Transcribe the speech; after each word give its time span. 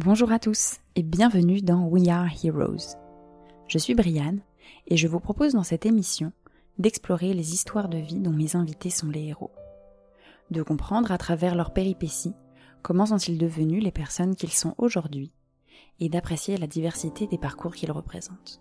Bonjour 0.00 0.30
à 0.30 0.38
tous 0.38 0.76
et 0.94 1.02
bienvenue 1.02 1.60
dans 1.60 1.88
We 1.88 2.06
Are 2.06 2.28
Heroes. 2.44 2.94
Je 3.66 3.78
suis 3.78 3.96
Brianne 3.96 4.42
et 4.86 4.96
je 4.96 5.08
vous 5.08 5.18
propose 5.18 5.54
dans 5.54 5.64
cette 5.64 5.86
émission 5.86 6.32
d'explorer 6.78 7.34
les 7.34 7.52
histoires 7.52 7.88
de 7.88 7.98
vie 7.98 8.20
dont 8.20 8.30
mes 8.30 8.54
invités 8.54 8.90
sont 8.90 9.08
les 9.08 9.24
héros. 9.24 9.50
De 10.52 10.62
comprendre 10.62 11.10
à 11.10 11.18
travers 11.18 11.56
leurs 11.56 11.72
péripéties 11.72 12.36
comment 12.80 13.06
sont-ils 13.06 13.38
devenus 13.38 13.82
les 13.82 13.90
personnes 13.90 14.36
qu'ils 14.36 14.52
sont 14.52 14.76
aujourd'hui 14.78 15.32
et 15.98 16.08
d'apprécier 16.08 16.56
la 16.58 16.68
diversité 16.68 17.26
des 17.26 17.38
parcours 17.38 17.74
qu'ils 17.74 17.90
représentent. 17.90 18.60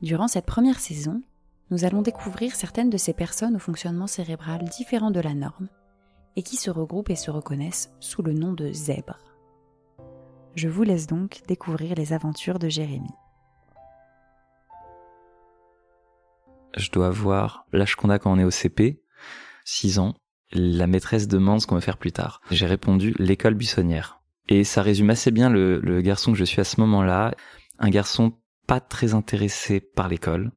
Durant 0.00 0.26
cette 0.26 0.46
première 0.46 0.80
saison, 0.80 1.22
nous 1.70 1.84
allons 1.84 2.02
découvrir 2.02 2.56
certaines 2.56 2.90
de 2.90 2.98
ces 2.98 3.12
personnes 3.12 3.54
au 3.54 3.60
fonctionnement 3.60 4.08
cérébral 4.08 4.64
différent 4.64 5.12
de 5.12 5.20
la 5.20 5.34
norme 5.34 5.68
et 6.34 6.42
qui 6.42 6.56
se 6.56 6.70
regroupent 6.72 7.10
et 7.10 7.14
se 7.14 7.30
reconnaissent 7.30 7.92
sous 8.00 8.22
le 8.22 8.32
nom 8.32 8.52
de 8.52 8.72
zèbres. 8.72 9.31
Je 10.54 10.68
vous 10.68 10.82
laisse 10.82 11.06
donc 11.06 11.40
découvrir 11.48 11.94
les 11.94 12.12
aventures 12.12 12.58
de 12.58 12.68
Jérémy. 12.68 13.08
Je 16.76 16.90
dois 16.90 17.08
avoir 17.08 17.64
l'âge 17.72 17.96
qu'on 17.96 18.10
a 18.10 18.18
quand 18.18 18.32
on 18.32 18.38
est 18.38 18.44
au 18.44 18.50
CP, 18.50 19.02
6 19.64 19.98
ans. 19.98 20.14
La 20.52 20.86
maîtresse 20.86 21.28
demande 21.28 21.60
ce 21.60 21.66
qu'on 21.66 21.74
va 21.74 21.80
faire 21.80 21.96
plus 21.96 22.12
tard. 22.12 22.42
J'ai 22.50 22.66
répondu 22.66 23.14
l'école 23.18 23.54
buissonnière. 23.54 24.20
Et 24.48 24.64
ça 24.64 24.82
résume 24.82 25.10
assez 25.10 25.30
bien 25.30 25.48
le, 25.48 25.80
le 25.80 26.02
garçon 26.02 26.32
que 26.32 26.38
je 26.38 26.44
suis 26.44 26.60
à 26.60 26.64
ce 26.64 26.80
moment-là. 26.80 27.34
Un 27.78 27.88
garçon 27.88 28.34
pas 28.66 28.80
très 28.80 29.14
intéressé 29.14 29.80
par 29.80 30.08
l'école, 30.08 30.52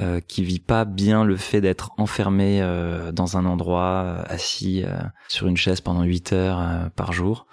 euh, 0.00 0.20
qui 0.20 0.42
vit 0.42 0.60
pas 0.60 0.84
bien 0.84 1.24
le 1.24 1.36
fait 1.36 1.60
d'être 1.60 1.92
enfermé 1.98 2.60
euh, 2.60 3.12
dans 3.12 3.36
un 3.36 3.46
endroit, 3.46 4.02
euh, 4.04 4.22
assis 4.26 4.84
sur 5.28 5.46
une 5.46 5.56
chaise 5.56 5.80
pendant 5.80 6.02
8 6.02 6.32
heures 6.32 6.90
par 6.96 7.12
jour. 7.12 7.46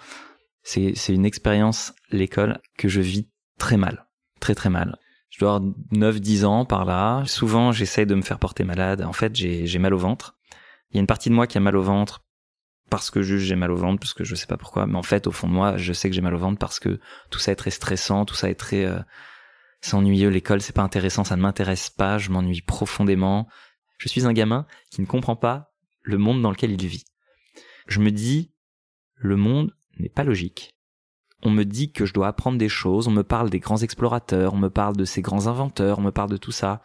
C'est, 0.62 0.92
c'est 0.94 1.14
une 1.14 1.26
expérience, 1.26 1.92
l'école, 2.10 2.60
que 2.78 2.88
je 2.88 3.00
vis 3.00 3.28
très 3.58 3.76
mal, 3.76 4.06
très 4.40 4.54
très 4.54 4.70
mal. 4.70 4.98
Je 5.30 5.38
dois 5.38 5.56
avoir 5.56 5.72
9-10 5.92 6.44
ans 6.44 6.64
par 6.64 6.84
là. 6.84 7.24
Souvent, 7.26 7.72
j'essaye 7.72 8.06
de 8.06 8.14
me 8.14 8.22
faire 8.22 8.38
porter 8.38 8.64
malade. 8.64 9.02
En 9.02 9.12
fait, 9.12 9.34
j'ai, 9.34 9.66
j'ai 9.66 9.78
mal 9.78 9.94
au 9.94 9.98
ventre. 9.98 10.36
Il 10.90 10.96
y 10.96 10.98
a 10.98 11.00
une 11.00 11.06
partie 11.06 11.30
de 11.30 11.34
moi 11.34 11.46
qui 11.46 11.58
a 11.58 11.60
mal 11.60 11.76
au 11.76 11.82
ventre 11.82 12.24
parce 12.90 13.10
que 13.10 13.22
juste 13.22 13.46
j'ai 13.46 13.56
mal 13.56 13.70
au 13.70 13.76
ventre, 13.76 13.98
parce 13.98 14.12
que 14.12 14.24
je 14.24 14.34
sais 14.34 14.46
pas 14.46 14.58
pourquoi. 14.58 14.86
Mais 14.86 14.98
en 14.98 15.02
fait, 15.02 15.26
au 15.26 15.32
fond 15.32 15.48
de 15.48 15.54
moi, 15.54 15.78
je 15.78 15.94
sais 15.94 16.10
que 16.10 16.14
j'ai 16.14 16.20
mal 16.20 16.34
au 16.34 16.38
ventre 16.38 16.58
parce 16.58 16.78
que 16.78 17.00
tout 17.30 17.38
ça 17.38 17.50
est 17.50 17.56
très 17.56 17.70
stressant, 17.70 18.26
tout 18.26 18.34
ça 18.34 18.50
est 18.50 18.54
très 18.54 18.86
c'est 19.82 19.94
ennuyeux, 19.94 20.28
l'école 20.28 20.62
c'est 20.62 20.74
pas 20.74 20.82
intéressant, 20.82 21.24
ça 21.24 21.36
ne 21.36 21.42
m'intéresse 21.42 21.90
pas, 21.90 22.16
je 22.16 22.30
m'ennuie 22.30 22.62
profondément. 22.62 23.48
Je 23.98 24.08
suis 24.08 24.26
un 24.26 24.32
gamin 24.32 24.66
qui 24.90 25.00
ne 25.00 25.06
comprend 25.06 25.36
pas 25.36 25.72
le 26.02 26.18
monde 26.18 26.40
dans 26.40 26.50
lequel 26.50 26.70
il 26.70 26.86
vit. 26.86 27.04
Je 27.88 28.00
me 28.00 28.10
dis, 28.10 28.52
le 29.16 29.36
monde 29.36 29.74
n'est 30.02 30.08
pas 30.08 30.24
logique. 30.24 30.74
On 31.42 31.50
me 31.50 31.64
dit 31.64 31.92
que 31.92 32.06
je 32.06 32.12
dois 32.12 32.28
apprendre 32.28 32.58
des 32.58 32.68
choses, 32.68 33.08
on 33.08 33.12
me 33.12 33.24
parle 33.24 33.50
des 33.50 33.58
grands 33.58 33.78
explorateurs, 33.78 34.54
on 34.54 34.58
me 34.58 34.70
parle 34.70 34.96
de 34.96 35.04
ces 35.04 35.22
grands 35.22 35.48
inventeurs, 35.48 35.98
on 35.98 36.02
me 36.02 36.12
parle 36.12 36.30
de 36.30 36.36
tout 36.36 36.52
ça. 36.52 36.82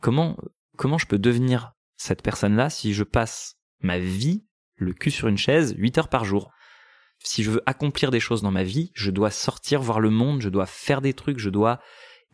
Comment, 0.00 0.36
comment 0.76 0.98
je 0.98 1.06
peux 1.06 1.18
devenir 1.18 1.72
cette 1.96 2.22
personne-là 2.22 2.70
si 2.70 2.94
je 2.94 3.02
passe 3.02 3.56
ma 3.80 3.98
vie 3.98 4.46
le 4.76 4.92
cul 4.92 5.10
sur 5.10 5.28
une 5.28 5.36
chaise 5.36 5.74
8 5.76 5.98
heures 5.98 6.08
par 6.08 6.24
jour? 6.24 6.52
Si 7.22 7.42
je 7.42 7.50
veux 7.50 7.62
accomplir 7.66 8.10
des 8.10 8.20
choses 8.20 8.42
dans 8.42 8.50
ma 8.50 8.62
vie, 8.62 8.92
je 8.94 9.10
dois 9.10 9.30
sortir 9.30 9.82
voir 9.82 10.00
le 10.00 10.10
monde, 10.10 10.40
je 10.40 10.48
dois 10.48 10.66
faire 10.66 11.02
des 11.02 11.12
trucs, 11.12 11.38
je 11.38 11.50
dois 11.50 11.80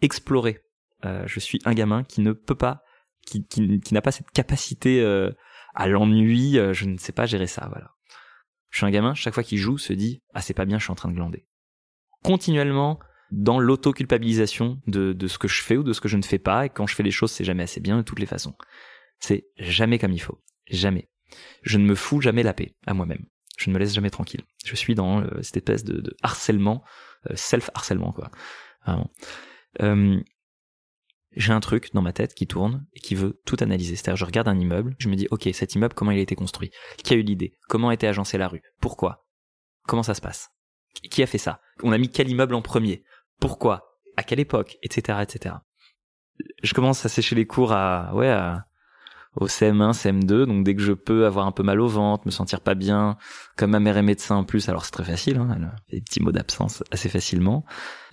explorer. 0.00 0.62
Euh, 1.04 1.24
je 1.26 1.40
suis 1.40 1.60
un 1.64 1.74
gamin 1.74 2.04
qui 2.04 2.20
ne 2.20 2.32
peut 2.32 2.54
pas, 2.54 2.82
qui, 3.26 3.46
qui, 3.46 3.80
n'a 3.92 4.02
pas 4.02 4.12
cette 4.12 4.30
capacité 4.30 5.00
euh, 5.00 5.32
à 5.74 5.88
l'ennui, 5.88 6.58
euh, 6.58 6.72
je 6.72 6.84
ne 6.84 6.98
sais 6.98 7.12
pas 7.12 7.26
gérer 7.26 7.48
ça, 7.48 7.66
voilà. 7.70 7.95
Je 8.76 8.80
suis 8.80 8.86
un 8.86 8.90
gamin, 8.90 9.14
chaque 9.14 9.32
fois 9.32 9.42
qu'il 9.42 9.56
joue, 9.56 9.78
se 9.78 9.94
dit 9.94 10.20
ah 10.34 10.42
c'est 10.42 10.52
pas 10.52 10.66
bien, 10.66 10.78
je 10.78 10.84
suis 10.84 10.92
en 10.92 10.96
train 10.96 11.08
de 11.08 11.14
glander. 11.14 11.46
Continuellement 12.22 13.00
dans 13.30 13.58
l'auto-culpabilisation 13.58 14.82
de, 14.86 15.14
de 15.14 15.28
ce 15.28 15.38
que 15.38 15.48
je 15.48 15.62
fais 15.62 15.78
ou 15.78 15.82
de 15.82 15.94
ce 15.94 16.00
que 16.02 16.08
je 16.08 16.18
ne 16.18 16.22
fais 16.22 16.38
pas, 16.38 16.66
et 16.66 16.68
quand 16.68 16.86
je 16.86 16.94
fais 16.94 17.02
les 17.02 17.10
choses, 17.10 17.30
c'est 17.30 17.42
jamais 17.42 17.62
assez 17.62 17.80
bien 17.80 17.96
de 17.96 18.02
toutes 18.02 18.18
les 18.18 18.26
façons. 18.26 18.54
C'est 19.18 19.46
jamais 19.56 19.98
comme 19.98 20.12
il 20.12 20.20
faut, 20.20 20.42
jamais. 20.68 21.08
Je 21.62 21.78
ne 21.78 21.86
me 21.86 21.94
fous 21.94 22.20
jamais 22.20 22.42
la 22.42 22.52
paix 22.52 22.74
à 22.86 22.92
moi-même. 22.92 23.24
Je 23.56 23.70
ne 23.70 23.74
me 23.74 23.78
laisse 23.78 23.94
jamais 23.94 24.10
tranquille. 24.10 24.42
Je 24.66 24.76
suis 24.76 24.94
dans 24.94 25.24
cette 25.40 25.56
espèce 25.56 25.82
de, 25.82 26.14
harcèlement, 26.22 26.84
self-harcèlement 27.34 28.12
quoi. 28.12 28.30
Euh, 29.80 30.20
j'ai 31.36 31.52
un 31.52 31.60
truc 31.60 31.92
dans 31.92 32.02
ma 32.02 32.12
tête 32.12 32.34
qui 32.34 32.46
tourne 32.46 32.86
et 32.94 33.00
qui 33.00 33.14
veut 33.14 33.40
tout 33.44 33.56
analyser. 33.60 33.94
C'est-à-dire, 33.94 34.16
je 34.16 34.24
regarde 34.24 34.48
un 34.48 34.58
immeuble, 34.58 34.96
je 34.98 35.08
me 35.08 35.16
dis, 35.16 35.28
ok, 35.30 35.48
cet 35.52 35.74
immeuble, 35.74 35.94
comment 35.94 36.10
il 36.10 36.18
a 36.18 36.22
été 36.22 36.34
construit? 36.34 36.70
Qui 36.96 37.14
a 37.14 37.16
eu 37.16 37.22
l'idée? 37.22 37.54
Comment 37.68 37.90
a 37.90 37.94
été 37.94 38.08
agencée 38.08 38.38
la 38.38 38.48
rue? 38.48 38.62
Pourquoi? 38.80 39.26
Comment 39.86 40.02
ça 40.02 40.14
se 40.14 40.20
passe? 40.20 40.50
Qui 41.10 41.22
a 41.22 41.26
fait 41.26 41.38
ça? 41.38 41.60
On 41.82 41.92
a 41.92 41.98
mis 41.98 42.10
quel 42.10 42.28
immeuble 42.28 42.54
en 42.54 42.62
premier? 42.62 43.04
Pourquoi? 43.38 44.00
À 44.16 44.22
quelle 44.22 44.40
époque? 44.40 44.78
Etc. 44.82 45.18
Etc. 45.22 45.54
Je 46.62 46.74
commence 46.74 47.04
à 47.04 47.08
sécher 47.08 47.34
les 47.34 47.46
cours 47.46 47.72
à, 47.72 48.14
ouais, 48.14 48.28
à, 48.28 48.66
au 49.36 49.46
CM1, 49.46 49.92
CM2, 49.92 50.44
donc 50.44 50.64
dès 50.64 50.74
que 50.74 50.82
je 50.82 50.92
peux 50.92 51.26
avoir 51.26 51.46
un 51.46 51.52
peu 51.52 51.62
mal 51.62 51.80
au 51.80 51.88
ventre, 51.88 52.26
me 52.26 52.30
sentir 52.30 52.60
pas 52.60 52.74
bien, 52.74 53.16
comme 53.56 53.70
ma 53.70 53.80
mère 53.80 53.98
est 53.98 54.02
médecin 54.02 54.36
en 54.36 54.44
plus, 54.44 54.68
alors 54.68 54.84
c'est 54.84 54.92
très 54.92 55.04
facile, 55.04 55.36
hein, 55.36 55.48
elle 55.54 55.70
des 55.92 56.00
petits 56.00 56.20
mots 56.20 56.32
d'absence 56.32 56.82
assez 56.90 57.08
facilement. 57.08 57.64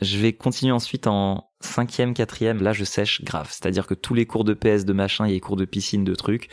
Je 0.01 0.17
vais 0.17 0.33
continuer 0.33 0.73
ensuite 0.73 1.07
en 1.07 1.50
cinquième, 1.62 2.13
quatrième, 2.13 2.62
là 2.62 2.73
je 2.73 2.83
sèche 2.83 3.23
grave, 3.23 3.47
c'est-à-dire 3.50 3.88
que 3.88 3.94
tous 3.94 4.13
les 4.13 4.25
cours 4.25 4.44
de 4.44 4.53
PS, 4.53 4.83
de 4.83 4.94
machin, 4.94 5.25
il 5.25 5.29
y 5.29 5.31
a 5.31 5.35
les 5.35 5.39
cours 5.39 5.56
de 5.56 5.66
piscine, 5.66 6.03
de 6.03 6.16
trucs. 6.16 6.50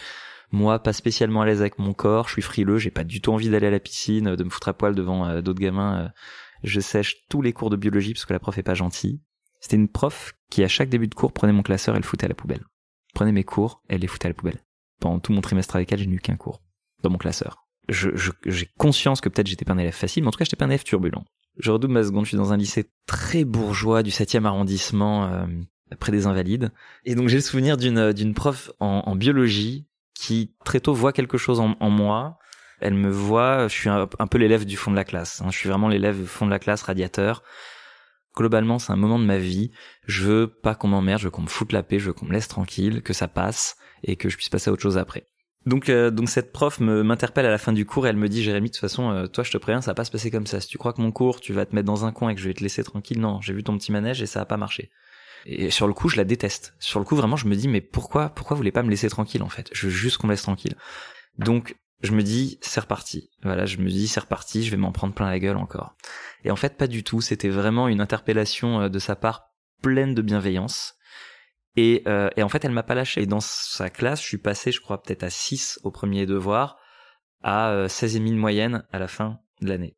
Moi, 0.52 0.80
pas 0.80 0.92
spécialement 0.92 1.42
à 1.42 1.46
l'aise 1.46 1.60
avec 1.60 1.78
mon 1.78 1.92
corps, 1.92 2.28
je 2.28 2.34
suis 2.34 2.42
frileux, 2.42 2.78
j'ai 2.78 2.90
pas 2.90 3.04
du 3.04 3.20
tout 3.20 3.32
envie 3.32 3.50
d'aller 3.50 3.68
à 3.68 3.70
la 3.70 3.80
piscine, 3.80 4.34
de 4.34 4.44
me 4.44 4.50
foutre 4.50 4.68
à 4.68 4.74
poil 4.74 4.94
devant 4.94 5.26
euh, 5.26 5.42
d'autres 5.42 5.60
gamins. 5.60 6.04
Euh. 6.04 6.08
je 6.62 6.80
sèche 6.80 7.26
tous 7.28 7.42
les 7.42 7.52
cours 7.52 7.70
de 7.70 7.76
biologie 7.76 8.14
parce 8.14 8.24
que 8.24 8.32
la 8.32 8.40
prof 8.40 8.56
est 8.58 8.64
pas 8.64 8.74
gentille. 8.74 9.20
C'était 9.60 9.76
une 9.76 9.88
prof 9.88 10.32
qui 10.48 10.64
à 10.64 10.68
chaque 10.68 10.88
début 10.88 11.06
de 11.06 11.14
cours 11.14 11.32
prenait 11.32 11.52
mon 11.52 11.62
classeur 11.62 11.94
et 11.94 11.98
le 11.98 12.04
foutait 12.04 12.24
à 12.24 12.28
la 12.28 12.34
poubelle 12.34 12.64
prenais 13.12 13.32
mes 13.32 13.44
cours, 13.44 13.82
elle 13.88 14.00
les 14.00 14.06
foutait 14.06 14.26
à 14.26 14.30
la 14.30 14.34
poubelle. 14.34 14.60
Pendant 15.00 15.18
tout 15.18 15.32
mon 15.32 15.40
trimestre 15.40 15.76
avec 15.76 15.92
elle, 15.92 15.98
j'ai 15.98 16.10
eu 16.10 16.20
qu'un 16.20 16.36
cours 16.36 16.60
dans 17.02 17.10
mon 17.10 17.18
classeur. 17.18 17.66
j'ai 17.88 18.10
je, 18.14 18.64
conscience 18.78 19.20
que 19.20 19.28
peut-être 19.28 19.46
j'étais 19.46 19.64
pas 19.64 19.72
un 19.72 19.78
élève 19.78 19.94
facile, 19.94 20.22
mais 20.22 20.28
en 20.28 20.30
tout 20.30 20.38
cas 20.38 20.44
j'étais 20.44 20.56
pas 20.56 20.66
un 20.66 20.68
élève 20.68 20.84
turbulent. 20.84 21.24
Je 21.58 21.70
redouble 21.70 21.94
ma 21.94 22.04
seconde, 22.04 22.24
je 22.24 22.30
suis 22.30 22.36
dans 22.36 22.52
un 22.52 22.56
lycée 22.56 22.90
très 23.06 23.44
bourgeois 23.44 24.02
du 24.02 24.10
7e 24.10 24.44
arrondissement, 24.44 25.24
euh, 25.26 25.46
près 25.98 26.12
des 26.12 26.26
Invalides. 26.26 26.70
Et 27.04 27.14
donc 27.14 27.28
j'ai 27.28 27.36
le 27.36 27.42
souvenir 27.42 27.76
d'une 27.76 28.12
d'une 28.12 28.34
prof 28.34 28.70
en, 28.80 29.02
en, 29.06 29.16
biologie 29.16 29.86
qui 30.14 30.54
très 30.64 30.80
tôt 30.80 30.94
voit 30.94 31.12
quelque 31.12 31.38
chose 31.38 31.60
en, 31.60 31.76
en 31.80 31.90
moi. 31.90 32.38
Elle 32.80 32.94
me 32.94 33.10
voit, 33.10 33.68
je 33.68 33.74
suis 33.74 33.88
un, 33.90 34.06
peu 34.06 34.38
l'élève 34.38 34.64
du 34.64 34.76
fond 34.76 34.90
de 34.90 34.96
la 34.96 35.04
classe. 35.04 35.42
Hein. 35.42 35.48
Je 35.50 35.58
suis 35.58 35.68
vraiment 35.68 35.88
l'élève 35.88 36.24
fond 36.24 36.46
de 36.46 36.50
la 36.50 36.58
classe, 36.58 36.82
radiateur 36.82 37.42
globalement, 38.36 38.78
c'est 38.78 38.92
un 38.92 38.96
moment 38.96 39.18
de 39.18 39.24
ma 39.24 39.38
vie. 39.38 39.70
Je 40.06 40.24
veux 40.24 40.46
pas 40.48 40.74
qu'on 40.74 40.88
m'emmerde, 40.88 41.20
je 41.20 41.24
veux 41.26 41.30
qu'on 41.30 41.42
me 41.42 41.48
foute 41.48 41.72
la 41.72 41.82
paix, 41.82 41.98
je 41.98 42.06
veux 42.06 42.12
qu'on 42.12 42.26
me 42.26 42.32
laisse 42.32 42.48
tranquille, 42.48 43.02
que 43.02 43.12
ça 43.12 43.28
passe 43.28 43.76
et 44.02 44.16
que 44.16 44.28
je 44.28 44.36
puisse 44.36 44.48
passer 44.48 44.70
à 44.70 44.72
autre 44.72 44.82
chose 44.82 44.98
après. 44.98 45.26
Donc, 45.66 45.90
euh, 45.90 46.10
donc 46.10 46.30
cette 46.30 46.52
prof 46.52 46.80
m'interpelle 46.80 47.44
à 47.44 47.50
la 47.50 47.58
fin 47.58 47.72
du 47.72 47.84
cours 47.84 48.06
et 48.06 48.10
elle 48.10 48.16
me 48.16 48.28
dit 48.28 48.42
Jérémy, 48.42 48.68
de 48.70 48.72
toute 48.72 48.80
façon, 48.80 49.10
euh, 49.10 49.26
toi 49.26 49.44
je 49.44 49.50
te 49.50 49.58
préviens, 49.58 49.82
ça 49.82 49.90
va 49.90 49.94
pas 49.94 50.04
se 50.04 50.10
passer 50.10 50.30
comme 50.30 50.46
ça. 50.46 50.60
Si 50.60 50.68
tu 50.68 50.78
crois 50.78 50.94
que 50.94 51.02
mon 51.02 51.12
cours, 51.12 51.40
tu 51.40 51.52
vas 51.52 51.66
te 51.66 51.74
mettre 51.74 51.86
dans 51.86 52.06
un 52.06 52.12
coin 52.12 52.30
et 52.30 52.34
que 52.34 52.40
je 52.40 52.48
vais 52.48 52.54
te 52.54 52.62
laisser 52.62 52.82
tranquille, 52.82 53.20
non, 53.20 53.40
j'ai 53.42 53.52
vu 53.52 53.62
ton 53.62 53.76
petit 53.76 53.92
manège 53.92 54.22
et 54.22 54.26
ça 54.26 54.40
a 54.40 54.46
pas 54.46 54.56
marché. 54.56 54.90
Et 55.44 55.70
sur 55.70 55.86
le 55.86 55.92
coup, 55.92 56.08
je 56.08 56.16
la 56.16 56.24
déteste. 56.24 56.74
Sur 56.78 56.98
le 56.98 57.04
coup, 57.04 57.16
vraiment, 57.16 57.36
je 57.36 57.46
me 57.46 57.56
dis 57.56 57.68
mais 57.68 57.80
pourquoi, 57.80 58.30
pourquoi 58.30 58.54
vous 58.54 58.58
voulez 58.58 58.72
pas 58.72 58.82
me 58.82 58.90
laisser 58.90 59.08
tranquille 59.10 59.42
en 59.42 59.48
fait? 59.48 59.68
Je 59.72 59.86
veux 59.86 59.92
juste 59.92 60.16
qu'on 60.16 60.26
me 60.26 60.32
laisse 60.32 60.42
tranquille. 60.42 60.76
Donc 61.38 61.76
je 62.02 62.12
me 62.12 62.22
dis 62.22 62.58
c'est 62.60 62.80
reparti. 62.80 63.30
Voilà, 63.42 63.66
je 63.66 63.78
me 63.78 63.88
dis 63.88 64.08
c'est 64.08 64.20
reparti, 64.20 64.64
je 64.64 64.70
vais 64.70 64.76
m'en 64.76 64.92
prendre 64.92 65.14
plein 65.14 65.28
la 65.28 65.38
gueule 65.38 65.56
encore. 65.56 65.96
Et 66.44 66.50
en 66.50 66.56
fait 66.56 66.76
pas 66.76 66.86
du 66.86 67.04
tout, 67.04 67.20
c'était 67.20 67.48
vraiment 67.48 67.88
une 67.88 68.00
interpellation 68.00 68.82
euh, 68.82 68.88
de 68.88 68.98
sa 68.98 69.16
part 69.16 69.50
pleine 69.82 70.14
de 70.14 70.22
bienveillance. 70.22 70.94
Et, 71.76 72.02
euh, 72.06 72.30
et 72.36 72.42
en 72.42 72.48
fait 72.48 72.64
elle 72.64 72.72
m'a 72.72 72.82
pas 72.82 72.94
lâché. 72.94 73.22
Et 73.22 73.26
dans 73.26 73.40
sa 73.40 73.90
classe, 73.90 74.22
je 74.22 74.26
suis 74.26 74.38
passé 74.38 74.72
je 74.72 74.80
crois 74.80 75.02
peut-être 75.02 75.22
à 75.22 75.30
6 75.30 75.80
au 75.82 75.90
premier 75.90 76.26
devoir, 76.26 76.78
à 77.42 77.70
euh, 77.70 77.88
16,5 77.88 78.30
de 78.30 78.34
moyenne 78.36 78.84
à 78.92 78.98
la 78.98 79.08
fin 79.08 79.38
de 79.60 79.68
l'année. 79.68 79.96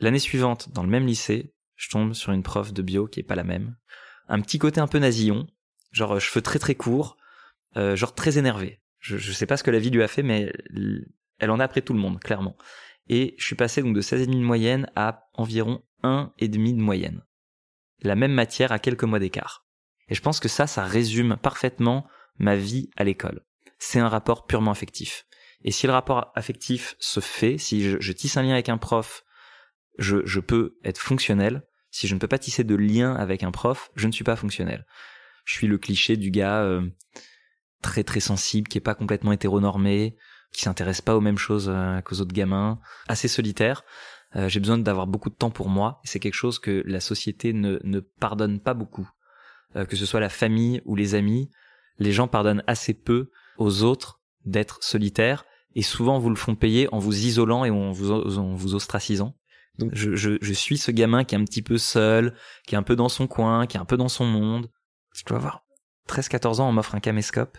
L'année 0.00 0.18
suivante, 0.18 0.70
dans 0.72 0.82
le 0.82 0.88
même 0.88 1.06
lycée, 1.06 1.54
je 1.74 1.88
tombe 1.88 2.12
sur 2.12 2.32
une 2.32 2.42
prof 2.42 2.72
de 2.72 2.82
bio 2.82 3.06
qui 3.06 3.20
est 3.20 3.24
pas 3.24 3.34
la 3.34 3.44
même. 3.44 3.76
Un 4.28 4.40
petit 4.40 4.58
côté 4.58 4.80
un 4.80 4.86
peu 4.86 4.98
nasillon, 4.98 5.46
genre 5.90 6.20
cheveux 6.20 6.42
très 6.42 6.58
très 6.58 6.74
courts, 6.74 7.16
euh, 7.76 7.96
genre 7.96 8.14
très 8.14 8.38
énervé. 8.38 8.80
Je, 8.98 9.16
je 9.16 9.32
sais 9.32 9.46
pas 9.46 9.56
ce 9.56 9.62
que 9.62 9.70
la 9.70 9.78
vie 9.78 9.90
lui 9.90 10.02
a 10.02 10.08
fait, 10.08 10.22
mais 10.22 10.52
elle 11.38 11.50
en 11.50 11.60
a 11.60 11.64
après 11.64 11.82
tout 11.82 11.92
le 11.92 12.00
monde, 12.00 12.20
clairement. 12.20 12.56
Et 13.08 13.34
je 13.38 13.44
suis 13.44 13.56
passé 13.56 13.82
donc 13.82 13.94
de 13.94 14.02
16,5 14.02 14.30
de 14.30 14.44
moyenne 14.44 14.90
à 14.96 15.28
environ 15.34 15.82
1,5 16.02 16.76
de 16.76 16.82
moyenne. 16.82 17.22
La 18.02 18.14
même 18.14 18.32
matière 18.32 18.72
à 18.72 18.78
quelques 18.78 19.04
mois 19.04 19.18
d'écart. 19.18 19.66
Et 20.08 20.14
je 20.14 20.22
pense 20.22 20.40
que 20.40 20.48
ça, 20.48 20.66
ça 20.66 20.84
résume 20.84 21.36
parfaitement 21.36 22.06
ma 22.38 22.56
vie 22.56 22.90
à 22.96 23.04
l'école. 23.04 23.44
C'est 23.78 24.00
un 24.00 24.08
rapport 24.08 24.46
purement 24.46 24.70
affectif. 24.70 25.26
Et 25.64 25.70
si 25.70 25.86
le 25.86 25.92
rapport 25.92 26.30
affectif 26.34 26.96
se 26.98 27.20
fait, 27.20 27.58
si 27.58 27.96
je, 28.00 28.12
tisse 28.12 28.36
un 28.36 28.42
lien 28.42 28.52
avec 28.52 28.68
un 28.68 28.78
prof, 28.78 29.24
je, 29.98 30.24
je, 30.24 30.40
peux 30.40 30.78
être 30.84 31.00
fonctionnel. 31.00 31.64
Si 31.90 32.06
je 32.06 32.14
ne 32.14 32.20
peux 32.20 32.28
pas 32.28 32.38
tisser 32.38 32.62
de 32.62 32.76
lien 32.76 33.14
avec 33.14 33.42
un 33.42 33.50
prof, 33.50 33.90
je 33.96 34.06
ne 34.06 34.12
suis 34.12 34.24
pas 34.24 34.36
fonctionnel. 34.36 34.86
Je 35.44 35.54
suis 35.54 35.66
le 35.66 35.78
cliché 35.78 36.16
du 36.16 36.30
gars 36.30 36.62
euh, 36.62 36.88
très 37.82 38.04
très 38.04 38.20
sensible, 38.20 38.68
qui 38.68 38.78
est 38.78 38.82
pas 38.82 38.94
complètement 38.94 39.32
hétéronormé, 39.32 40.16
qui 40.52 40.62
s'intéresse 40.62 41.00
pas 41.00 41.16
aux 41.16 41.20
mêmes 41.20 41.38
choses 41.38 41.70
euh, 41.72 42.00
qu'aux 42.00 42.20
autres 42.20 42.32
gamins, 42.32 42.78
assez 43.08 43.28
solitaire. 43.28 43.84
Euh, 44.36 44.48
j'ai 44.48 44.60
besoin 44.60 44.78
d'avoir 44.78 45.06
beaucoup 45.06 45.30
de 45.30 45.34
temps 45.34 45.50
pour 45.50 45.68
moi. 45.68 46.00
C'est 46.04 46.20
quelque 46.20 46.34
chose 46.34 46.58
que 46.58 46.82
la 46.86 47.00
société 47.00 47.52
ne, 47.52 47.78
ne 47.84 48.00
pardonne 48.00 48.60
pas 48.60 48.74
beaucoup. 48.74 49.08
Euh, 49.76 49.84
que 49.84 49.96
ce 49.96 50.06
soit 50.06 50.20
la 50.20 50.28
famille 50.28 50.82
ou 50.84 50.96
les 50.96 51.14
amis, 51.14 51.50
les 51.98 52.12
gens 52.12 52.28
pardonnent 52.28 52.64
assez 52.66 52.94
peu 52.94 53.30
aux 53.58 53.82
autres 53.82 54.20
d'être 54.44 54.82
solitaires 54.82 55.44
et 55.74 55.82
souvent 55.82 56.18
vous 56.18 56.30
le 56.30 56.36
font 56.36 56.54
payer 56.54 56.92
en 56.92 56.98
vous 56.98 57.26
isolant 57.26 57.64
et 57.64 57.70
en 57.70 57.92
vous, 57.92 58.10
en 58.10 58.54
vous 58.54 58.74
ostracisant. 58.74 59.34
Donc 59.78 59.90
je, 59.94 60.16
je, 60.16 60.38
je, 60.40 60.52
suis 60.52 60.78
ce 60.78 60.90
gamin 60.90 61.22
qui 61.24 61.34
est 61.34 61.38
un 61.38 61.44
petit 61.44 61.62
peu 61.62 61.78
seul, 61.78 62.34
qui 62.66 62.74
est 62.74 62.78
un 62.78 62.82
peu 62.82 62.96
dans 62.96 63.08
son 63.08 63.26
coin, 63.26 63.66
qui 63.66 63.76
est 63.76 63.80
un 63.80 63.84
peu 63.84 63.96
dans 63.96 64.08
son 64.08 64.24
monde. 64.24 64.70
Je 65.12 65.24
dois 65.24 65.36
avoir 65.36 65.64
13-14 66.08 66.60
ans, 66.60 66.68
on 66.68 66.72
m'offre 66.72 66.94
un 66.94 67.00
caméscope 67.00 67.58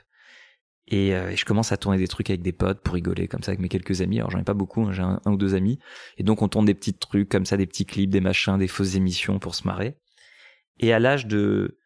euh, 0.94 1.30
et, 1.30 1.36
je 1.36 1.46
commence 1.46 1.72
à 1.72 1.78
tourner 1.78 1.98
des 1.98 2.08
trucs 2.08 2.30
avec 2.30 2.42
des 2.42 2.52
potes 2.52 2.82
pour 2.82 2.96
rigoler 2.96 3.28
comme 3.28 3.44
ça 3.44 3.52
avec 3.52 3.60
mes 3.60 3.70
quelques 3.70 4.02
amis. 4.02 4.20
Alors 4.20 4.32
j'en 4.32 4.40
ai 4.40 4.44
pas 4.44 4.54
beaucoup, 4.54 4.84
hein, 4.84 4.92
j'ai 4.92 5.02
un, 5.02 5.20
ou 5.26 5.38
deux 5.38 5.56
amis. 5.56 5.80
Et 6.18 6.24
donc 6.24 6.42
on 6.42 6.48
tourne 6.48 6.66
des 6.66 6.74
petits 6.74 6.94
trucs 6.94 7.30
comme 7.30 7.46
ça, 7.46 7.58
des 7.58 7.68
petits 7.68 7.86
clips, 7.86 8.10
des 8.10 8.22
machins, 8.22 8.58
des 8.58 8.68
fausses 8.68 8.96
émissions 8.96 9.40
pour 9.40 9.56
se 9.56 9.68
marrer. 9.68 9.98
Et 10.80 10.94
à 10.94 11.00
l'âge 11.00 11.28
de 11.28 11.78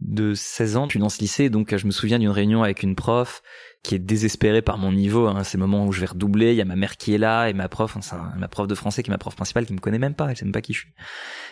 de 0.00 0.34
16 0.34 0.76
ans, 0.76 0.84
je 0.84 0.90
suis 0.90 1.00
dans 1.00 1.08
ce 1.08 1.18
lycée, 1.18 1.50
donc 1.50 1.74
je 1.76 1.86
me 1.86 1.90
souviens 1.90 2.20
d'une 2.20 2.30
réunion 2.30 2.62
avec 2.62 2.84
une 2.84 2.94
prof 2.94 3.42
qui 3.82 3.96
est 3.96 3.98
désespérée 3.98 4.62
par 4.62 4.78
mon 4.78 4.92
niveau. 4.92 5.26
Hein, 5.26 5.42
ces 5.42 5.58
moments 5.58 5.86
où 5.86 5.92
je 5.92 6.00
vais 6.00 6.06
redoubler, 6.06 6.52
il 6.52 6.56
y 6.56 6.60
a 6.60 6.64
ma 6.64 6.76
mère 6.76 6.96
qui 6.96 7.14
est 7.14 7.18
là 7.18 7.48
et 7.48 7.52
ma 7.52 7.68
prof, 7.68 7.96
enfin, 7.96 8.32
ma 8.36 8.46
prof 8.46 8.68
de 8.68 8.76
français 8.76 9.02
qui 9.02 9.10
est 9.10 9.14
ma 9.14 9.18
prof 9.18 9.34
principale, 9.34 9.66
qui 9.66 9.72
me 9.72 9.80
connaît 9.80 9.98
même 9.98 10.14
pas, 10.14 10.30
elle 10.30 10.36
sait 10.36 10.44
même 10.44 10.52
pas 10.52 10.60
qui 10.60 10.72
je 10.72 10.80
suis. 10.80 10.94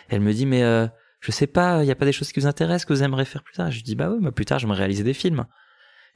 elle 0.07 0.21
me 0.21 0.31
dit 0.33 0.45
mais 0.45 0.63
euh, 0.63 0.87
je 1.19 1.31
sais 1.31 1.47
pas, 1.47 1.83
il 1.83 1.87
y 1.87 1.91
a 1.91 1.95
pas 1.95 2.05
des 2.05 2.13
choses 2.13 2.31
qui 2.31 2.39
vous 2.39 2.47
intéressent 2.47 2.85
que 2.85 2.93
vous 2.93 3.03
aimeriez 3.03 3.25
faire 3.25 3.43
plus 3.43 3.53
tard? 3.53 3.69
je 3.69 3.83
dis 3.83 3.95
bah 3.95 4.09
oui, 4.09 4.19
moi 4.21 4.31
plus 4.31 4.45
tard 4.45 4.59
j'aimerais 4.59 4.77
réaliser 4.77 5.03
des 5.03 5.13
films. 5.13 5.45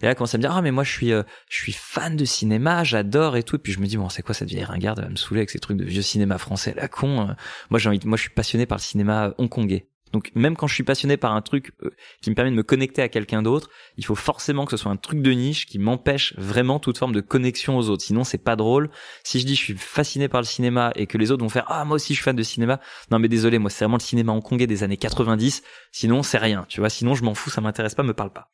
Et 0.01 0.05
là, 0.05 0.11
elle 0.11 0.15
commence 0.15 0.35
à 0.35 0.37
me 0.37 0.41
dire, 0.41 0.51
ah, 0.53 0.61
mais 0.61 0.71
moi, 0.71 0.83
je 0.83 0.91
suis, 0.91 1.11
euh, 1.13 1.23
je 1.49 1.57
suis 1.57 1.73
fan 1.73 2.15
de 2.15 2.25
cinéma, 2.25 2.83
j'adore 2.83 3.37
et 3.37 3.43
tout. 3.43 3.55
Et 3.55 3.59
puis 3.59 3.71
je 3.71 3.79
me 3.79 3.85
dis, 3.85 3.97
bon, 3.97 4.09
c'est 4.09 4.21
quoi 4.21 4.35
cette 4.35 4.49
vieille 4.49 4.63
ringarde? 4.63 4.99
Elle 4.99 5.05
va 5.05 5.11
me 5.11 5.15
saouler 5.15 5.41
avec 5.41 5.49
ces 5.49 5.59
trucs 5.59 5.77
de 5.77 5.85
vieux 5.85 6.01
cinéma 6.01 6.37
français, 6.37 6.73
la 6.75 6.87
con. 6.87 7.29
Euh. 7.29 7.33
Moi, 7.69 7.79
j'ai 7.79 7.89
envie, 7.89 7.99
moi, 8.05 8.17
je 8.17 8.23
suis 8.23 8.31
passionné 8.31 8.65
par 8.65 8.77
le 8.77 8.83
cinéma 8.83 9.33
hongkongais. 9.37 9.87
Donc, 10.15 10.31
même 10.33 10.55
quand 10.55 10.67
je 10.67 10.73
suis 10.73 10.83
passionné 10.83 11.17
par 11.17 11.33
un 11.33 11.41
truc 11.41 11.73
euh, 11.83 11.89
qui 12.21 12.29
me 12.29 12.35
permet 12.35 12.51
de 12.51 12.55
me 12.55 12.63
connecter 12.63 13.01
à 13.01 13.09
quelqu'un 13.09 13.41
d'autre, 13.41 13.69
il 13.97 14.05
faut 14.05 14.15
forcément 14.15 14.63
que 14.63 14.71
ce 14.71 14.77
soit 14.77 14.89
un 14.91 14.95
truc 14.95 15.21
de 15.21 15.31
niche 15.31 15.65
qui 15.65 15.77
m'empêche 15.77 16.33
vraiment 16.37 16.79
toute 16.79 16.97
forme 16.97 17.11
de 17.11 17.19
connexion 17.19 17.77
aux 17.77 17.89
autres. 17.89 18.03
Sinon, 18.03 18.23
c'est 18.23 18.37
pas 18.37 18.55
drôle. 18.55 18.89
Si 19.23 19.41
je 19.41 19.45
dis 19.45 19.55
je 19.55 19.61
suis 19.61 19.75
fasciné 19.75 20.29
par 20.29 20.39
le 20.39 20.45
cinéma 20.45 20.93
et 20.95 21.05
que 21.05 21.17
les 21.17 21.31
autres 21.31 21.43
vont 21.43 21.49
faire 21.49 21.65
ah 21.67 21.83
moi 21.83 21.95
aussi 21.95 22.13
je 22.13 22.19
suis 22.19 22.23
fan 22.23 22.35
de 22.35 22.43
cinéma, 22.43 22.79
non 23.11 23.19
mais 23.19 23.27
désolé, 23.27 23.59
moi 23.59 23.69
c'est 23.69 23.83
vraiment 23.83 23.97
le 23.97 24.03
cinéma 24.03 24.31
hongkongais 24.31 24.67
des 24.67 24.83
années 24.83 24.95
90. 24.95 25.63
Sinon, 25.91 26.23
c'est 26.23 26.37
rien. 26.37 26.65
Tu 26.69 26.79
vois, 26.79 26.89
sinon 26.89 27.13
je 27.13 27.23
m'en 27.25 27.33
fous, 27.33 27.49
ça 27.49 27.59
m'intéresse 27.59 27.95
pas, 27.95 28.03
me 28.03 28.13
parle 28.13 28.31
pas. 28.31 28.51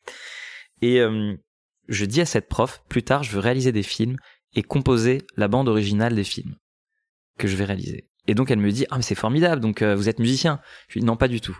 Et 0.82 1.00
euh, 1.00 1.34
je 1.88 2.04
dis 2.04 2.20
à 2.20 2.26
cette 2.26 2.48
prof, 2.48 2.82
plus 2.88 3.02
tard, 3.02 3.22
je 3.22 3.30
veux 3.30 3.40
réaliser 3.40 3.72
des 3.72 3.82
films 3.82 4.16
et 4.54 4.62
composer 4.62 5.22
la 5.36 5.48
bande 5.48 5.68
originale 5.68 6.14
des 6.14 6.24
films 6.24 6.56
que 7.38 7.48
je 7.48 7.56
vais 7.56 7.64
réaliser. 7.64 8.08
Et 8.26 8.34
donc 8.34 8.50
elle 8.50 8.58
me 8.58 8.70
dit, 8.70 8.86
ah 8.90 8.96
mais 8.96 9.02
c'est 9.02 9.14
formidable, 9.14 9.60
donc 9.60 9.82
euh, 9.82 9.96
vous 9.96 10.08
êtes 10.08 10.18
musicien. 10.18 10.60
Je 10.88 10.98
dis, 10.98 11.04
non 11.04 11.16
pas 11.16 11.28
du 11.28 11.40
tout. 11.40 11.58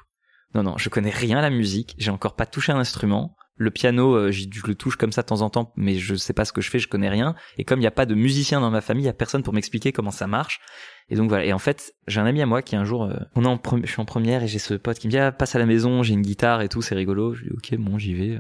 Non, 0.55 0.63
non, 0.63 0.77
je 0.77 0.91
connais 0.91 1.11
rien 1.11 1.39
à 1.39 1.43
la 1.43 1.51
musique, 1.51 1.95
j'ai 1.99 2.11
encore 2.11 2.37
pas 2.37 2.47
touché 2.47 2.73
un 2.73 2.79
instrument. 2.79 3.35
Le 3.57 3.71
piano, 3.71 4.15
euh, 4.15 4.33
je 4.33 4.47
le 4.67 4.75
touche 4.75 4.97
comme 4.97 5.13
ça 5.13 5.23
de 5.23 5.27
temps 5.27 5.43
en 5.43 5.51
temps, 5.51 5.73
mais 5.77 5.97
je 5.97 6.15
sais 6.15 6.33
pas 6.33 6.45
ce 6.45 6.53
que 6.53 6.61
je 6.61 6.71
fais, 6.71 6.79
je 6.79 6.89
connais 6.89 7.09
rien. 7.09 7.35
Et 7.59 7.65
comme 7.65 7.79
il 7.79 7.83
n'y 7.83 7.87
a 7.87 7.93
pas 7.93 8.07
de 8.07 8.15
musicien 8.15 8.61
dans 8.61 8.71
ma 8.71 8.81
famille, 8.81 9.05
il 9.05 9.07
y 9.07 9.11
a 9.11 9.15
personne 9.15 9.43
pour 9.43 9.55
m'expliquer 9.55 9.93
comment 9.93 10.11
ça 10.11 10.27
marche. 10.27 10.61
Et 11.09 11.17
donc 11.17 11.29
voilà. 11.29 11.45
Et 11.45 11.53
en 11.53 11.59
fait, 11.59 11.95
j'ai 12.07 12.21
un 12.21 12.27
ami 12.27 12.43
à 12.43 12.47
moi 12.47 12.63
qui 12.63 12.77
un 12.77 12.85
jour, 12.85 13.13
on 13.35 13.45
est 13.45 13.47
en 13.47 13.61
je 13.85 13.91
suis 13.91 14.01
en 14.01 14.05
première 14.05 14.43
et 14.43 14.49
j'ai 14.49 14.59
ce 14.59 14.75
pote 14.75 14.99
qui 14.99 15.07
me 15.07 15.11
dit, 15.11 15.19
ah, 15.19 15.33
passe 15.33 15.55
à 15.55 15.59
la 15.59 15.67
maison, 15.67 16.03
j'ai 16.03 16.15
une 16.15 16.23
guitare 16.23 16.63
et 16.63 16.69
tout, 16.69 16.83
c'est 16.83 16.95
rigolo. 16.95 17.35
Je 17.35 17.45
dis, 17.45 17.51
ok, 17.51 17.77
bon, 17.79 17.99
j'y 17.99 18.15
vais. 18.15 18.39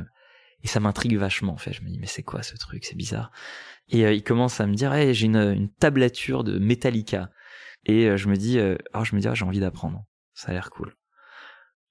Et 0.62 0.69
ça 0.69 0.81
m'intrigue 0.81 1.17
vachement, 1.17 1.53
en 1.53 1.56
fait. 1.56 1.73
Je 1.73 1.82
me 1.82 1.88
dis, 1.88 1.99
mais 1.99 2.06
c'est 2.06 2.23
quoi 2.23 2.43
ce 2.43 2.56
truc? 2.56 2.85
C'est 2.85 2.97
bizarre. 2.97 3.31
Et 3.88 4.05
euh, 4.05 4.12
il 4.12 4.23
commence 4.23 4.61
à 4.61 4.67
me 4.67 4.75
dire, 4.75 4.93
hey, 4.93 5.12
j'ai 5.14 5.26
une, 5.26 5.37
une, 5.37 5.69
tablature 5.69 6.44
de 6.44 6.59
Metallica. 6.59 7.31
Et 7.85 8.09
euh, 8.09 8.17
je 8.17 8.29
me 8.29 8.37
dis, 8.37 8.59
euh, 8.59 8.76
oh, 8.94 9.05
je 9.05 9.14
me 9.17 9.20
dis, 9.20 9.29
oh, 9.29 9.35
j'ai 9.35 9.44
envie 9.44 9.61
d'apprendre. 9.61 10.05
Ça 10.35 10.50
a 10.50 10.53
l'air 10.53 10.70
cool. 10.70 10.94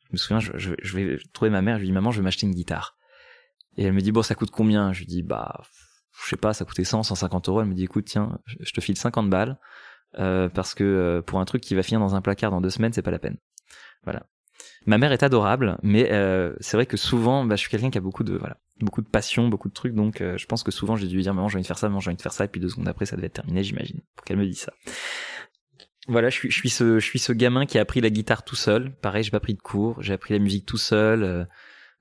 Je 0.06 0.10
me 0.14 0.18
souviens, 0.18 0.40
je, 0.40 0.52
je, 0.58 0.74
je, 0.82 0.96
vais 0.96 1.18
trouver 1.34 1.52
ma 1.52 1.62
mère, 1.62 1.76
je 1.76 1.82
lui 1.82 1.88
dis, 1.88 1.94
maman, 1.94 2.12
je 2.12 2.20
vais 2.20 2.24
m'acheter 2.24 2.48
une 2.48 2.54
guitare. 2.54 2.98
Et 3.78 3.84
elle 3.84 3.94
me 3.94 4.02
dit, 4.02 4.12
bon, 4.12 4.24
ça 4.24 4.36
coûte 4.36 4.52
combien? 4.52 4.94
Je 4.94 5.00
lui 5.00 5.06
dis, 5.06 5.24
bah, 5.24 5.64
je 6.24 6.30
sais 6.30 6.38
pas, 6.38 6.54
ça 6.54 6.66
coûtait 6.66 6.84
100, 6.84 7.04
150 7.04 7.50
euros. 7.50 7.62
Elle 7.62 7.68
me 7.68 7.74
dit, 7.74 7.84
écoute, 7.84 8.06
tiens, 8.06 8.40
je 8.46 8.72
te 8.72 8.82
file 8.82 8.98
50 8.98 9.30
balles. 9.30 9.60
Euh, 10.20 10.50
parce 10.50 10.76
que 10.76 11.24
pour 11.26 11.40
un 11.40 11.46
truc 11.46 11.62
qui 11.62 11.74
va 11.76 11.84
finir 11.84 12.00
dans 12.02 12.16
un 12.16 12.22
placard 12.22 12.52
dans 12.52 12.62
deux 12.62 12.70
semaines, 12.70 12.94
c'est 12.94 13.02
pas 13.02 13.12
la 13.12 13.20
peine. 13.20 13.38
Voilà. 14.04 14.26
Ma 14.88 14.98
mère 14.98 15.12
est 15.12 15.22
adorable, 15.22 15.78
mais 15.84 16.12
euh, 16.12 16.56
c'est 16.60 16.76
vrai 16.76 16.88
que 16.88 16.98
souvent, 16.98 17.46
bah, 17.46 17.56
je 17.56 17.62
suis 17.62 17.70
quelqu'un 17.70 17.92
qui 17.92 18.00
a 18.00 18.02
beaucoup 18.02 18.24
de 18.24 18.36
voilà, 18.36 18.58
beaucoup 18.80 19.02
de 19.02 19.08
passion, 19.08 19.48
beaucoup 19.48 19.70
de 19.70 19.74
trucs, 19.74 19.94
donc 19.94 20.22
euh, 20.22 20.38
je 20.38 20.46
pense 20.48 20.64
que 20.64 20.72
souvent 20.72 20.96
j'ai 20.96 21.08
dû 21.08 21.16
lui 21.16 21.22
dire 21.22 21.36
maman 21.36 21.50
j'ai 21.50 21.58
envie 21.58 21.64
de 21.64 21.68
faire 21.68 21.78
ça, 21.78 21.88
maman 21.88 22.00
j'ai 22.00 22.10
envie 22.10 22.18
de 22.18 22.22
faire 22.22 22.34
ça, 22.34 22.46
et 22.46 22.48
puis 22.48 22.60
deux 22.60 22.70
secondes 22.70 22.88
après 22.88 23.06
ça 23.06 23.16
devait 23.16 23.28
être 23.28 23.34
terminé, 23.34 23.64
j'imagine, 23.64 24.02
pour 24.16 24.26
qu'elle 24.26 24.38
me 24.38 24.46
dise 24.46 24.60
ça. 24.60 24.74
Voilà, 26.08 26.30
je 26.30 26.36
suis, 26.36 26.50
je 26.50 26.56
suis 26.56 26.70
ce, 26.72 26.98
je 26.98 27.06
suis 27.06 27.20
ce 27.20 27.32
gamin 27.32 27.68
qui 27.68 27.78
a 27.78 27.82
appris 27.82 28.02
la 28.02 28.10
guitare 28.10 28.44
tout 28.44 28.56
seul. 28.56 28.92
Pareil, 29.02 29.24
j'ai 29.24 29.30
pas 29.30 29.40
pris 29.40 29.54
de 29.54 29.62
cours, 29.62 30.02
j'ai 30.02 30.14
appris 30.14 30.34
la 30.34 30.40
musique 30.40 30.66
tout 30.66 30.78
seul. 30.78 31.24
Euh, 31.24 31.46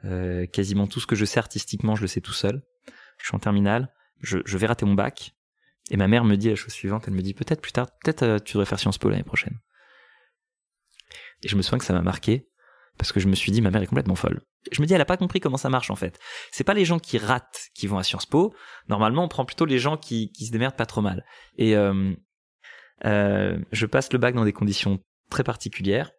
euh, 0.06 0.46
quasiment 0.46 0.86
tout 0.86 0.98
ce 1.00 1.06
que 1.06 1.14
je 1.14 1.26
sais 1.26 1.38
artistiquement, 1.38 1.94
je 1.94 2.00
le 2.00 2.06
sais 2.06 2.22
tout 2.22 2.32
seul. 2.32 2.62
Je 3.18 3.26
suis 3.26 3.36
en 3.36 3.38
terminale, 3.38 3.92
je, 4.22 4.38
je 4.46 4.56
vais 4.56 4.66
rater 4.66 4.86
mon 4.86 4.94
bac, 4.94 5.34
et 5.90 5.98
ma 5.98 6.08
mère 6.08 6.24
me 6.24 6.36
dit 6.36 6.48
la 6.48 6.54
chose 6.54 6.72
suivante, 6.72 7.04
elle 7.06 7.12
me 7.12 7.20
dit 7.20 7.34
peut-être 7.34 7.60
plus 7.60 7.72
tard, 7.72 7.88
peut-être 8.02 8.42
tu 8.42 8.54
devrais 8.54 8.64
faire 8.64 8.78
Sciences 8.80 8.96
Po 8.96 9.10
l'année 9.10 9.22
prochaine. 9.22 9.58
Et 11.42 11.48
je 11.48 11.56
me 11.56 11.60
souviens 11.60 11.78
que 11.78 11.84
ça 11.84 11.92
m'a 11.92 12.00
marqué 12.00 12.49
parce 13.00 13.12
que 13.12 13.20
je 13.20 13.28
me 13.28 13.34
suis 13.34 13.50
dit 13.50 13.62
ma 13.62 13.70
mère 13.70 13.80
est 13.80 13.86
complètement 13.86 14.14
folle. 14.14 14.42
Je 14.70 14.82
me 14.82 14.86
dis 14.86 14.92
elle 14.92 15.00
a 15.00 15.06
pas 15.06 15.16
compris 15.16 15.40
comment 15.40 15.56
ça 15.56 15.70
marche 15.70 15.90
en 15.90 15.96
fait. 15.96 16.20
C'est 16.52 16.64
pas 16.64 16.74
les 16.74 16.84
gens 16.84 16.98
qui 16.98 17.16
ratent 17.16 17.70
qui 17.74 17.86
vont 17.86 17.96
à 17.96 18.02
Sciences 18.02 18.26
Po. 18.26 18.54
Normalement 18.90 19.24
on 19.24 19.28
prend 19.28 19.46
plutôt 19.46 19.64
les 19.64 19.78
gens 19.78 19.96
qui, 19.96 20.30
qui 20.32 20.44
se 20.44 20.52
démerdent 20.52 20.76
pas 20.76 20.84
trop 20.84 21.00
mal. 21.00 21.24
Et 21.56 21.74
euh, 21.76 22.12
euh, 23.06 23.58
je 23.72 23.86
passe 23.86 24.12
le 24.12 24.18
bac 24.18 24.34
dans 24.34 24.44
des 24.44 24.52
conditions 24.52 25.00
très 25.30 25.44
particulières. 25.44 26.12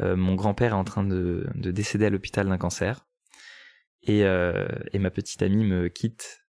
Euh, 0.00 0.16
mon 0.16 0.34
grand-père 0.34 0.72
est 0.72 0.76
en 0.76 0.82
train 0.82 1.04
de, 1.04 1.46
de 1.54 1.70
décéder 1.70 2.06
à 2.06 2.10
l'hôpital 2.10 2.48
d'un 2.48 2.58
cancer. 2.58 3.06
Et, 4.02 4.18
et 4.18 4.98
ma 4.98 5.10
petite 5.10 5.40
amie 5.40 5.64
me 5.64 5.88
quitte 5.88 6.43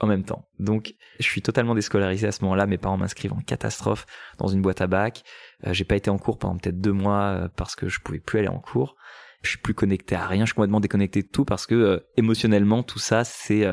en 0.00 0.06
même 0.06 0.24
temps. 0.24 0.48
Donc, 0.58 0.94
je 1.18 1.24
suis 1.24 1.42
totalement 1.42 1.74
déscolarisé 1.74 2.26
à 2.26 2.32
ce 2.32 2.42
moment-là. 2.44 2.66
Mes 2.66 2.78
parents 2.78 2.96
m'inscrivent 2.96 3.34
en 3.34 3.40
catastrophe 3.40 4.06
dans 4.38 4.48
une 4.48 4.62
boîte 4.62 4.80
à 4.80 4.86
bac. 4.86 5.22
Euh, 5.66 5.74
j'ai 5.74 5.84
pas 5.84 5.96
été 5.96 6.10
en 6.10 6.18
cours 6.18 6.38
pendant 6.38 6.56
peut-être 6.56 6.80
deux 6.80 6.92
mois 6.92 7.22
euh, 7.22 7.48
parce 7.54 7.76
que 7.76 7.88
je 7.88 8.00
pouvais 8.00 8.18
plus 8.18 8.38
aller 8.38 8.48
en 8.48 8.58
cours. 8.58 8.96
Je 9.42 9.50
suis 9.50 9.58
plus 9.58 9.74
connecté 9.74 10.16
à 10.16 10.26
rien. 10.26 10.44
Je 10.44 10.46
suis 10.46 10.54
complètement 10.54 10.80
déconnecté 10.80 11.22
de 11.22 11.28
tout 11.28 11.44
parce 11.44 11.66
que 11.66 11.74
euh, 11.74 12.00
émotionnellement, 12.16 12.82
tout 12.82 12.98
ça, 12.98 13.24
c'est 13.24 13.66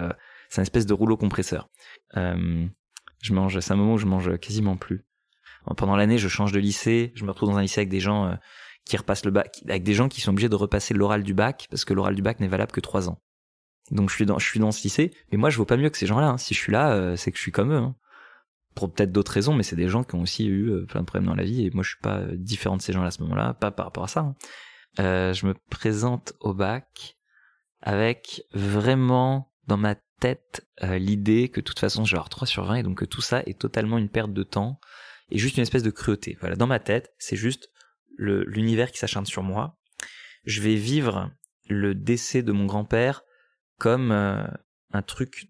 c'est 0.50 0.62
une 0.62 0.64
espèce 0.64 0.86
de 0.86 0.94
rouleau 0.94 1.18
compresseur. 1.18 1.70
je 2.14 3.34
mange. 3.34 3.60
C'est 3.60 3.74
un 3.74 3.76
moment 3.76 3.94
où 3.94 3.98
je 3.98 4.06
mange 4.06 4.38
quasiment 4.38 4.78
plus. 4.78 5.06
Pendant 5.76 5.98
l'année, 5.98 6.18
je 6.18 6.30
change 6.30 6.54
de 6.54 6.60
lycée. 6.60 7.12
Je 7.16 7.26
me 7.26 7.32
retrouve 7.32 7.50
dans 7.50 7.58
un 7.58 7.62
lycée 7.62 7.82
avec 7.82 7.90
des 7.90 8.00
gens 8.00 8.38
qui 8.86 8.96
repassent 8.96 9.26
le 9.26 9.32
bac, 9.32 9.62
avec 9.68 9.84
des 9.84 9.94
gens 9.94 10.08
qui 10.08 10.22
sont 10.22 10.32
obligés 10.32 10.48
de 10.48 10.56
repasser 10.56 10.94
l'oral 10.94 11.24
du 11.24 11.34
bac 11.34 11.68
parce 11.70 11.84
que 11.84 11.94
l'oral 11.94 12.16
du 12.16 12.22
bac 12.22 12.40
n'est 12.40 12.48
valable 12.48 12.72
que 12.72 12.80
trois 12.80 13.10
ans. 13.10 13.22
Donc 13.92 14.10
je 14.10 14.16
suis 14.16 14.26
dans, 14.26 14.40
je 14.40 14.46
suis 14.46 14.60
dans 14.60 14.72
ce 14.72 14.84
lycée, 14.84 15.12
mais 15.32 15.38
moi 15.38 15.50
je 15.50 15.58
vaux 15.58 15.66
pas 15.66 15.78
mieux 15.78 15.90
que 15.90 15.98
ces 15.98 16.08
gens-là. 16.08 16.30
Hein. 16.30 16.38
Si 16.38 16.54
je 16.54 16.60
suis 16.60 16.72
là, 16.72 16.92
euh, 16.92 17.16
c'est 17.16 17.32
que 17.32 17.38
je 17.38 17.42
suis 17.42 17.52
comme 17.52 17.72
eux. 17.72 17.78
Hein. 17.78 17.96
Pour 18.76 18.94
peut-être 18.94 19.12
d'autres 19.12 19.32
raisons, 19.32 19.54
mais 19.54 19.64
c'est 19.64 19.76
des 19.76 19.88
gens 19.88 20.04
qui 20.04 20.16
ont 20.16 20.22
aussi 20.22 20.46
eu 20.46 20.70
euh, 20.70 20.86
plein 20.86 21.02
de 21.02 21.06
problèmes 21.06 21.28
dans 21.28 21.36
la 21.36 21.44
vie, 21.44 21.66
et 21.66 21.72
moi 21.72 21.84
je 21.84 21.90
suis 21.90 22.02
pas 22.02 22.20
euh, 22.20 22.36
différent 22.36 22.78
de 22.78 22.82
ces 22.82 22.94
gens-là 22.94 23.08
à 23.08 23.12
ce 23.12 23.24
moment-là, 23.24 23.54
pas 23.54 23.72
par 23.72 23.86
rapport 23.88 24.04
à 24.04 24.08
ça. 24.08 24.20
Hein. 24.20 25.34
je 25.34 25.46
me 25.46 25.56
présente 25.70 26.34
au 26.40 26.54
bac 26.54 27.18
avec 27.82 28.44
vraiment 28.54 29.52
dans 29.68 29.78
ma 29.78 29.96
tête 30.20 30.68
l'idée 30.82 31.50
que 31.50 31.60
de 31.60 31.66
toute 31.66 31.80
façon 31.80 32.04
je 32.04 32.12
vais 32.12 32.18
avoir 32.18 32.30
3 32.30 32.48
sur 32.48 32.66
20 32.66 32.76
et 32.76 32.84
donc 32.84 32.98
que 32.98 33.06
tout 33.06 33.22
ça 33.22 33.44
est 33.46 33.60
totalement 33.60 34.00
une 34.00 34.10
perte 34.10 34.34
de 34.34 34.44
temps 34.44 34.80
et 35.30 35.38
juste 35.38 35.58
une 35.58 35.64
espèce 35.64 35.84
de 35.84 35.92
cruauté. 35.92 36.38
Voilà, 36.40 36.56
dans 36.56 36.68
ma 36.68 36.80
tête, 36.80 37.14
c'est 37.20 37.36
juste 37.36 37.70
l'univers 38.18 38.92
qui 38.92 38.98
s'acharne 38.98 39.26
sur 39.26 39.44
moi. 39.44 39.78
Je 40.46 40.62
vais 40.62 40.76
vivre 40.76 41.32
le 41.68 41.94
décès 41.94 42.42
de 42.42 42.52
mon 42.52 42.66
grand-père 42.66 43.24
comme 43.80 44.12
euh, 44.12 44.44
un 44.92 45.02
truc 45.02 45.50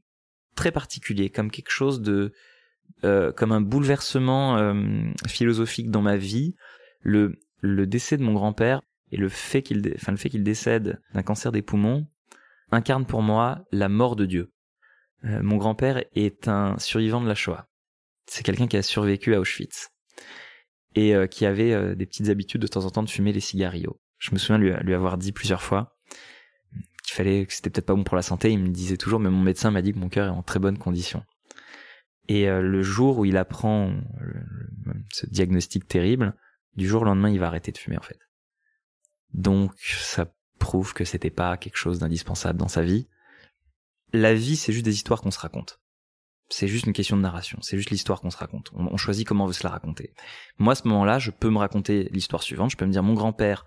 très 0.55 0.71
particulier, 0.71 1.29
comme 1.29 1.51
quelque 1.51 1.71
chose 1.71 2.01
de, 2.01 2.33
euh, 3.03 3.31
comme 3.31 3.51
un 3.51 3.61
bouleversement 3.61 4.57
euh, 4.57 5.11
philosophique 5.27 5.89
dans 5.89 6.01
ma 6.01 6.17
vie. 6.17 6.55
Le, 7.01 7.39
le 7.61 7.87
décès 7.87 8.17
de 8.17 8.23
mon 8.23 8.33
grand-père 8.33 8.81
et 9.11 9.17
le 9.17 9.29
fait 9.29 9.61
qu'il, 9.61 9.93
enfin 9.95 10.11
le 10.11 10.17
fait 10.17 10.29
qu'il 10.29 10.43
décède 10.43 10.99
d'un 11.13 11.23
cancer 11.23 11.51
des 11.51 11.61
poumons 11.61 12.07
incarne 12.71 13.05
pour 13.05 13.21
moi 13.21 13.65
la 13.71 13.87
mort 13.87 14.17
de 14.17 14.25
Dieu. 14.25 14.51
mon 15.23 15.55
grand-père 15.55 16.03
est 16.13 16.49
un 16.49 16.77
survivant 16.79 17.21
de 17.21 17.27
la 17.27 17.35
Shoah. 17.35 17.69
C'est 18.25 18.43
quelqu'un 18.43 18.67
qui 18.67 18.75
a 18.75 18.81
survécu 18.81 19.33
à 19.35 19.39
Auschwitz 19.39 19.89
et 20.95 21.13
qui 21.31 21.45
avait 21.45 21.95
des 21.95 22.05
petites 22.05 22.27
habitudes 22.27 22.61
de 22.61 22.67
temps 22.67 22.83
en 22.83 22.89
temps 22.89 23.03
de 23.03 23.09
fumer 23.09 23.31
les 23.31 23.39
cigarios. 23.39 24.01
Je 24.17 24.31
me 24.33 24.37
souviens 24.37 24.57
lui, 24.57 24.73
lui 24.81 24.93
avoir 24.93 25.17
dit 25.17 25.31
plusieurs 25.31 25.61
fois 25.61 25.97
qu'il 27.07 27.15
fallait 27.15 27.45
que 27.45 27.53
c'était 27.53 27.69
peut-être 27.69 27.85
pas 27.85 27.95
bon 27.95 28.03
pour 28.03 28.17
la 28.17 28.21
santé. 28.21 28.51
Il 28.51 28.59
me 28.59 28.67
disait 28.67 28.97
toujours, 28.97 29.19
mais 29.19 29.29
mon 29.29 29.41
médecin 29.41 29.71
m'a 29.71 29.81
dit 29.81 29.93
que 29.93 29.97
mon 29.97 30.09
cœur 30.09 30.27
est 30.27 30.37
en 30.37 30.43
très 30.43 30.59
bonne 30.59 30.77
condition. 30.77 31.23
Et 32.27 32.49
euh, 32.49 32.61
le 32.61 32.83
jour 32.83 33.19
où 33.19 33.25
il 33.25 33.37
apprend 33.37 33.95
ce 35.13 35.25
diagnostic 35.25 35.87
terrible, 35.87 36.35
du 36.75 36.85
jour 36.85 37.03
au 37.03 37.05
lendemain, 37.05 37.29
il 37.29 37.39
va 37.39 37.47
arrêter 37.47 37.71
de 37.71 37.77
fumer 37.77 37.97
en 37.97 38.01
fait. 38.01 38.19
Donc 39.33 39.71
ça 39.79 40.31
prouve 40.59 40.93
que 40.93 41.05
c'était 41.05 41.29
pas 41.29 41.55
quelque 41.55 41.77
chose 41.77 41.99
d'indispensable 41.99 42.59
dans 42.59 42.67
sa 42.67 42.83
vie. 42.83 43.07
La 44.11 44.33
vie, 44.33 44.57
c'est 44.57 44.73
juste 44.73 44.85
des 44.85 44.93
histoires 44.93 45.21
qu'on 45.21 45.31
se 45.31 45.39
raconte. 45.39 45.79
C'est 46.49 46.67
juste 46.67 46.87
une 46.87 46.93
question 46.93 47.15
de 47.15 47.21
narration. 47.21 47.59
C'est 47.61 47.77
juste 47.77 47.89
l'histoire 47.89 48.19
qu'on 48.19 48.29
se 48.29 48.37
raconte. 48.37 48.71
On, 48.73 48.87
on, 48.87 48.97
choisit 48.97 49.27
comment 49.27 49.45
on 49.45 49.47
veut 49.47 49.53
se 49.53 49.63
la 49.63 49.69
raconter. 49.69 50.13
Moi, 50.59 50.73
à 50.73 50.75
ce 50.75 50.87
moment-là, 50.87 51.19
je 51.19 51.31
peux 51.31 51.49
me 51.49 51.57
raconter 51.57 52.09
l'histoire 52.11 52.41
suivante. 52.41 52.71
Je 52.71 52.77
peux 52.77 52.85
me 52.85 52.91
dire, 52.91 53.03
mon 53.03 53.15
grand-père 53.15 53.65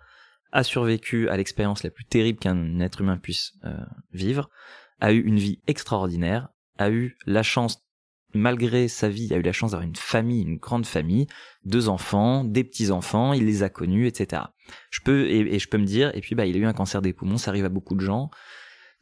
a 0.52 0.62
survécu 0.62 1.28
à 1.28 1.36
l'expérience 1.36 1.82
la 1.82 1.90
plus 1.90 2.04
terrible 2.04 2.38
qu'un 2.38 2.80
être 2.80 3.00
humain 3.00 3.18
puisse 3.18 3.52
euh, 3.64 3.76
vivre, 4.12 4.50
a 5.00 5.12
eu 5.12 5.20
une 5.20 5.38
vie 5.38 5.60
extraordinaire, 5.66 6.48
a 6.78 6.90
eu 6.90 7.16
la 7.26 7.42
chance, 7.42 7.84
malgré 8.34 8.88
sa 8.88 9.08
vie, 9.08 9.32
a 9.32 9.36
eu 9.36 9.42
la 9.42 9.52
chance 9.52 9.72
d'avoir 9.72 9.86
une 9.86 9.96
famille, 9.96 10.42
une 10.42 10.58
grande 10.58 10.86
famille, 10.86 11.26
deux 11.64 11.88
enfants, 11.88 12.44
des 12.44 12.64
petits-enfants, 12.64 13.32
il 13.32 13.46
les 13.46 13.62
a 13.62 13.68
connus, 13.68 14.06
etc. 14.06 14.42
Je 14.90 15.00
peux, 15.00 15.28
et, 15.28 15.58
je 15.58 15.68
peux 15.68 15.78
me 15.78 15.86
dire, 15.86 16.14
et 16.14 16.20
puis 16.20 16.34
bah, 16.34 16.46
il 16.46 16.56
a 16.56 16.58
eu 16.58 16.66
un 16.66 16.72
cancer 16.72 17.02
des 17.02 17.12
poumons, 17.12 17.38
ça 17.38 17.50
arrive 17.50 17.64
à 17.64 17.70
beaucoup 17.70 17.94
de 17.94 18.00
gens, 18.00 18.30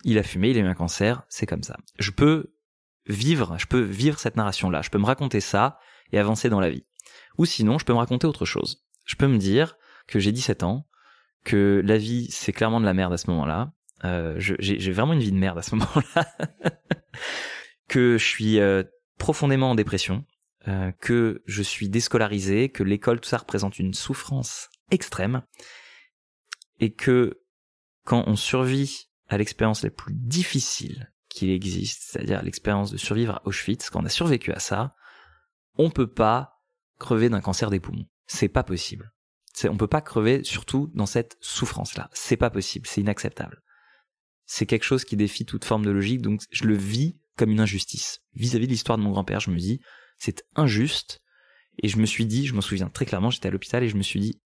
il 0.05 0.19
a 0.19 0.23
fumé, 0.23 0.50
il 0.50 0.59
a 0.59 0.61
eu 0.61 0.67
un 0.67 0.75
cancer, 0.75 1.23
c'est 1.28 1.47
comme 1.47 1.62
ça. 1.62 1.76
Je 1.99 2.11
peux 2.11 2.52
vivre, 3.07 3.57
je 3.59 3.67
peux 3.67 3.81
vivre 3.81 4.19
cette 4.19 4.37
narration-là, 4.37 4.83
je 4.83 4.90
peux 4.90 4.99
me 4.99 5.07
raconter 5.07 5.40
ça 5.40 5.78
et 6.12 6.19
avancer 6.19 6.49
dans 6.49 6.61
la 6.61 6.71
vie. 6.71 6.85
Ou 7.38 7.45
sinon, 7.45 7.78
je 7.78 7.85
peux 7.85 7.93
me 7.93 7.99
raconter 7.99 8.26
autre 8.26 8.45
chose. 8.45 8.85
Je 9.05 9.17
peux 9.17 9.28
me 9.28 9.38
dire 9.38 9.76
que 10.07 10.19
j'ai 10.19 10.33
17 10.33 10.62
ans, 10.62 10.88
que 11.49 11.81
la 11.83 11.97
vie 11.97 12.31
c'est 12.31 12.52
clairement 12.52 12.78
de 12.78 12.85
la 12.85 12.93
merde 12.93 13.14
à 13.14 13.17
ce 13.17 13.31
moment-là. 13.31 13.73
Euh, 14.05 14.35
j'ai 14.38 14.93
vraiment 14.93 15.14
une 15.14 15.21
vie 15.21 15.33
de 15.33 15.38
merde 15.38 15.57
à 15.57 15.62
ce 15.62 15.75
moment-là. 15.76 16.37
que 17.88 18.19
je 18.19 18.25
suis 18.25 18.61
euh, 18.61 18.83
profondément 19.17 19.71
en 19.71 19.75
dépression, 19.75 20.26
euh, 20.69 20.93
que 21.00 21.43
je 21.47 21.62
suis 21.62 21.88
déscolarisé, 21.88 22.69
que 22.69 22.83
l'école 22.83 23.21
tout 23.21 23.31
ça 23.31 23.38
représente 23.38 23.78
une 23.78 23.95
souffrance 23.95 24.69
extrême, 24.90 25.43
et 26.81 26.93
que 26.93 27.40
quand 28.05 28.25
on 28.26 28.37
survit 28.37 29.09
à 29.28 29.38
l'expérience 29.38 29.83
la 29.83 29.90
plus 29.90 30.14
difficile 30.14 31.11
qu'il 31.31 31.49
existe, 31.49 32.11
c'est-à-dire 32.11 32.43
l'expérience 32.43 32.90
de 32.90 32.99
survivre 32.99 33.37
à 33.37 33.43
Auschwitz, 33.47 33.88
quand 33.88 34.02
on 34.02 34.07
a 34.07 34.11
survécu 34.11 34.52
à 34.52 34.59
ça, 34.59 34.95
on 35.78 35.88
peut 35.88 36.12
pas 36.12 36.61
crever 36.99 37.31
d'un 37.31 37.40
cancer 37.40 37.71
des 37.71 37.81
poumons. 37.81 38.07
C'est 38.26 38.49
pas 38.49 38.62
possible. 38.62 39.12
On 39.65 39.77
peut 39.77 39.87
pas 39.87 40.00
crever, 40.00 40.45
surtout 40.45 40.91
dans 40.95 41.07
cette 41.07 41.37
souffrance-là. 41.41 42.11
C'est 42.12 42.37
pas 42.37 42.50
possible, 42.50 42.87
c'est 42.87 43.00
inacceptable. 43.00 43.62
C'est 44.45 44.67
quelque 44.67 44.85
chose 44.85 45.05
qui 45.05 45.17
défie 45.17 45.45
toute 45.45 45.65
forme 45.65 45.85
de 45.85 45.91
logique, 45.91 46.23
donc 46.23 46.43
je 46.50 46.65
le 46.65 46.77
vis 46.77 47.19
comme 47.37 47.50
une 47.50 47.61
injustice. 47.61 48.21
Vis-à-vis 48.35 48.67
de 48.67 48.73
l'histoire 48.73 48.99
de 48.99 49.03
mon 49.03 49.11
grand-père, 49.11 49.41
je 49.41 49.50
me 49.50 49.59
dis, 49.59 49.81
c'est 50.19 50.45
injuste, 50.55 51.23
et 51.83 51.88
je 51.88 51.99
me 51.99 52.07
suis 52.07 52.27
dit, 52.27 52.47
je 52.47 52.55
me 52.55 52.61
souviens 52.61 52.88
très 52.88 53.07
clairement, 53.07 53.31
j'étais 53.31 53.49
à 53.49 53.50
l'hôpital 53.50 53.83
et 53.83 53.88
je 53.88 53.97
me 53.97 54.03
suis 54.03 54.21
dit, 54.21 54.41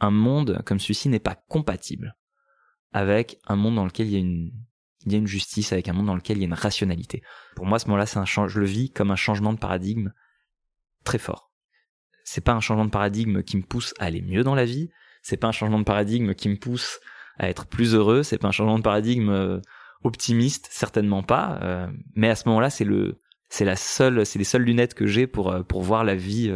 un 0.00 0.10
monde 0.10 0.62
comme 0.66 0.80
celui-ci 0.80 1.08
n'est 1.08 1.20
pas 1.20 1.36
compatible 1.48 2.16
avec 2.92 3.38
un 3.46 3.56
monde 3.56 3.76
dans 3.76 3.84
lequel 3.84 4.06
il 4.08 4.12
y 4.12 4.16
a 5.14 5.18
une, 5.18 5.26
justice, 5.26 5.72
avec 5.72 5.88
un 5.88 5.92
monde 5.92 6.06
dans 6.06 6.14
lequel 6.14 6.38
il 6.38 6.40
y 6.40 6.44
a 6.44 6.46
une 6.46 6.54
rationalité. 6.54 7.22
Pour 7.54 7.66
moi, 7.66 7.78
ce 7.78 7.86
moment-là, 7.86 8.06
c'est 8.06 8.18
un 8.18 8.24
je 8.24 8.58
le 8.58 8.66
vis 8.66 8.90
comme 8.90 9.10
un 9.10 9.16
changement 9.16 9.52
de 9.52 9.58
paradigme 9.58 10.12
très 11.04 11.18
fort 11.18 11.52
c'est 12.26 12.40
pas 12.40 12.52
un 12.52 12.60
changement 12.60 12.84
de 12.84 12.90
paradigme 12.90 13.42
qui 13.42 13.56
me 13.56 13.62
pousse 13.62 13.94
à 14.00 14.06
aller 14.06 14.20
mieux 14.20 14.42
dans 14.42 14.56
la 14.56 14.64
vie, 14.64 14.90
c'est 15.22 15.36
pas 15.36 15.46
un 15.46 15.52
changement 15.52 15.78
de 15.78 15.84
paradigme 15.84 16.34
qui 16.34 16.48
me 16.48 16.56
pousse 16.56 16.98
à 17.38 17.48
être 17.48 17.66
plus 17.66 17.94
heureux, 17.94 18.24
c'est 18.24 18.36
pas 18.36 18.48
un 18.48 18.52
changement 18.52 18.78
de 18.78 18.82
paradigme 18.82 19.30
euh, 19.30 19.60
optimiste, 20.02 20.68
certainement 20.70 21.22
pas, 21.22 21.60
euh, 21.62 21.86
mais 22.16 22.28
à 22.28 22.34
ce 22.34 22.48
moment-là, 22.48 22.68
c'est 22.68 22.84
le 22.84 23.20
c'est 23.48 23.64
la 23.64 23.76
seule 23.76 24.26
c'est 24.26 24.40
les 24.40 24.44
seules 24.44 24.62
lunettes 24.62 24.94
que 24.94 25.06
j'ai 25.06 25.28
pour 25.28 25.52
euh, 25.52 25.62
pour 25.62 25.82
voir 25.82 26.02
la 26.02 26.16
vie 26.16 26.52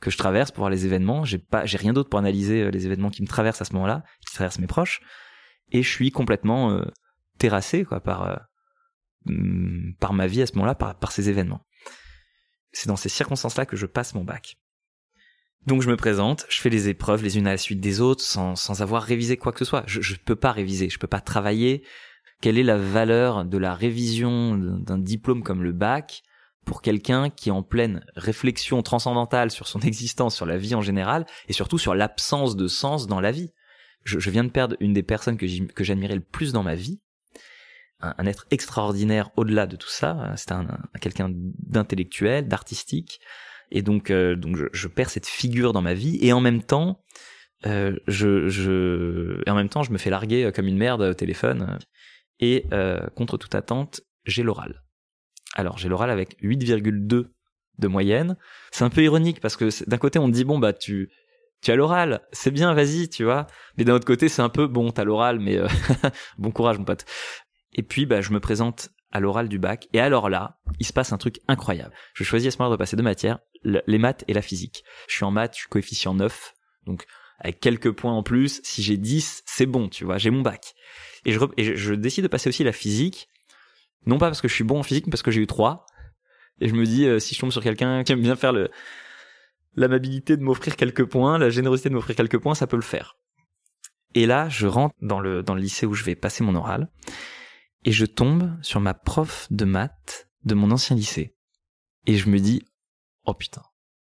que 0.00 0.10
je 0.10 0.18
traverse, 0.18 0.50
pour 0.50 0.62
voir 0.62 0.70
les 0.70 0.86
événements, 0.86 1.24
j'ai 1.24 1.38
pas 1.38 1.64
j'ai 1.66 1.78
rien 1.78 1.92
d'autre 1.92 2.10
pour 2.10 2.18
analyser 2.18 2.68
les 2.72 2.86
événements 2.86 3.10
qui 3.10 3.22
me 3.22 3.28
traversent 3.28 3.62
à 3.62 3.64
ce 3.64 3.74
moment-là, 3.74 4.02
qui 4.26 4.34
traversent 4.34 4.58
mes 4.58 4.66
proches 4.66 5.00
et 5.70 5.84
je 5.84 5.88
suis 5.88 6.10
complètement 6.10 6.80
terrassé 7.38 7.84
quoi 7.84 8.00
par 8.00 8.40
mm, 9.26 9.92
par 10.00 10.14
ma 10.14 10.26
vie 10.26 10.42
à 10.42 10.46
ce 10.46 10.54
moment-là 10.54 10.74
par 10.74 10.98
par 10.98 11.12
ces 11.12 11.28
événements. 11.28 11.64
C'est 12.72 12.88
dans 12.88 12.96
ces 12.96 13.08
circonstances-là 13.08 13.66
que 13.66 13.76
je 13.76 13.86
passe 13.86 14.14
mon 14.14 14.24
bac. 14.24 14.56
Donc 15.66 15.82
je 15.82 15.88
me 15.88 15.96
présente, 15.96 16.46
je 16.48 16.60
fais 16.60 16.70
les 16.70 16.88
épreuves 16.88 17.24
les 17.24 17.38
unes 17.38 17.46
à 17.48 17.50
la 17.50 17.56
suite 17.58 17.80
des 17.80 18.00
autres 18.00 18.22
sans, 18.22 18.80
avoir 18.80 19.02
révisé 19.02 19.36
quoi 19.36 19.52
que 19.52 19.58
ce 19.58 19.64
soit. 19.64 19.82
Je, 19.86 20.00
je 20.00 20.14
peux 20.14 20.36
pas 20.36 20.52
réviser, 20.52 20.88
je 20.88 20.98
peux 20.98 21.08
pas 21.08 21.20
travailler. 21.20 21.82
Quelle 22.40 22.58
est 22.58 22.62
la 22.62 22.76
valeur 22.76 23.44
de 23.44 23.58
la 23.58 23.74
révision 23.74 24.56
d'un 24.56 24.98
diplôme 24.98 25.42
comme 25.42 25.62
le 25.62 25.72
bac 25.72 26.22
pour 26.64 26.82
quelqu'un 26.82 27.30
qui 27.30 27.48
est 27.48 27.52
en 27.52 27.62
pleine 27.62 28.04
réflexion 28.14 28.82
transcendantale 28.82 29.50
sur 29.50 29.66
son 29.66 29.80
existence, 29.82 30.36
sur 30.36 30.46
la 30.46 30.58
vie 30.58 30.74
en 30.74 30.82
général, 30.82 31.26
et 31.48 31.52
surtout 31.52 31.78
sur 31.78 31.94
l'absence 31.94 32.56
de 32.56 32.68
sens 32.68 33.06
dans 33.06 33.20
la 33.20 33.32
vie? 33.32 33.52
Je, 34.04 34.30
viens 34.30 34.44
de 34.44 34.50
perdre 34.50 34.76
une 34.78 34.92
des 34.92 35.02
personnes 35.02 35.36
que 35.36 35.82
j'admirais 35.82 36.14
le 36.14 36.20
plus 36.20 36.52
dans 36.52 36.62
ma 36.62 36.76
vie, 36.76 37.00
un, 38.00 38.26
être 38.26 38.46
extraordinaire 38.50 39.30
au-delà 39.36 39.66
de 39.66 39.74
tout 39.74 39.88
ça. 39.88 40.10
Un, 40.10 40.60
un, 40.60 40.78
quelqu'un 41.00 41.30
d'intellectuel, 41.32 42.46
d'artistique, 42.46 43.20
et 43.70 43.82
donc 43.82 44.10
euh, 44.10 44.36
donc 44.36 44.56
je, 44.56 44.66
je, 44.72 44.88
perds 44.88 45.10
cette 45.10 45.26
figure 45.26 45.72
dans 45.72 45.82
ma 45.82 45.94
vie 45.94 46.18
et 46.20 46.32
en 46.32 46.40
même 46.40 46.62
temps 46.62 47.02
euh, 47.66 47.96
je 48.06 48.48
je 48.48 49.42
en 49.48 49.54
même 49.54 49.68
temps 49.68 49.82
je 49.82 49.92
me 49.92 49.98
fais 49.98 50.10
larguer 50.10 50.44
euh, 50.44 50.50
comme 50.52 50.66
une 50.66 50.76
merde 50.76 51.02
au 51.02 51.14
téléphone 51.14 51.78
et 52.40 52.66
euh, 52.72 53.06
contre 53.16 53.36
toute 53.36 53.54
attente 53.54 54.02
j'ai 54.24 54.42
l'oral 54.42 54.82
alors 55.54 55.78
j'ai 55.78 55.88
l'oral 55.88 56.10
avec 56.10 56.36
8,2 56.42 57.26
de 57.78 57.88
moyenne 57.88 58.36
c'est 58.70 58.84
un 58.84 58.90
peu 58.90 59.02
ironique 59.02 59.40
parce 59.40 59.56
que 59.56 59.68
d'un 59.88 59.98
côté 59.98 60.18
on 60.18 60.28
dit 60.28 60.44
bon 60.44 60.58
bah 60.58 60.72
tu 60.72 61.10
tu 61.62 61.70
as 61.70 61.76
l'oral, 61.76 62.20
c'est 62.32 62.50
bien, 62.50 62.74
vas-y, 62.74 63.08
tu 63.08 63.24
vois. 63.24 63.46
Mais 63.76 63.84
d'un 63.84 63.94
autre 63.94 64.06
côté, 64.06 64.28
c'est 64.28 64.42
un 64.42 64.48
peu 64.48 64.66
bon, 64.66 64.90
t'as 64.92 65.04
l'oral, 65.04 65.40
mais 65.40 65.56
euh, 65.56 65.66
bon 66.38 66.50
courage, 66.50 66.78
mon 66.78 66.84
pote. 66.84 67.04
Et 67.72 67.82
puis, 67.82 68.06
bah, 68.06 68.20
je 68.20 68.30
me 68.32 68.40
présente 68.40 68.90
à 69.16 69.20
l'oral 69.20 69.48
du 69.48 69.58
bac. 69.58 69.88
Et 69.92 70.00
alors 70.00 70.28
là, 70.28 70.58
il 70.78 70.86
se 70.86 70.92
passe 70.92 71.12
un 71.12 71.16
truc 71.16 71.40
incroyable. 71.48 71.92
Je 72.14 72.22
choisis 72.22 72.48
à 72.48 72.50
ce 72.50 72.58
moment 72.58 72.70
de 72.70 72.76
passer 72.76 72.96
deux 72.96 73.02
matières 73.02 73.38
les 73.64 73.98
maths 73.98 74.24
et 74.28 74.34
la 74.34 74.42
physique. 74.42 74.84
Je 75.08 75.14
suis 75.14 75.24
en 75.24 75.32
maths, 75.32 75.54
je 75.54 75.60
suis 75.60 75.68
coefficient 75.68 76.14
9, 76.14 76.54
donc 76.86 77.04
avec 77.40 77.58
quelques 77.58 77.90
points 77.90 78.12
en 78.12 78.22
plus, 78.22 78.60
si 78.62 78.82
j'ai 78.82 78.96
10, 78.96 79.42
c'est 79.44 79.66
bon, 79.66 79.88
tu 79.88 80.04
vois, 80.04 80.18
j'ai 80.18 80.30
mon 80.30 80.42
bac. 80.42 80.74
Et 81.24 81.32
je, 81.32 81.94
décide 81.94 82.22
de 82.22 82.28
passer 82.28 82.48
aussi 82.48 82.62
la 82.62 82.72
physique, 82.72 83.28
non 84.06 84.18
pas 84.18 84.26
parce 84.26 84.40
que 84.40 84.48
je 84.48 84.54
suis 84.54 84.62
bon 84.62 84.78
en 84.78 84.82
physique, 84.84 85.06
mais 85.06 85.10
parce 85.10 85.22
que 85.22 85.32
j'ai 85.32 85.40
eu 85.40 85.46
3. 85.46 85.84
Et 86.60 86.68
je 86.68 86.74
me 86.74 86.84
dis, 86.84 87.06
euh, 87.06 87.18
si 87.18 87.34
je 87.34 87.40
tombe 87.40 87.50
sur 87.50 87.62
quelqu'un 87.62 88.04
qui 88.04 88.12
aime 88.12 88.22
bien 88.22 88.36
faire 88.36 88.52
le 88.52 88.70
l'amabilité 89.74 90.38
de 90.38 90.42
m'offrir 90.42 90.76
quelques 90.76 91.04
points, 91.04 91.36
la 91.36 91.50
générosité 91.50 91.90
de 91.90 91.94
m'offrir 91.94 92.16
quelques 92.16 92.38
points, 92.38 92.54
ça 92.54 92.66
peut 92.66 92.76
le 92.76 92.82
faire. 92.82 93.18
Et 94.14 94.24
là, 94.24 94.48
je 94.48 94.66
rentre 94.66 94.94
dans 95.02 95.20
le 95.20 95.42
lycée 95.56 95.84
où 95.84 95.92
je 95.92 96.04
vais 96.04 96.14
passer 96.14 96.44
mon 96.44 96.54
oral, 96.54 96.88
et 97.86 97.92
je 97.92 98.04
tombe 98.04 98.52
sur 98.62 98.80
ma 98.80 98.92
prof 98.92 99.46
de 99.50 99.64
maths 99.64 100.28
de 100.44 100.54
mon 100.54 100.70
ancien 100.72 100.96
lycée. 100.96 101.36
Et 102.06 102.16
je 102.16 102.28
me 102.28 102.38
dis, 102.38 102.62
oh 103.24 103.32
putain. 103.32 103.62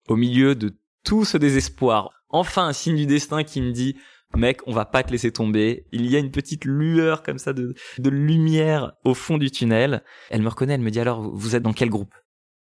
Au 0.08 0.16
milieu 0.16 0.54
de 0.54 0.78
tout 1.04 1.24
ce 1.24 1.36
désespoir, 1.36 2.10
enfin 2.28 2.68
un 2.68 2.72
signe 2.72 2.96
du 2.96 3.06
destin 3.06 3.42
qui 3.42 3.60
me 3.60 3.72
dit, 3.72 3.96
mec, 4.36 4.60
on 4.66 4.72
va 4.72 4.84
pas 4.84 5.02
te 5.02 5.10
laisser 5.10 5.32
tomber. 5.32 5.88
Il 5.90 6.06
y 6.06 6.14
a 6.14 6.20
une 6.20 6.30
petite 6.30 6.64
lueur 6.64 7.24
comme 7.24 7.38
ça 7.38 7.52
de, 7.52 7.74
lumière 7.98 8.92
au 9.04 9.14
fond 9.14 9.36
du 9.36 9.50
tunnel. 9.50 10.04
Elle 10.30 10.42
me 10.42 10.48
reconnaît, 10.48 10.74
elle 10.74 10.80
me 10.80 10.90
dit 10.90 11.00
alors, 11.00 11.22
vous 11.34 11.56
êtes 11.56 11.62
dans 11.64 11.72
quel 11.72 11.90
groupe? 11.90 12.14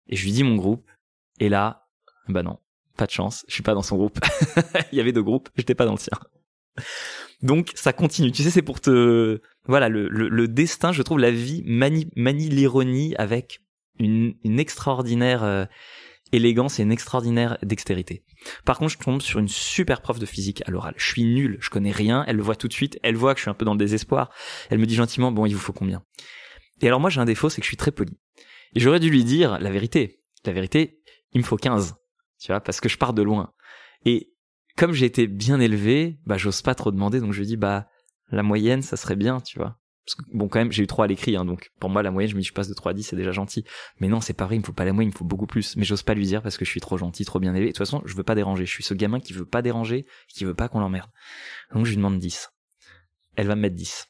Et 0.08 0.16
je 0.16 0.24
lui 0.24 0.32
dis 0.32 0.42
mon 0.42 0.56
groupe. 0.56 0.84
Et 1.38 1.48
là, 1.48 1.86
bah 2.28 2.42
non, 2.42 2.58
pas 2.96 3.06
de 3.06 3.12
chance, 3.12 3.44
je 3.46 3.54
suis 3.54 3.62
pas 3.62 3.74
dans 3.74 3.82
son 3.82 3.96
groupe. 3.96 4.18
Il 4.92 4.98
y 4.98 5.00
avait 5.00 5.12
deux 5.12 5.22
groupes, 5.22 5.48
j'étais 5.54 5.76
pas 5.76 5.84
dans 5.84 5.92
le 5.92 5.98
sien. 5.98 6.18
Donc 7.42 7.70
ça 7.74 7.92
continue. 7.92 8.32
Tu 8.32 8.42
sais, 8.42 8.50
c'est 8.50 8.62
pour 8.62 8.80
te, 8.80 9.40
voilà, 9.66 9.88
le, 9.88 10.08
le, 10.08 10.48
destin, 10.48 10.92
je 10.92 11.02
trouve 11.02 11.18
la 11.18 11.30
vie 11.30 11.62
manie, 11.66 12.10
manie 12.16 12.48
l'ironie 12.48 13.14
avec 13.16 13.60
une, 13.98 14.34
une 14.42 14.58
extraordinaire 14.58 15.44
euh, 15.44 15.64
élégance 16.32 16.78
et 16.78 16.82
une 16.82 16.92
extraordinaire 16.92 17.58
dextérité. 17.62 18.24
Par 18.64 18.78
contre, 18.78 18.92
je 18.92 18.98
tombe 18.98 19.22
sur 19.22 19.38
une 19.38 19.48
super 19.48 20.00
prof 20.00 20.18
de 20.18 20.26
physique 20.26 20.62
à 20.66 20.70
l'oral. 20.70 20.94
Je 20.96 21.06
suis 21.06 21.24
nul, 21.24 21.58
je 21.60 21.70
connais 21.70 21.92
rien, 21.92 22.24
elle 22.26 22.36
le 22.36 22.42
voit 22.42 22.56
tout 22.56 22.68
de 22.68 22.72
suite, 22.72 22.98
elle 23.02 23.16
voit 23.16 23.34
que 23.34 23.38
je 23.38 23.44
suis 23.44 23.50
un 23.50 23.54
peu 23.54 23.64
dans 23.64 23.74
le 23.74 23.78
désespoir. 23.78 24.30
Elle 24.70 24.78
me 24.78 24.86
dit 24.86 24.94
gentiment, 24.94 25.32
bon, 25.32 25.46
il 25.46 25.54
vous 25.54 25.60
faut 25.60 25.72
combien? 25.72 26.02
Et 26.80 26.86
alors 26.86 27.00
moi, 27.00 27.10
j'ai 27.10 27.20
un 27.20 27.24
défaut, 27.24 27.48
c'est 27.48 27.60
que 27.60 27.64
je 27.64 27.70
suis 27.70 27.76
très 27.76 27.90
poli. 27.90 28.12
Et 28.74 28.80
j'aurais 28.80 29.00
dû 29.00 29.10
lui 29.10 29.24
dire 29.24 29.58
la 29.58 29.70
vérité. 29.70 30.20
La 30.44 30.52
vérité, 30.52 31.00
il 31.32 31.40
me 31.40 31.46
faut 31.46 31.56
15. 31.56 31.96
Tu 32.40 32.52
vois, 32.52 32.60
parce 32.60 32.80
que 32.80 32.88
je 32.88 32.96
pars 32.96 33.12
de 33.12 33.22
loin. 33.22 33.52
Et 34.04 34.32
comme 34.78 34.92
j'ai 34.92 35.06
été 35.06 35.26
bien 35.26 35.60
élevé, 35.60 36.18
bah, 36.24 36.38
j'ose 36.38 36.62
pas 36.62 36.74
trop 36.74 36.92
demander, 36.92 37.20
donc 37.20 37.32
je 37.32 37.40
lui 37.40 37.46
dis, 37.46 37.56
bah, 37.56 37.88
la 38.30 38.42
moyenne, 38.42 38.82
ça 38.82 38.96
serait 38.96 39.16
bien, 39.16 39.40
tu 39.40 39.58
vois 39.58 39.78
bon, 40.32 40.48
quand 40.48 40.58
même, 40.58 40.72
j'ai 40.72 40.82
eu 40.82 40.86
3 40.86 41.04
à 41.04 41.08
l'écrit, 41.08 41.36
hein, 41.36 41.44
donc 41.44 41.70
pour 41.80 41.90
moi, 41.90 42.02
la 42.02 42.10
moyenne, 42.10 42.30
je 42.30 42.36
me 42.36 42.40
dis, 42.40 42.46
je 42.46 42.52
passe 42.52 42.68
de 42.68 42.74
3 42.74 42.92
à 42.92 42.94
10, 42.94 43.02
c'est 43.02 43.16
déjà 43.16 43.32
gentil. 43.32 43.64
Mais 44.00 44.08
non, 44.08 44.20
c'est 44.20 44.32
pas 44.32 44.46
vrai, 44.46 44.56
il 44.56 44.60
me 44.60 44.64
faut 44.64 44.72
pas 44.72 44.84
la 44.84 44.92
moyenne, 44.92 45.10
il 45.10 45.14
me 45.14 45.18
faut 45.18 45.24
beaucoup 45.24 45.46
plus. 45.46 45.76
Mais 45.76 45.84
j'ose 45.84 46.02
pas 46.02 46.14
lui 46.14 46.26
dire 46.26 46.42
parce 46.42 46.56
que 46.56 46.64
je 46.64 46.70
suis 46.70 46.80
trop 46.80 46.96
gentil, 46.98 47.24
trop 47.24 47.40
bien 47.40 47.54
élevé. 47.54 47.66
De 47.66 47.72
toute 47.72 47.78
façon, 47.78 48.02
je 48.04 48.14
veux 48.14 48.22
pas 48.22 48.34
déranger. 48.34 48.66
Je 48.66 48.70
suis 48.70 48.84
ce 48.84 48.94
gamin 48.94 49.20
qui 49.20 49.32
veut 49.32 49.46
pas 49.46 49.62
déranger, 49.62 50.06
qui 50.28 50.44
veut 50.44 50.54
pas 50.54 50.68
qu'on 50.68 50.80
l'emmerde. 50.80 51.10
Donc 51.72 51.84
je 51.84 51.90
lui 51.90 51.96
demande 51.96 52.18
10. 52.18 52.50
Elle 53.36 53.46
va 53.46 53.56
me 53.56 53.62
mettre 53.62 53.76
10. 53.76 54.06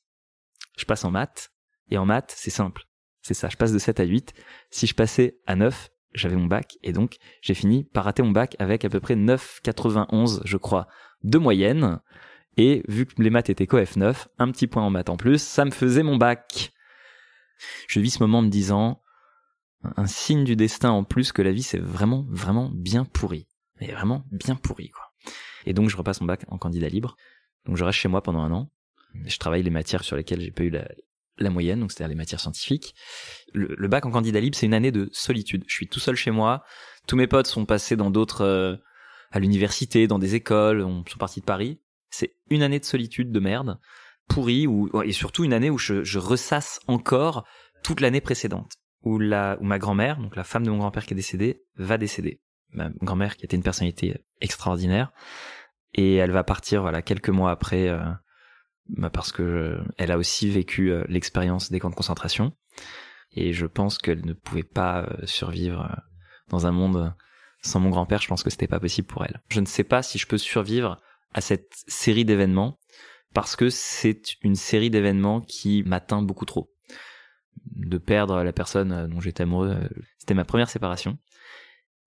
Je 0.76 0.84
passe 0.84 1.04
en 1.04 1.10
maths, 1.10 1.50
et 1.90 1.98
en 1.98 2.06
maths, 2.06 2.32
c'est 2.36 2.50
simple. 2.50 2.84
C'est 3.22 3.34
ça, 3.34 3.48
je 3.48 3.56
passe 3.56 3.72
de 3.72 3.78
7 3.78 4.00
à 4.00 4.04
8. 4.04 4.32
Si 4.70 4.86
je 4.86 4.94
passais 4.94 5.38
à 5.46 5.56
9, 5.56 5.90
j'avais 6.14 6.36
mon 6.36 6.46
bac, 6.46 6.78
et 6.82 6.92
donc 6.92 7.18
j'ai 7.42 7.54
fini 7.54 7.84
par 7.84 8.04
rater 8.04 8.22
mon 8.22 8.30
bac 8.30 8.56
avec 8.58 8.84
à 8.84 8.88
peu 8.88 9.00
près 9.00 9.14
9,91, 9.16 10.40
je 10.44 10.56
crois, 10.56 10.88
de 11.22 11.38
moyenne. 11.38 12.00
Et 12.56 12.82
vu 12.88 13.06
que 13.06 13.22
les 13.22 13.30
maths 13.30 13.50
étaient 13.50 13.66
coef 13.66 13.96
9, 13.96 14.28
un 14.38 14.50
petit 14.50 14.66
point 14.66 14.82
en 14.82 14.90
maths 14.90 15.10
en 15.10 15.16
plus, 15.16 15.40
ça 15.40 15.64
me 15.64 15.70
faisais 15.70 16.02
mon 16.02 16.16
bac. 16.16 16.72
Je 17.88 18.00
vis 18.00 18.10
ce 18.10 18.22
moment 18.22 18.38
en 18.38 18.42
me 18.42 18.48
disant, 18.48 19.02
un 19.96 20.06
signe 20.06 20.44
du 20.44 20.56
destin 20.56 20.90
en 20.90 21.04
plus 21.04 21.32
que 21.32 21.42
la 21.42 21.52
vie 21.52 21.62
c'est 21.62 21.78
vraiment 21.78 22.26
vraiment 22.28 22.70
bien 22.72 23.04
pourri. 23.04 23.46
Mais 23.80 23.92
vraiment 23.92 24.24
bien 24.32 24.56
pourri 24.56 24.90
quoi. 24.90 25.12
Et 25.66 25.72
donc 25.72 25.88
je 25.88 25.96
repasse 25.96 26.20
mon 26.20 26.26
bac 26.26 26.44
en 26.48 26.58
candidat 26.58 26.88
libre. 26.88 27.16
Donc 27.64 27.76
je 27.76 27.84
reste 27.84 27.98
chez 27.98 28.08
moi 28.08 28.22
pendant 28.22 28.40
un 28.40 28.52
an. 28.52 28.70
Je 29.24 29.38
travaille 29.38 29.62
les 29.62 29.70
matières 29.70 30.04
sur 30.04 30.16
lesquelles 30.16 30.40
j'ai 30.40 30.50
pas 30.50 30.64
eu 30.64 30.70
la, 30.70 30.88
la 31.38 31.50
moyenne, 31.50 31.80
donc 31.80 31.92
c'est-à-dire 31.92 32.10
les 32.10 32.14
matières 32.14 32.40
scientifiques. 32.40 32.94
Le, 33.52 33.88
bac 33.88 34.06
en 34.06 34.10
candidat 34.10 34.40
libre, 34.40 34.56
c'est 34.56 34.66
une 34.66 34.74
année 34.74 34.92
de 34.92 35.08
solitude. 35.12 35.64
Je 35.66 35.74
suis 35.74 35.88
tout 35.88 36.00
seul 36.00 36.16
chez 36.16 36.30
moi. 36.30 36.62
Tous 37.06 37.16
mes 37.16 37.26
potes 37.26 37.46
sont 37.46 37.64
passés 37.64 37.96
dans 37.96 38.10
d'autres, 38.10 38.42
euh, 38.42 38.76
à 39.30 39.38
l'université, 39.38 40.06
dans 40.06 40.18
des 40.18 40.34
écoles, 40.34 40.82
on 40.82 41.04
sont 41.06 41.18
partis 41.18 41.40
de 41.40 41.46
Paris. 41.46 41.80
C'est 42.10 42.34
une 42.50 42.62
année 42.62 42.78
de 42.78 42.84
solitude 42.84 43.32
de 43.32 43.40
merde, 43.40 43.78
pourrie, 44.28 44.66
ou, 44.66 44.90
et 45.02 45.12
surtout 45.12 45.44
une 45.44 45.52
année 45.52 45.70
où 45.70 45.78
je, 45.78 46.04
je 46.04 46.18
ressasse 46.18 46.80
encore 46.86 47.46
toute 47.82 48.00
l'année 48.00 48.20
précédente, 48.20 48.72
où, 49.02 49.18
la, 49.18 49.58
où 49.60 49.64
ma 49.64 49.78
grand-mère, 49.78 50.18
donc 50.18 50.36
la 50.36 50.44
femme 50.44 50.64
de 50.64 50.70
mon 50.70 50.78
grand-père 50.78 51.06
qui 51.06 51.14
est 51.14 51.16
décédée, 51.16 51.62
va 51.76 51.98
décéder. 51.98 52.40
Ma 52.72 52.90
grand-mère 53.02 53.36
qui 53.36 53.44
était 53.44 53.56
une 53.56 53.62
personnalité 53.62 54.22
extraordinaire, 54.40 55.12
et 55.94 56.16
elle 56.16 56.30
va 56.30 56.44
partir 56.44 56.82
voilà 56.82 57.02
quelques 57.02 57.30
mois 57.30 57.50
après 57.50 57.88
euh, 57.88 58.00
parce 59.12 59.32
que 59.32 59.80
elle 59.96 60.10
a 60.10 60.18
aussi 60.18 60.48
vécu 60.50 60.90
euh, 60.90 61.04
l'expérience 61.08 61.70
des 61.70 61.80
camps 61.80 61.90
de 61.90 61.94
concentration 61.94 62.52
et 63.32 63.52
je 63.52 63.66
pense 63.66 63.98
qu'elle 63.98 64.24
ne 64.24 64.32
pouvait 64.32 64.62
pas 64.62 65.02
euh, 65.02 65.26
survivre 65.26 65.94
dans 66.48 66.66
un 66.66 66.72
monde 66.72 67.14
sans 67.62 67.80
mon 67.80 67.90
grand-père. 67.90 68.22
Je 68.22 68.28
pense 68.28 68.42
que 68.42 68.50
c'était 68.50 68.66
pas 68.66 68.80
possible 68.80 69.06
pour 69.06 69.24
elle. 69.24 69.42
Je 69.50 69.60
ne 69.60 69.66
sais 69.66 69.84
pas 69.84 70.02
si 70.02 70.18
je 70.18 70.26
peux 70.26 70.38
survivre 70.38 71.00
à 71.34 71.40
cette 71.40 71.72
série 71.86 72.24
d'événements 72.24 72.78
parce 73.34 73.56
que 73.56 73.68
c'est 73.68 74.36
une 74.42 74.56
série 74.56 74.90
d'événements 74.90 75.42
qui 75.42 75.82
m'atteint 75.84 76.22
beaucoup 76.22 76.46
trop. 76.46 76.70
De 77.66 77.98
perdre 77.98 78.42
la 78.42 78.52
personne 78.52 79.08
dont 79.08 79.20
j'étais 79.20 79.42
amoureux, 79.42 79.76
c'était 80.18 80.32
ma 80.32 80.46
première 80.46 80.70
séparation. 80.70 81.18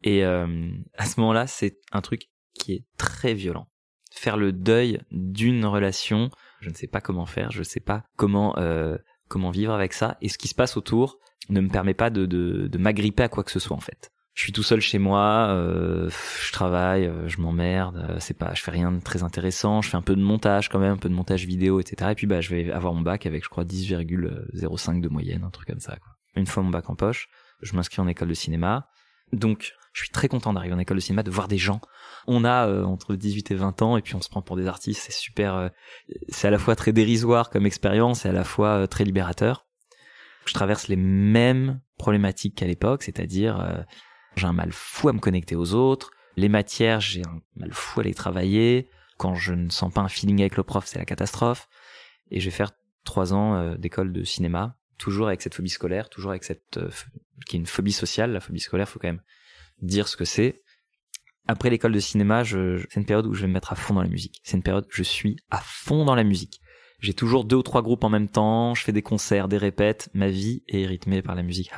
Et 0.03 0.23
à 0.23 1.05
ce 1.05 1.19
moment-là, 1.19 1.45
c'est 1.45 1.77
un 1.91 2.01
truc 2.01 2.31
qui 2.55 2.73
est 2.73 2.85
très 2.97 3.35
violent 3.35 3.67
faire 4.11 4.37
le 4.37 4.51
deuil 4.51 4.99
d'une 5.11 5.65
relation. 5.65 6.29
Je 6.61 6.69
ne 6.69 6.75
sais 6.75 6.87
pas 6.87 7.01
comment 7.01 7.25
faire, 7.25 7.51
je 7.51 7.59
ne 7.59 7.63
sais 7.63 7.79
pas 7.79 8.03
comment 8.15 8.57
euh, 8.57 8.97
comment 9.27 9.49
vivre 9.49 9.73
avec 9.73 9.93
ça. 9.93 10.17
Et 10.21 10.29
ce 10.29 10.37
qui 10.37 10.47
se 10.47 10.55
passe 10.55 10.77
autour 10.77 11.17
ne 11.49 11.59
me 11.59 11.69
permet 11.69 11.93
pas 11.93 12.09
de, 12.09 12.25
de, 12.25 12.67
de 12.67 12.77
m'agripper 12.77 13.23
à 13.23 13.29
quoi 13.29 13.43
que 13.43 13.51
ce 13.51 13.59
soit 13.59 13.75
en 13.75 13.81
fait. 13.81 14.11
Je 14.33 14.43
suis 14.43 14.53
tout 14.53 14.63
seul 14.63 14.79
chez 14.79 14.97
moi, 14.97 15.47
euh, 15.49 16.09
je 16.45 16.51
travaille, 16.53 17.05
euh, 17.05 17.27
je 17.27 17.41
m'emmerde, 17.41 18.15
c'est 18.19 18.37
pas, 18.37 18.53
je 18.53 18.61
fais 18.61 18.71
rien 18.71 18.91
de 18.91 19.01
très 19.01 19.23
intéressant, 19.23 19.81
je 19.81 19.89
fais 19.89 19.97
un 19.97 20.01
peu 20.01 20.15
de 20.15 20.21
montage 20.21 20.69
quand 20.69 20.79
même, 20.79 20.93
un 20.93 20.97
peu 20.97 21.09
de 21.09 21.13
montage 21.13 21.45
vidéo, 21.45 21.81
etc. 21.81 22.11
Et 22.11 22.15
puis 22.15 22.27
bah 22.27 22.39
je 22.39 22.49
vais 22.55 22.71
avoir 22.71 22.93
mon 22.93 23.01
bac 23.01 23.25
avec 23.25 23.43
je 23.43 23.49
crois 23.49 23.65
10,05 23.65 25.01
de 25.01 25.09
moyenne, 25.09 25.43
un 25.43 25.49
truc 25.49 25.67
comme 25.67 25.81
ça. 25.81 25.97
Une 26.35 26.45
fois 26.45 26.63
mon 26.63 26.69
bac 26.69 26.89
en 26.89 26.95
poche, 26.95 27.27
je 27.61 27.75
m'inscris 27.75 28.01
en 28.01 28.07
école 28.07 28.29
de 28.29 28.33
cinéma. 28.33 28.87
Donc 29.33 29.73
je 29.93 30.01
suis 30.01 30.11
très 30.11 30.27
content 30.27 30.53
d'arriver 30.53 30.73
en 30.73 30.79
école 30.79 30.97
de 30.97 31.01
cinéma, 31.01 31.23
de 31.23 31.31
voir 31.31 31.47
des 31.47 31.57
gens. 31.57 31.81
On 32.27 32.43
a 32.43 32.67
euh, 32.67 32.83
entre 32.83 33.15
18 33.15 33.51
et 33.51 33.55
20 33.55 33.81
ans 33.81 33.97
et 33.97 34.01
puis 34.01 34.15
on 34.15 34.21
se 34.21 34.29
prend 34.29 34.41
pour 34.41 34.55
des 34.55 34.67
artistes. 34.67 35.01
C'est 35.05 35.11
super. 35.11 35.55
Euh, 35.55 35.69
c'est 36.29 36.47
à 36.47 36.51
la 36.51 36.57
fois 36.57 36.75
très 36.75 36.93
dérisoire 36.93 37.49
comme 37.49 37.65
expérience 37.65 38.25
et 38.25 38.29
à 38.29 38.31
la 38.31 38.43
fois 38.43 38.69
euh, 38.69 38.87
très 38.87 39.03
libérateur. 39.03 39.65
Je 40.45 40.53
traverse 40.53 40.87
les 40.87 40.95
mêmes 40.95 41.81
problématiques 41.97 42.55
qu'à 42.55 42.65
l'époque, 42.65 43.03
c'est-à-dire 43.03 43.85
j'ai 44.35 44.47
un 44.47 44.53
mal 44.53 44.71
fou 44.71 45.07
à 45.07 45.13
me 45.13 45.19
connecter 45.19 45.55
aux 45.55 45.75
autres. 45.75 46.09
Les 46.35 46.49
matières, 46.49 46.99
j'ai 46.99 47.21
un 47.21 47.41
mal 47.55 47.71
fou 47.73 47.99
à 47.99 48.03
les 48.03 48.15
travailler. 48.15 48.89
Quand 49.19 49.35
je 49.35 49.53
ne 49.53 49.69
sens 49.69 49.93
pas 49.93 50.01
un 50.01 50.09
feeling 50.09 50.41
avec 50.41 50.57
le 50.57 50.63
prof, 50.63 50.83
c'est 50.87 50.97
la 50.97 51.05
catastrophe. 51.05 51.69
Et 52.31 52.39
je 52.39 52.45
vais 52.45 52.55
faire 52.55 52.71
trois 53.03 53.35
ans 53.35 53.75
d'école 53.75 54.13
de 54.13 54.23
cinéma, 54.23 54.77
toujours 54.97 55.27
avec 55.27 55.43
cette 55.43 55.53
phobie 55.53 55.69
scolaire, 55.69 56.09
toujours 56.09 56.31
avec 56.31 56.43
cette 56.43 56.79
qui 57.45 57.57
est 57.57 57.59
une 57.59 57.67
phobie 57.67 57.91
sociale. 57.91 58.31
La 58.31 58.39
phobie 58.39 58.59
scolaire, 58.59 58.89
faut 58.89 58.97
quand 58.97 59.09
même 59.09 59.21
dire 59.81 60.07
ce 60.07 60.17
que 60.17 60.25
c'est. 60.25 60.63
Après 61.47 61.69
l'école 61.69 61.91
de 61.91 61.99
cinéma, 61.99 62.43
je, 62.43 62.83
c'est 62.89 62.99
une 62.99 63.05
période 63.05 63.25
où 63.25 63.33
je 63.33 63.41
vais 63.41 63.47
me 63.47 63.53
mettre 63.53 63.73
à 63.73 63.75
fond 63.75 63.93
dans 63.93 64.01
la 64.01 64.09
musique. 64.09 64.41
C'est 64.43 64.57
une 64.57 64.63
période 64.63 64.85
où 64.85 64.91
je 64.91 65.03
suis 65.03 65.37
à 65.49 65.59
fond 65.63 66.05
dans 66.05 66.15
la 66.15 66.23
musique. 66.23 66.61
J'ai 66.99 67.13
toujours 67.13 67.45
deux 67.45 67.55
ou 67.55 67.63
trois 67.63 67.81
groupes 67.81 68.03
en 68.03 68.09
même 68.09 68.29
temps, 68.29 68.75
je 68.75 68.83
fais 68.83 68.91
des 68.91 69.01
concerts, 69.01 69.47
des 69.47 69.57
répètes, 69.57 70.09
ma 70.13 70.27
vie 70.27 70.63
est 70.67 70.85
rythmée 70.85 71.23
par 71.23 71.33
la 71.33 71.41
musique. 71.41 71.71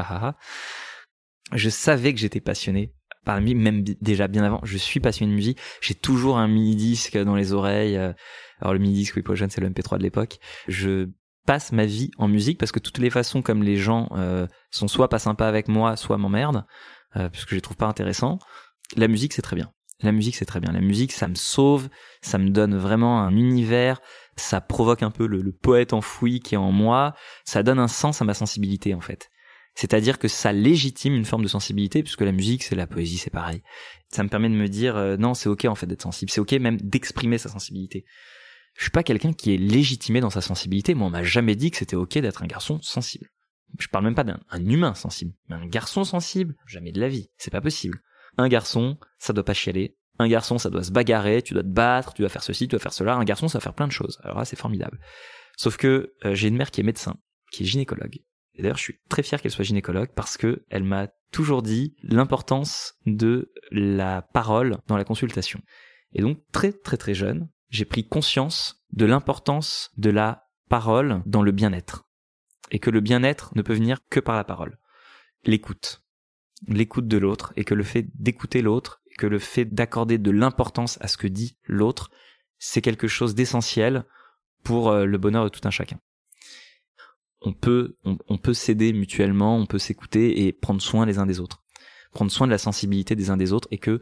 je 1.53 1.69
savais 1.69 2.13
que 2.13 2.19
j'étais 2.19 2.41
passionné 2.41 2.93
par 3.23 3.35
la 3.35 3.41
musique, 3.41 3.57
même 3.57 3.83
déjà 3.83 4.27
bien 4.27 4.43
avant. 4.43 4.59
Je 4.63 4.77
suis 4.77 4.99
passionné 4.99 5.31
de 5.31 5.35
musique. 5.35 5.59
J'ai 5.79 5.95
toujours 5.95 6.37
un 6.37 6.49
mini-disque 6.49 7.17
dans 7.17 7.35
les 7.35 7.53
oreilles. 7.53 7.95
Alors 8.59 8.73
le 8.73 8.79
mini-disque, 8.79 9.15
oui, 9.15 9.21
pour 9.21 9.35
jeune, 9.35 9.49
c'est 9.49 9.61
le 9.61 9.69
MP3 9.69 9.97
de 9.97 10.03
l'époque. 10.03 10.39
Je 10.67 11.07
passe 11.45 11.71
ma 11.71 11.85
vie 11.85 12.11
en 12.17 12.27
musique 12.27 12.57
parce 12.57 12.71
que 12.71 12.79
toutes 12.79 12.97
les 12.97 13.09
façons 13.09 13.41
comme 13.41 13.63
les 13.63 13.77
gens 13.77 14.09
euh, 14.13 14.47
sont 14.71 14.87
soit 14.87 15.09
pas 15.09 15.19
sympas 15.19 15.47
avec 15.47 15.67
moi, 15.67 15.95
soit 15.95 16.17
m'emmerdent, 16.17 16.65
euh, 17.15 17.29
parce 17.29 17.45
que 17.45 17.51
je 17.51 17.55
les 17.55 17.61
trouve 17.61 17.77
pas 17.77 17.87
intéressants. 17.87 18.39
La 18.95 19.07
musique, 19.07 19.33
c'est 19.33 19.41
très 19.41 19.55
bien. 19.55 19.71
La 20.01 20.11
musique, 20.11 20.35
c'est 20.35 20.45
très 20.45 20.59
bien. 20.59 20.71
La 20.71 20.81
musique, 20.81 21.11
ça 21.11 21.27
me 21.27 21.35
sauve, 21.35 21.89
ça 22.21 22.37
me 22.37 22.49
donne 22.49 22.75
vraiment 22.75 23.21
un 23.21 23.35
univers, 23.35 24.01
ça 24.35 24.59
provoque 24.59 25.03
un 25.03 25.11
peu 25.11 25.27
le, 25.27 25.51
poète 25.51 25.93
enfoui 25.93 26.39
qui 26.39 26.55
est 26.55 26.57
en 26.57 26.71
moi, 26.71 27.15
ça 27.45 27.63
donne 27.63 27.79
un 27.79 27.87
sens 27.87 28.21
à 28.21 28.25
ma 28.25 28.33
sensibilité 28.33 28.93
en 28.93 29.01
fait. 29.01 29.29
C'est-à-dire 29.75 30.19
que 30.19 30.27
ça 30.27 30.51
légitime 30.51 31.15
une 31.15 31.25
forme 31.25 31.43
de 31.43 31.47
sensibilité, 31.47 32.03
puisque 32.03 32.21
la 32.21 32.31
musique, 32.31 32.63
c'est 32.63 32.75
la 32.75 32.85
poésie, 32.85 33.17
c'est 33.17 33.31
pareil. 33.31 33.63
Ça 34.09 34.23
me 34.23 34.29
permet 34.29 34.49
de 34.49 34.53
me 34.53 34.67
dire, 34.67 34.97
euh, 34.97 35.17
non, 35.17 35.33
c'est 35.33 35.49
ok 35.49 35.65
en 35.65 35.75
fait 35.75 35.87
d'être 35.87 36.03
sensible, 36.03 36.31
c'est 36.31 36.41
ok 36.41 36.51
même 36.53 36.79
d'exprimer 36.79 37.37
sa 37.37 37.49
sensibilité. 37.49 38.05
Je 38.75 38.83
suis 38.83 38.91
pas 38.91 39.03
quelqu'un 39.03 39.33
qui 39.33 39.53
est 39.53 39.57
légitimé 39.57 40.19
dans 40.19 40.29
sa 40.29 40.41
sensibilité. 40.41 40.95
Moi, 40.95 41.07
on 41.07 41.11
m'a 41.11 41.23
jamais 41.23 41.55
dit 41.55 41.71
que 41.71 41.77
c'était 41.77 41.95
ok 41.95 42.17
d'être 42.19 42.43
un 42.43 42.47
garçon 42.47 42.79
sensible. 42.81 43.29
Je 43.79 43.87
parle 43.87 44.03
même 44.03 44.15
pas 44.15 44.23
d'un 44.23 44.39
humain 44.59 44.93
sensible, 44.93 45.33
mais 45.47 45.55
un 45.55 45.65
garçon 45.65 46.03
sensible, 46.03 46.55
jamais 46.67 46.91
de 46.91 46.99
la 46.99 47.09
vie, 47.09 47.29
c'est 47.37 47.51
pas 47.51 47.61
possible. 47.61 47.99
Un 48.37 48.47
garçon, 48.47 48.97
ça 49.19 49.33
doit 49.33 49.45
pas 49.45 49.53
chialer. 49.53 49.97
Un 50.19 50.27
garçon, 50.27 50.57
ça 50.57 50.69
doit 50.69 50.83
se 50.83 50.91
bagarrer, 50.91 51.41
tu 51.41 51.53
dois 51.53 51.63
te 51.63 51.67
battre, 51.67 52.13
tu 52.13 52.21
dois 52.21 52.29
faire 52.29 52.43
ceci, 52.43 52.67
tu 52.67 52.71
dois 52.71 52.79
faire 52.79 52.93
cela. 52.93 53.15
Un 53.15 53.23
garçon, 53.23 53.47
ça 53.47 53.57
doit 53.57 53.63
faire 53.63 53.73
plein 53.73 53.87
de 53.87 53.91
choses. 53.91 54.19
Alors 54.23 54.37
là, 54.37 54.45
c'est 54.45 54.55
formidable. 54.55 54.99
Sauf 55.57 55.77
que 55.77 56.13
euh, 56.25 56.35
j'ai 56.35 56.47
une 56.47 56.57
mère 56.57 56.71
qui 56.71 56.81
est 56.81 56.83
médecin, 56.83 57.15
qui 57.51 57.63
est 57.63 57.65
gynécologue. 57.65 58.19
Et 58.55 58.61
d'ailleurs, 58.61 58.77
je 58.77 58.83
suis 58.83 58.99
très 59.09 59.23
fier 59.23 59.41
qu'elle 59.41 59.51
soit 59.51 59.63
gynécologue 59.63 60.09
parce 60.15 60.37
que 60.37 60.63
elle 60.69 60.83
m'a 60.83 61.07
toujours 61.31 61.63
dit 61.63 61.95
l'importance 62.03 62.95
de 63.05 63.51
la 63.71 64.21
parole 64.21 64.77
dans 64.87 64.97
la 64.97 65.03
consultation. 65.03 65.61
Et 66.13 66.21
donc, 66.21 66.39
très 66.51 66.71
très 66.71 66.97
très 66.97 67.15
jeune, 67.15 67.49
j'ai 67.69 67.85
pris 67.85 68.07
conscience 68.07 68.85
de 68.91 69.05
l'importance 69.05 69.91
de 69.97 70.11
la 70.11 70.47
parole 70.69 71.23
dans 71.25 71.41
le 71.41 71.51
bien-être 71.51 72.05
et 72.71 72.79
que 72.79 72.91
le 72.91 73.01
bien-être 73.01 73.55
ne 73.55 73.61
peut 73.61 73.73
venir 73.73 73.97
que 74.09 74.19
par 74.19 74.35
la 74.35 74.43
parole. 74.43 74.77
L'écoute. 75.43 76.02
L'écoute 76.67 77.07
de 77.07 77.17
l'autre 77.17 77.53
et 77.55 77.63
que 77.63 77.73
le 77.73 77.83
fait 77.83 78.07
d'écouter 78.15 78.61
l'autre, 78.61 79.01
que 79.17 79.27
le 79.27 79.39
fait 79.39 79.65
d'accorder 79.65 80.17
de 80.17 80.31
l'importance 80.31 80.97
à 81.01 81.07
ce 81.07 81.17
que 81.17 81.27
dit 81.27 81.57
l'autre, 81.65 82.09
c'est 82.57 82.81
quelque 82.81 83.07
chose 83.07 83.35
d'essentiel 83.35 84.05
pour 84.63 84.89
euh, 84.89 85.05
le 85.05 85.17
bonheur 85.17 85.43
de 85.43 85.49
tout 85.49 85.61
un 85.65 85.71
chacun. 85.71 85.99
On 87.41 87.51
peut, 87.51 87.97
on, 88.05 88.37
peut 88.37 88.53
s'aider 88.53 88.93
mutuellement, 88.93 89.57
on 89.57 89.65
peut 89.65 89.77
s'écouter 89.77 90.45
et 90.45 90.53
prendre 90.53 90.81
soin 90.81 91.05
les 91.05 91.19
uns 91.19 91.25
des 91.25 91.41
autres. 91.41 91.61
Prendre 92.13 92.31
soin 92.31 92.47
de 92.47 92.51
la 92.51 92.57
sensibilité 92.57 93.17
des 93.17 93.29
uns 93.29 93.35
des 93.35 93.51
autres 93.51 93.67
et 93.69 93.77
que 93.77 93.99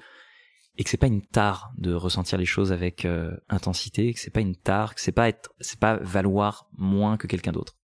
et 0.78 0.84
que 0.84 0.90
c'est 0.90 0.98
pas 0.98 1.08
une 1.08 1.26
tare 1.26 1.74
de 1.78 1.94
ressentir 1.94 2.38
les 2.38 2.46
choses 2.46 2.72
avec 2.72 3.04
euh, 3.04 3.36
intensité, 3.50 4.14
que 4.14 4.20
c'est 4.20 4.32
pas 4.32 4.40
une 4.40 4.56
tare, 4.56 4.96
que 4.96 5.02
c'est 5.02 5.12
pas 5.12 5.28
être, 5.28 5.54
c'est 5.60 5.80
pas 5.80 5.98
valoir 5.98 6.70
moins 6.78 7.18
que 7.18 7.28
quelqu'un 7.28 7.52
d'autre. 7.52 7.76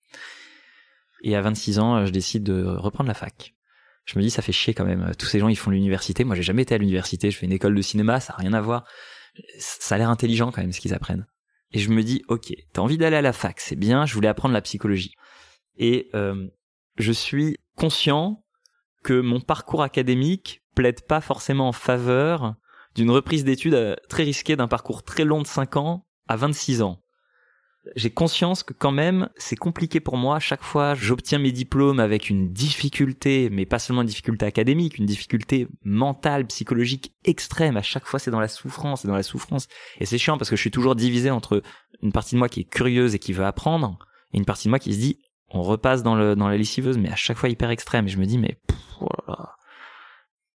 Et 1.22 1.36
à 1.36 1.42
26 1.42 1.80
ans, 1.80 2.06
je 2.06 2.12
décide 2.12 2.44
de 2.44 2.64
reprendre 2.64 3.08
la 3.08 3.14
fac. 3.14 3.57
Je 4.08 4.18
me 4.18 4.24
dis, 4.24 4.32
ça 4.32 4.42
fait 4.42 4.54
chier 4.54 4.74
quand 4.74 4.86
même. 4.86 5.12
Tous 5.20 5.26
ces 5.26 5.40
gens, 5.40 5.50
ils 5.50 5.58
font 5.58 5.70
l'université. 5.70 6.24
Moi, 6.24 6.36
j'ai 6.36 6.44
jamais 6.44 6.62
été 6.62 6.74
à 6.74 6.78
l'université. 6.78 7.30
Je 7.30 7.38
fais 7.38 7.46
une 7.46 7.52
école 7.52 7.76
de 7.76 7.82
cinéma, 7.82 8.20
ça 8.20 8.34
a 8.34 8.38
rien 8.38 8.54
à 8.54 8.62
voir. 8.62 8.86
Ça 9.60 9.96
a 9.96 9.98
l'air 9.98 10.10
intelligent 10.10 10.52
quand 10.52 10.62
même 10.62 10.72
ce 10.72 10.80
qu'ils 10.80 10.94
apprennent. 10.94 11.28
Et 11.72 11.80
je 11.80 11.90
me 11.90 12.02
dis, 12.02 12.24
ok, 12.30 12.54
t'as 12.72 12.82
envie 12.82 12.98
d'aller 12.98 13.18
à 13.18 13.22
la 13.22 13.34
fac, 13.34 13.60
c'est 13.60 13.76
bien. 13.76 14.06
Je 14.06 14.14
voulais 14.14 14.30
apprendre 14.30 14.54
la 14.54 14.62
psychologie. 14.62 15.14
Et 15.78 16.10
euh, 16.16 16.48
je 16.98 17.12
suis 17.12 17.58
conscient 17.76 18.44
que 19.04 19.20
mon 19.20 19.42
parcours 19.42 19.84
académique 19.84 20.64
plaide 20.74 21.02
pas 21.06 21.22
forcément 21.22 21.68
en 21.68 21.74
faveur 21.74 22.56
d'une 22.96 23.12
reprise 23.12 23.44
d'études 23.44 23.74
euh, 23.74 23.96
très 24.10 24.24
risquée 24.24 24.56
d'un 24.56 24.68
parcours 24.70 25.04
très 25.04 25.26
long 25.26 25.42
de 25.42 25.48
5 25.48 25.76
ans 25.76 26.08
à 26.28 26.38
26 26.38 26.82
ans 26.82 27.02
j'ai 27.96 28.10
conscience 28.10 28.64
que 28.64 28.74
quand 28.74 28.92
même 28.92 29.30
c'est 29.38 29.56
compliqué 29.56 30.00
pour 30.00 30.18
moi. 30.18 30.40
chaque 30.40 30.64
fois, 30.64 30.96
j'obtiens 30.96 31.40
mes 31.40 31.52
diplômes 31.52 32.00
avec 32.00 32.30
une 32.30 32.52
difficulté, 32.52 33.50
mais 33.50 33.66
pas 33.66 33.80
seulement 33.80 34.02
une 34.02 34.08
difficulté 34.08 34.46
académique, 34.46 34.98
une 34.98 35.06
difficulté 35.06 35.68
mentale, 35.84 36.46
psychologique 36.48 37.14
extrême. 37.24 37.78
À 37.78 37.82
chaque 37.82 38.06
fois, 38.06 38.20
c'est 38.20 38.32
dans 38.32 38.40
la 38.40 38.48
souffrance, 38.48 39.02
c'est 39.02 39.08
dans 39.08 39.16
la 39.16 39.24
souffrance. 39.24 39.68
Et 40.00 40.06
c'est 40.06 40.18
chiant 40.18 40.38
parce 40.38 40.50
que 40.50 40.56
je 40.56 40.62
suis 40.62 40.72
toujours 40.72 40.96
divisé 40.96 41.30
entre 41.30 41.62
une 42.02 42.12
partie 42.12 42.36
de 42.36 42.40
moi 42.40 42.50
qui 42.50 42.62
est 42.62 42.70
curieuse 42.70 43.16
et 43.16 43.20
qui 43.20 43.34
veut 43.34 43.46
apprendre, 43.46 43.98
et 44.34 44.38
une 44.38 44.46
partie 44.46 44.68
de 44.68 44.70
moi 44.70 44.80
qui 44.80 44.94
se 44.94 45.00
dit, 45.00 45.20
on 45.50 45.62
repasse 45.62 46.04
dans 46.04 46.16
le 46.16 46.36
dans 46.36 46.50
la 46.50 46.58
lessiveuse, 46.58 46.98
mais 46.98 47.10
à 47.10 47.16
chaque 47.16 47.38
fois 47.38 47.50
hyper 47.50 47.70
extrême. 47.70 48.08
Et 48.08 48.10
je 48.10 48.18
me 48.18 48.26
dis, 48.26 48.38
mais 48.38 48.60
oh 49.02 49.08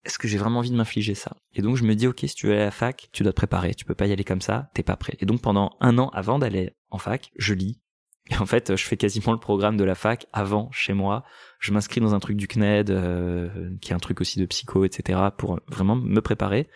est-ce 0.05 0.19
que 0.19 0.29
j'ai 0.29 0.38
vraiment 0.38 0.61
envie 0.61 0.71
de 0.71 0.77
m'infliger 0.77 1.15
ça? 1.15 1.37
Et 1.55 1.62
donc 1.62 1.77
je 1.77 1.85
me 1.85 1.95
dis 1.95 2.07
ok 2.07 2.21
si 2.21 2.35
tu 2.35 2.47
veux 2.47 2.53
aller 2.53 2.62
à 2.62 2.67
la 2.67 2.71
fac, 2.71 3.09
tu 3.12 3.23
dois 3.23 3.33
te 3.33 3.37
préparer, 3.37 3.75
tu 3.75 3.85
peux 3.85 3.95
pas 3.95 4.07
y 4.07 4.12
aller 4.12 4.25
comme 4.25 4.41
ça, 4.41 4.71
t'es 4.75 4.83
pas 4.83 4.97
prêt. 4.97 5.17
Et 5.21 5.27
donc 5.27 5.41
pendant 5.41 5.77
un 5.81 5.99
an 5.99 6.09
avant 6.11 6.38
d'aller 6.38 6.75
en 6.91 6.99
fac, 6.99 7.31
je 7.37 7.55
lis 7.55 7.83
Et 8.31 8.37
en 8.37 8.47
fait, 8.47 8.77
je 8.77 8.85
fais 8.85 8.97
quasiment 8.97 9.33
le 9.33 9.38
programme 9.38 9.77
de 9.77 9.85
la 9.85 9.95
fac 9.95 10.27
avant 10.33 10.71
chez 10.71 10.93
moi. 10.93 11.25
Je 11.59 11.73
m'inscris 11.73 12.01
dans 12.01 12.15
un 12.15 12.21
truc 12.21 12.37
du 12.37 12.47
CNED, 12.47 12.91
euh, 12.91 13.71
qui 13.81 13.93
est 13.93 13.95
un 13.95 13.99
truc 13.99 14.21
aussi 14.21 14.38
de 14.38 14.47
psycho, 14.47 14.85
etc., 14.85 15.21
pour 15.37 15.61
vraiment 15.69 15.97
me 15.97 16.21
préparer. 16.21 16.69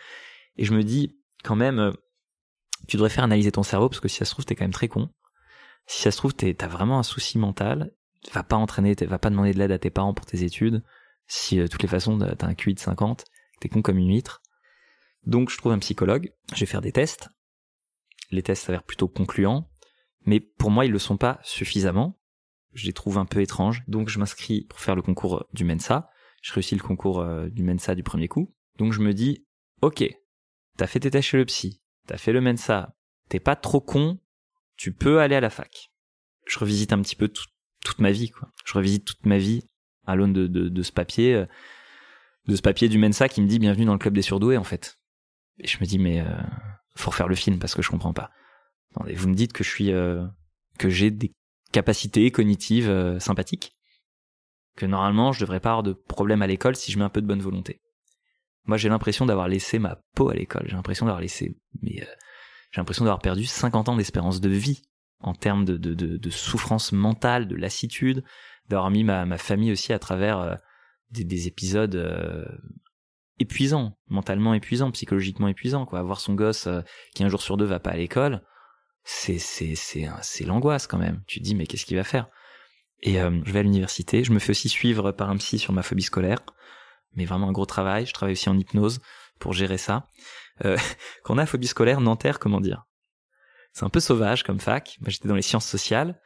Et 0.57 0.65
je 0.65 0.73
me 0.73 0.83
dis, 0.83 1.15
quand 1.43 1.55
même, 1.55 1.79
euh, 1.79 1.91
tu 2.87 2.97
devrais 2.97 3.09
faire 3.09 3.23
analyser 3.23 3.51
ton 3.51 3.63
cerveau, 3.63 3.89
parce 3.89 3.99
que 3.99 4.07
si 4.07 4.17
ça 4.17 4.25
se 4.25 4.31
trouve, 4.31 4.45
t'es 4.45 4.55
quand 4.55 4.65
même 4.65 4.71
très 4.71 4.87
con. 4.87 5.09
Si 5.85 6.01
ça 6.01 6.11
se 6.11 6.17
trouve, 6.17 6.33
t'as 6.33 6.67
vraiment 6.67 6.99
un 6.99 7.03
souci 7.03 7.37
mental. 7.37 7.91
Va 8.33 8.43
pas 8.43 8.57
entraîner, 8.57 8.93
va 9.01 9.19
pas 9.19 9.29
demander 9.29 9.53
de 9.53 9.59
l'aide 9.59 9.71
à 9.71 9.79
tes 9.79 9.89
parents 9.89 10.13
pour 10.13 10.25
tes 10.25 10.43
études. 10.43 10.83
Si, 11.27 11.57
de 11.57 11.67
toutes 11.67 11.83
les 11.83 11.89
façons, 11.89 12.17
t'as 12.17 12.47
un 12.47 12.53
QI 12.53 12.73
de 12.73 12.79
50, 12.79 13.25
t'es 13.59 13.69
con 13.69 13.81
comme 13.81 13.97
une 13.97 14.09
huître. 14.09 14.41
Donc, 15.25 15.49
je 15.49 15.57
trouve 15.57 15.73
un 15.73 15.79
psychologue. 15.79 16.33
Je 16.53 16.61
vais 16.61 16.65
faire 16.65 16.81
des 16.81 16.91
tests. 16.91 17.29
Les 18.31 18.43
tests 18.43 18.65
s'avèrent 18.65 18.83
plutôt 18.83 19.07
concluants 19.07 19.69
mais 20.27 20.41
pour 20.41 20.69
moi 20.69 20.85
ils 20.85 20.91
le 20.91 20.99
sont 20.99 21.17
pas 21.17 21.39
suffisamment. 21.41 22.19
Je 22.73 22.85
les 22.85 22.93
trouve 22.93 23.17
un 23.17 23.25
peu 23.25 23.41
étranges, 23.41 23.83
donc 23.87 24.09
je 24.09 24.19
m'inscris 24.19 24.65
pour 24.69 24.79
faire 24.79 24.95
le 24.95 25.01
concours 25.01 25.47
du 25.53 25.63
Mensa. 25.63 26.11
Je 26.43 26.53
réussis 26.53 26.75
le 26.75 26.83
concours 26.83 27.21
euh, 27.21 27.49
du 27.49 27.63
Mensa 27.63 27.95
du 27.95 28.03
premier 28.03 28.27
coup, 28.27 28.53
donc 28.77 28.93
je 28.93 28.99
me 28.99 29.13
dis, 29.13 29.47
ok, 29.81 30.03
t'as 30.77 30.85
fait 30.85 30.99
tes 30.99 31.09
tests 31.09 31.29
chez 31.29 31.37
le 31.37 31.45
psy, 31.45 31.81
t'as 32.05 32.17
fait 32.17 32.33
le 32.33 32.41
Mensa, 32.41 32.95
t'es 33.29 33.39
pas 33.39 33.55
trop 33.55 33.81
con, 33.81 34.19
tu 34.75 34.93
peux 34.93 35.19
aller 35.19 35.35
à 35.35 35.39
la 35.39 35.49
fac. 35.49 35.91
Je 36.45 36.59
revisite 36.59 36.93
un 36.93 37.01
petit 37.01 37.15
peu 37.15 37.29
toute 37.29 37.99
ma 37.99 38.11
vie, 38.11 38.29
quoi. 38.29 38.49
Je 38.65 38.73
revisite 38.73 39.05
toute 39.05 39.25
ma 39.25 39.37
vie 39.37 39.63
à 40.07 40.15
l'aune 40.15 40.33
de, 40.33 40.83
ce 40.83 40.91
papier, 40.91 41.35
euh, 41.35 41.45
de 42.47 42.55
ce 42.55 42.61
papier 42.61 42.89
du 42.89 42.97
Mensa 42.97 43.29
qui 43.29 43.41
me 43.41 43.47
dit 43.47 43.59
bienvenue 43.59 43.85
dans 43.85 43.93
le 43.93 43.99
club 43.99 44.13
des 44.13 44.21
surdoués, 44.21 44.57
en 44.57 44.63
fait. 44.63 44.97
Et 45.59 45.67
je 45.67 45.77
me 45.79 45.85
dis, 45.85 45.99
mais 45.99 46.21
euh, 46.21 46.25
faut 46.95 47.11
refaire 47.11 47.27
le 47.27 47.35
film 47.35 47.59
parce 47.59 47.75
que 47.75 47.81
je 47.81 47.89
comprends 47.89 48.13
pas 48.13 48.31
vous 49.13 49.29
me 49.29 49.35
dites 49.35 49.53
que 49.53 49.63
euh, 49.81 50.25
j'ai 50.85 51.11
des 51.11 51.31
capacités 51.71 52.31
cognitives 52.31 53.19
sympathiques, 53.19 53.73
que 54.75 54.87
normalement 54.87 55.31
je 55.33 55.41
devrais 55.41 55.59
pas 55.59 55.69
avoir 55.69 55.83
de 55.83 55.93
problème 55.93 56.41
à 56.41 56.47
l'école 56.47 56.75
si 56.75 56.91
je 56.91 56.97
mets 56.97 57.03
un 57.03 57.09
peu 57.09 57.21
de 57.21 57.27
bonne 57.27 57.41
volonté. 57.41 57.81
Moi, 58.65 58.77
j'ai 58.77 58.89
l'impression 58.89 59.25
d'avoir 59.25 59.47
laissé 59.47 59.79
ma 59.79 59.97
peau 60.13 60.29
à 60.29 60.33
l'école. 60.33 60.63
J'ai 60.65 60.75
l'impression 60.75 61.05
d'avoir 61.05 61.21
laissé, 61.21 61.55
mais 61.81 62.05
j'ai 62.71 62.81
l'impression 62.81 63.05
d'avoir 63.05 63.21
perdu 63.21 63.45
50 63.45 63.89
ans 63.89 63.95
d'espérance 63.95 64.41
de 64.41 64.49
vie 64.49 64.81
en 65.19 65.33
termes 65.33 65.65
de, 65.65 65.77
de, 65.77 66.29
souffrance 66.29 66.91
mentale, 66.91 67.47
de 67.47 67.55
lassitude, 67.55 68.23
d'avoir 68.69 68.91
mis 68.91 69.03
ma, 69.03 69.25
ma 69.25 69.37
famille 69.37 69.71
aussi 69.71 69.93
à 69.93 69.99
travers 69.99 70.57
des, 71.11 71.23
des, 71.23 71.47
épisodes 71.47 71.95
épuisants, 73.39 73.97
mentalement 74.07 74.53
épuisants, 74.53 74.91
psychologiquement 74.91 75.47
épuisants. 75.47 75.85
Quoi, 75.85 75.99
avoir 75.99 76.19
son 76.19 76.33
gosse 76.33 76.67
qui 77.15 77.23
un 77.23 77.29
jour 77.29 77.41
sur 77.41 77.57
deux 77.57 77.65
va 77.65 77.79
pas 77.79 77.91
à 77.91 77.97
l'école, 77.97 78.41
c'est 79.03 79.39
c'est 79.39 80.45
l'angoisse 80.45 80.87
quand 80.87 80.97
même. 80.97 81.23
Tu 81.27 81.39
te 81.39 81.43
dis 81.43 81.55
mais 81.55 81.65
qu'est-ce 81.65 81.85
qu'il 81.85 81.97
va 81.97 82.03
faire? 82.03 82.29
Et 83.01 83.21
euh, 83.21 83.41
je 83.45 83.51
vais 83.51 83.59
à 83.59 83.63
l'université, 83.63 84.23
je 84.23 84.31
me 84.31 84.39
fais 84.39 84.51
aussi 84.51 84.69
suivre 84.69 85.11
par 85.11 85.29
un 85.29 85.37
psy 85.37 85.59
sur 85.59 85.73
ma 85.73 85.83
phobie 85.83 86.03
scolaire, 86.03 86.39
mais 87.13 87.25
vraiment 87.25 87.49
un 87.49 87.51
gros 87.51 87.65
travail. 87.65 88.05
Je 88.05 88.13
travaille 88.13 88.33
aussi 88.33 88.49
en 88.49 88.57
hypnose 88.57 88.99
pour 89.39 89.53
gérer 89.53 89.77
ça. 89.77 90.07
Euh, 90.65 90.77
quand 91.23 91.35
on 91.35 91.37
a 91.37 91.45
phobie 91.45 91.67
scolaire, 91.67 92.01
Nanterre, 92.01 92.39
comment 92.39 92.61
dire? 92.61 92.85
C'est 93.73 93.85
un 93.85 93.89
peu 93.89 93.99
sauvage 93.99 94.43
comme 94.43 94.59
fac. 94.59 94.97
J'étais 95.05 95.27
dans 95.27 95.35
les 95.35 95.43
sciences 95.43 95.67
sociales. 95.67 96.19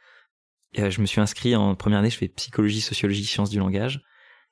Euh, 0.78 0.90
je 0.90 1.00
me 1.00 1.06
suis 1.06 1.20
inscrit 1.20 1.54
en 1.54 1.74
première 1.74 1.98
année, 1.98 2.10
je 2.10 2.16
fais 2.16 2.28
psychologie, 2.28 2.80
sociologie, 2.80 3.24
sciences 3.24 3.50
du 3.50 3.58
langage. 3.58 4.02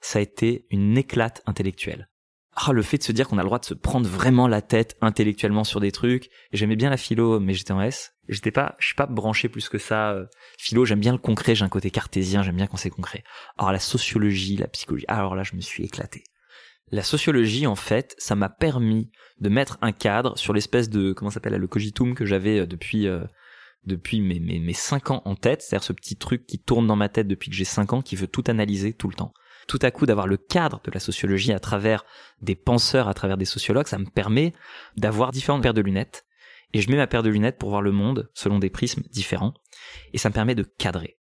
Ça 0.01 0.19
a 0.19 0.23
été 0.23 0.67
une 0.71 0.97
éclate 0.97 1.43
intellectuelle 1.47 2.11
ah, 2.57 2.73
le 2.73 2.83
fait 2.83 2.99
de 2.99 3.03
se 3.03 3.13
dire 3.13 3.29
qu'on 3.29 3.39
a 3.39 3.43
le 3.43 3.47
droit 3.47 3.59
de 3.59 3.65
se 3.65 3.75
prendre 3.75 4.09
vraiment 4.09 4.49
la 4.49 4.61
tête 4.61 4.97
intellectuellement 5.01 5.65
sur 5.65 5.81
des 5.81 5.93
trucs. 5.93 6.31
J'aimais 6.53 6.77
bien 6.77 6.91
la 6.91 6.97
philo, 6.97 7.41
mais 7.41 7.55
j'étais 7.55 7.73
en 7.73 7.81
S. 7.81 8.15
J'étais 8.29 8.51
pas, 8.51 8.77
je 8.79 8.87
suis 8.87 8.95
pas 8.95 9.07
branché 9.07 9.49
plus 9.49 9.69
que 9.69 9.79
ça. 9.79 10.11
Euh, 10.11 10.27
philo, 10.59 10.85
j'aime 10.85 11.01
bien 11.01 11.13
le 11.13 11.19
concret, 11.19 11.55
j'ai 11.55 11.65
un 11.65 11.69
côté 11.69 11.91
cartésien, 11.91 12.43
j'aime 12.43 12.57
bien 12.57 12.67
quand 12.67 12.77
c'est 12.77 12.91
concret. 12.91 13.25
Alors 13.57 13.73
la 13.73 13.79
sociologie, 13.79 14.57
la 14.57 14.69
psychologie, 14.69 15.07
alors 15.09 15.35
là, 15.35 15.43
je 15.43 15.55
me 15.55 15.61
suis 15.61 15.85
éclaté. 15.85 16.25
La 16.91 17.03
sociologie, 17.03 17.67
en 17.67 17.77
fait, 17.77 18.15
ça 18.19 18.35
m'a 18.35 18.49
permis 18.49 19.11
de 19.39 19.49
mettre 19.49 19.79
un 19.81 19.93
cadre 19.93 20.37
sur 20.37 20.53
l'espèce 20.53 20.91
de, 20.91 21.13
comment 21.13 21.31
s'appelle, 21.31 21.55
le 21.55 21.67
cogitum 21.69 22.15
que 22.15 22.27
j'avais 22.27 22.61
euh, 22.61 22.67
depuis, 22.67 23.07
euh, 23.07 23.25
depuis 23.85 24.21
mes, 24.21 24.40
mes, 24.40 24.59
mes 24.59 24.73
5 24.73 25.11
ans 25.11 25.23
en 25.25 25.35
tête, 25.35 25.62
c'est-à-dire 25.62 25.85
ce 25.85 25.93
petit 25.93 26.16
truc 26.16 26.47
qui 26.47 26.59
tourne 26.59 26.87
dans 26.87 26.97
ma 26.97 27.09
tête 27.09 27.29
depuis 27.29 27.51
que 27.51 27.57
j'ai 27.57 27.64
5 27.64 27.93
ans, 27.93 28.03
qui 28.03 28.16
veut 28.16 28.27
tout 28.27 28.45
analyser 28.47 28.93
tout 28.93 29.09
le 29.09 29.14
temps 29.14 29.33
tout 29.71 29.79
à 29.83 29.93
coup 29.93 30.05
d'avoir 30.05 30.27
le 30.27 30.37
cadre 30.37 30.81
de 30.83 30.90
la 30.90 30.99
sociologie 30.99 31.53
à 31.53 31.61
travers 31.61 32.05
des 32.43 32.57
penseurs, 32.57 33.07
à 33.07 33.14
travers 33.14 33.37
des 33.37 33.45
sociologues, 33.45 33.87
ça 33.87 33.99
me 33.99 34.07
permet 34.07 34.53
d'avoir 34.97 35.31
différentes 35.31 35.62
paires 35.62 35.75
de 35.75 35.81
lunettes. 35.81 36.27
Et 36.73 36.81
je 36.81 36.90
mets 36.90 36.97
ma 36.97 37.07
paire 37.07 37.23
de 37.23 37.31
lunettes 37.31 37.57
pour 37.57 37.71
voir 37.71 37.81
le 37.81 37.93
monde 37.93 38.31
selon 38.35 38.59
des 38.59 38.69
prismes 38.69 39.03
différents. 39.11 39.55
Et 40.12 40.19
ça 40.19 40.29
me 40.29 40.35
permet 40.35 40.57
de 40.57 40.64
cadrer. 40.64 41.19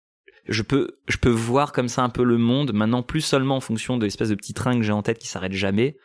Je 0.48 0.62
peux, 0.62 0.98
je 1.08 1.18
peux 1.18 1.28
voir 1.28 1.72
comme 1.72 1.88
ça 1.88 2.02
un 2.02 2.08
peu 2.08 2.24
le 2.24 2.38
monde, 2.38 2.72
maintenant 2.72 3.02
plus 3.02 3.20
seulement 3.20 3.56
en 3.56 3.60
fonction 3.60 3.98
de 3.98 4.04
l'espèce 4.04 4.30
de 4.30 4.34
petit 4.34 4.54
train 4.54 4.76
que 4.76 4.82
j'ai 4.82 4.92
en 4.92 5.02
tête 5.02 5.18
qui 5.18 5.28
s'arrête 5.28 5.52
jamais, 5.52 5.98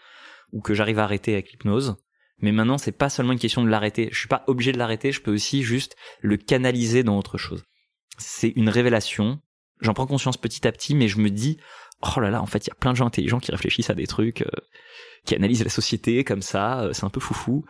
ou 0.52 0.60
que 0.60 0.74
j'arrive 0.74 1.00
à 1.00 1.06
arrêter 1.06 1.32
avec 1.34 1.50
l'hypnose. 1.50 1.96
Mais 2.44 2.52
maintenant, 2.52 2.78
c'est 2.78 2.92
pas 2.92 3.10
seulement 3.10 3.32
une 3.32 3.40
question 3.40 3.64
de 3.64 3.70
l'arrêter. 3.70 4.10
Je 4.12 4.20
suis 4.20 4.28
pas 4.28 4.44
obligé 4.48 4.74
de 4.74 4.78
l'arrêter, 4.78 5.14
je 5.14 5.22
peux 5.22 5.34
aussi 5.34 5.64
juste 5.64 5.96
le 6.20 6.36
canaliser 6.36 7.02
dans 7.02 7.18
autre 7.18 7.38
chose. 7.38 7.64
C'est 8.18 8.50
une 8.50 8.68
révélation. 8.68 9.40
J'en 9.80 9.94
prends 9.94 10.06
conscience 10.06 10.36
petit 10.36 10.68
à 10.68 10.74
petit, 10.74 10.94
mais 10.94 11.08
je 11.08 11.20
me 11.20 11.30
dis, 11.30 11.58
oh 12.02 12.20
là 12.20 12.30
là, 12.30 12.42
en 12.42 12.46
fait, 12.46 12.68
il 12.68 12.70
y 12.70 12.72
a 12.72 12.76
plein 12.76 12.92
de 12.92 12.98
gens 12.98 13.08
intelligents 13.08 13.40
qui 13.40 13.52
réfléchissent 13.52 13.90
à 13.90 13.96
des 13.96 14.08
trucs, 14.08 14.42
euh, 14.42 14.52
qui 15.26 15.36
analysent 15.36 15.64
la 15.64 15.70
société 15.70 16.26
comme 16.26 16.42
ça, 16.42 16.82
euh, 16.82 16.92
c'est 16.92 17.06
un 17.06 17.10
peu 17.10 17.22
foufou. 17.22 17.64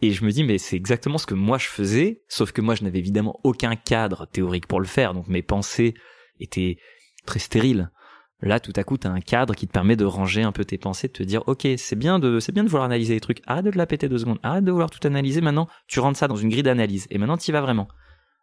Et 0.00 0.12
je 0.12 0.24
me 0.24 0.30
dis, 0.30 0.44
mais 0.44 0.56
c'est 0.56 0.76
exactement 0.76 1.18
ce 1.18 1.26
que 1.26 1.34
moi 1.34 1.58
je 1.58 1.66
faisais, 1.66 2.22
sauf 2.26 2.52
que 2.52 2.62
moi 2.62 2.74
je 2.74 2.84
n'avais 2.84 2.98
évidemment 2.98 3.38
aucun 3.44 3.76
cadre 3.76 4.26
théorique 4.26 4.66
pour 4.66 4.80
le 4.80 4.86
faire, 4.86 5.12
donc 5.12 5.28
mes 5.28 5.42
pensées 5.42 5.92
étaient 6.40 6.78
très 7.26 7.38
stériles. 7.38 7.90
Là, 8.40 8.60
tout 8.60 8.72
à 8.76 8.84
coup, 8.84 8.98
t'as 8.98 9.10
un 9.10 9.20
cadre 9.20 9.54
qui 9.54 9.66
te 9.66 9.72
permet 9.72 9.96
de 9.96 10.04
ranger 10.04 10.42
un 10.42 10.52
peu 10.52 10.64
tes 10.64 10.76
pensées, 10.76 11.08
de 11.08 11.12
te 11.12 11.22
dire, 11.22 11.42
ok, 11.46 11.66
c'est 11.78 11.96
bien 11.96 12.18
de, 12.18 12.38
c'est 12.38 12.52
bien 12.52 12.64
de 12.64 12.68
vouloir 12.68 12.84
analyser 12.84 13.14
les 13.14 13.20
trucs, 13.20 13.40
arrête 13.46 13.64
de 13.64 13.70
la 13.70 13.86
péter 13.86 14.08
deux 14.08 14.18
secondes, 14.18 14.38
arrête 14.42 14.64
de 14.64 14.70
vouloir 14.70 14.90
tout 14.90 15.04
analyser, 15.06 15.40
maintenant, 15.40 15.68
tu 15.86 16.00
rentres 16.00 16.18
ça 16.18 16.28
dans 16.28 16.36
une 16.36 16.50
grille 16.50 16.62
d'analyse, 16.62 17.06
et 17.10 17.16
maintenant, 17.16 17.38
t'y 17.38 17.50
vas 17.50 17.62
vraiment. 17.62 17.88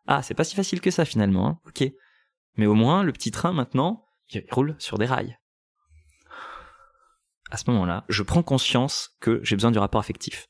Ah, 0.07 0.23
c'est 0.23 0.33
pas 0.33 0.43
si 0.43 0.55
facile 0.55 0.81
que 0.81 0.91
ça, 0.91 1.05
finalement, 1.05 1.47
hein. 1.47 1.59
ok. 1.67 1.91
Mais 2.57 2.65
au 2.65 2.73
moins, 2.73 3.03
le 3.03 3.11
petit 3.11 3.31
train, 3.31 3.53
maintenant, 3.53 4.05
il 4.29 4.43
roule 4.51 4.75
sur 4.79 4.97
des 4.97 5.05
rails. 5.05 5.37
À 7.51 7.57
ce 7.57 7.69
moment-là, 7.69 8.03
je 8.09 8.23
prends 8.23 8.43
conscience 8.43 9.11
que 9.19 9.39
j'ai 9.43 9.55
besoin 9.55 9.71
du 9.71 9.77
rapport 9.77 9.99
affectif. 9.99 10.47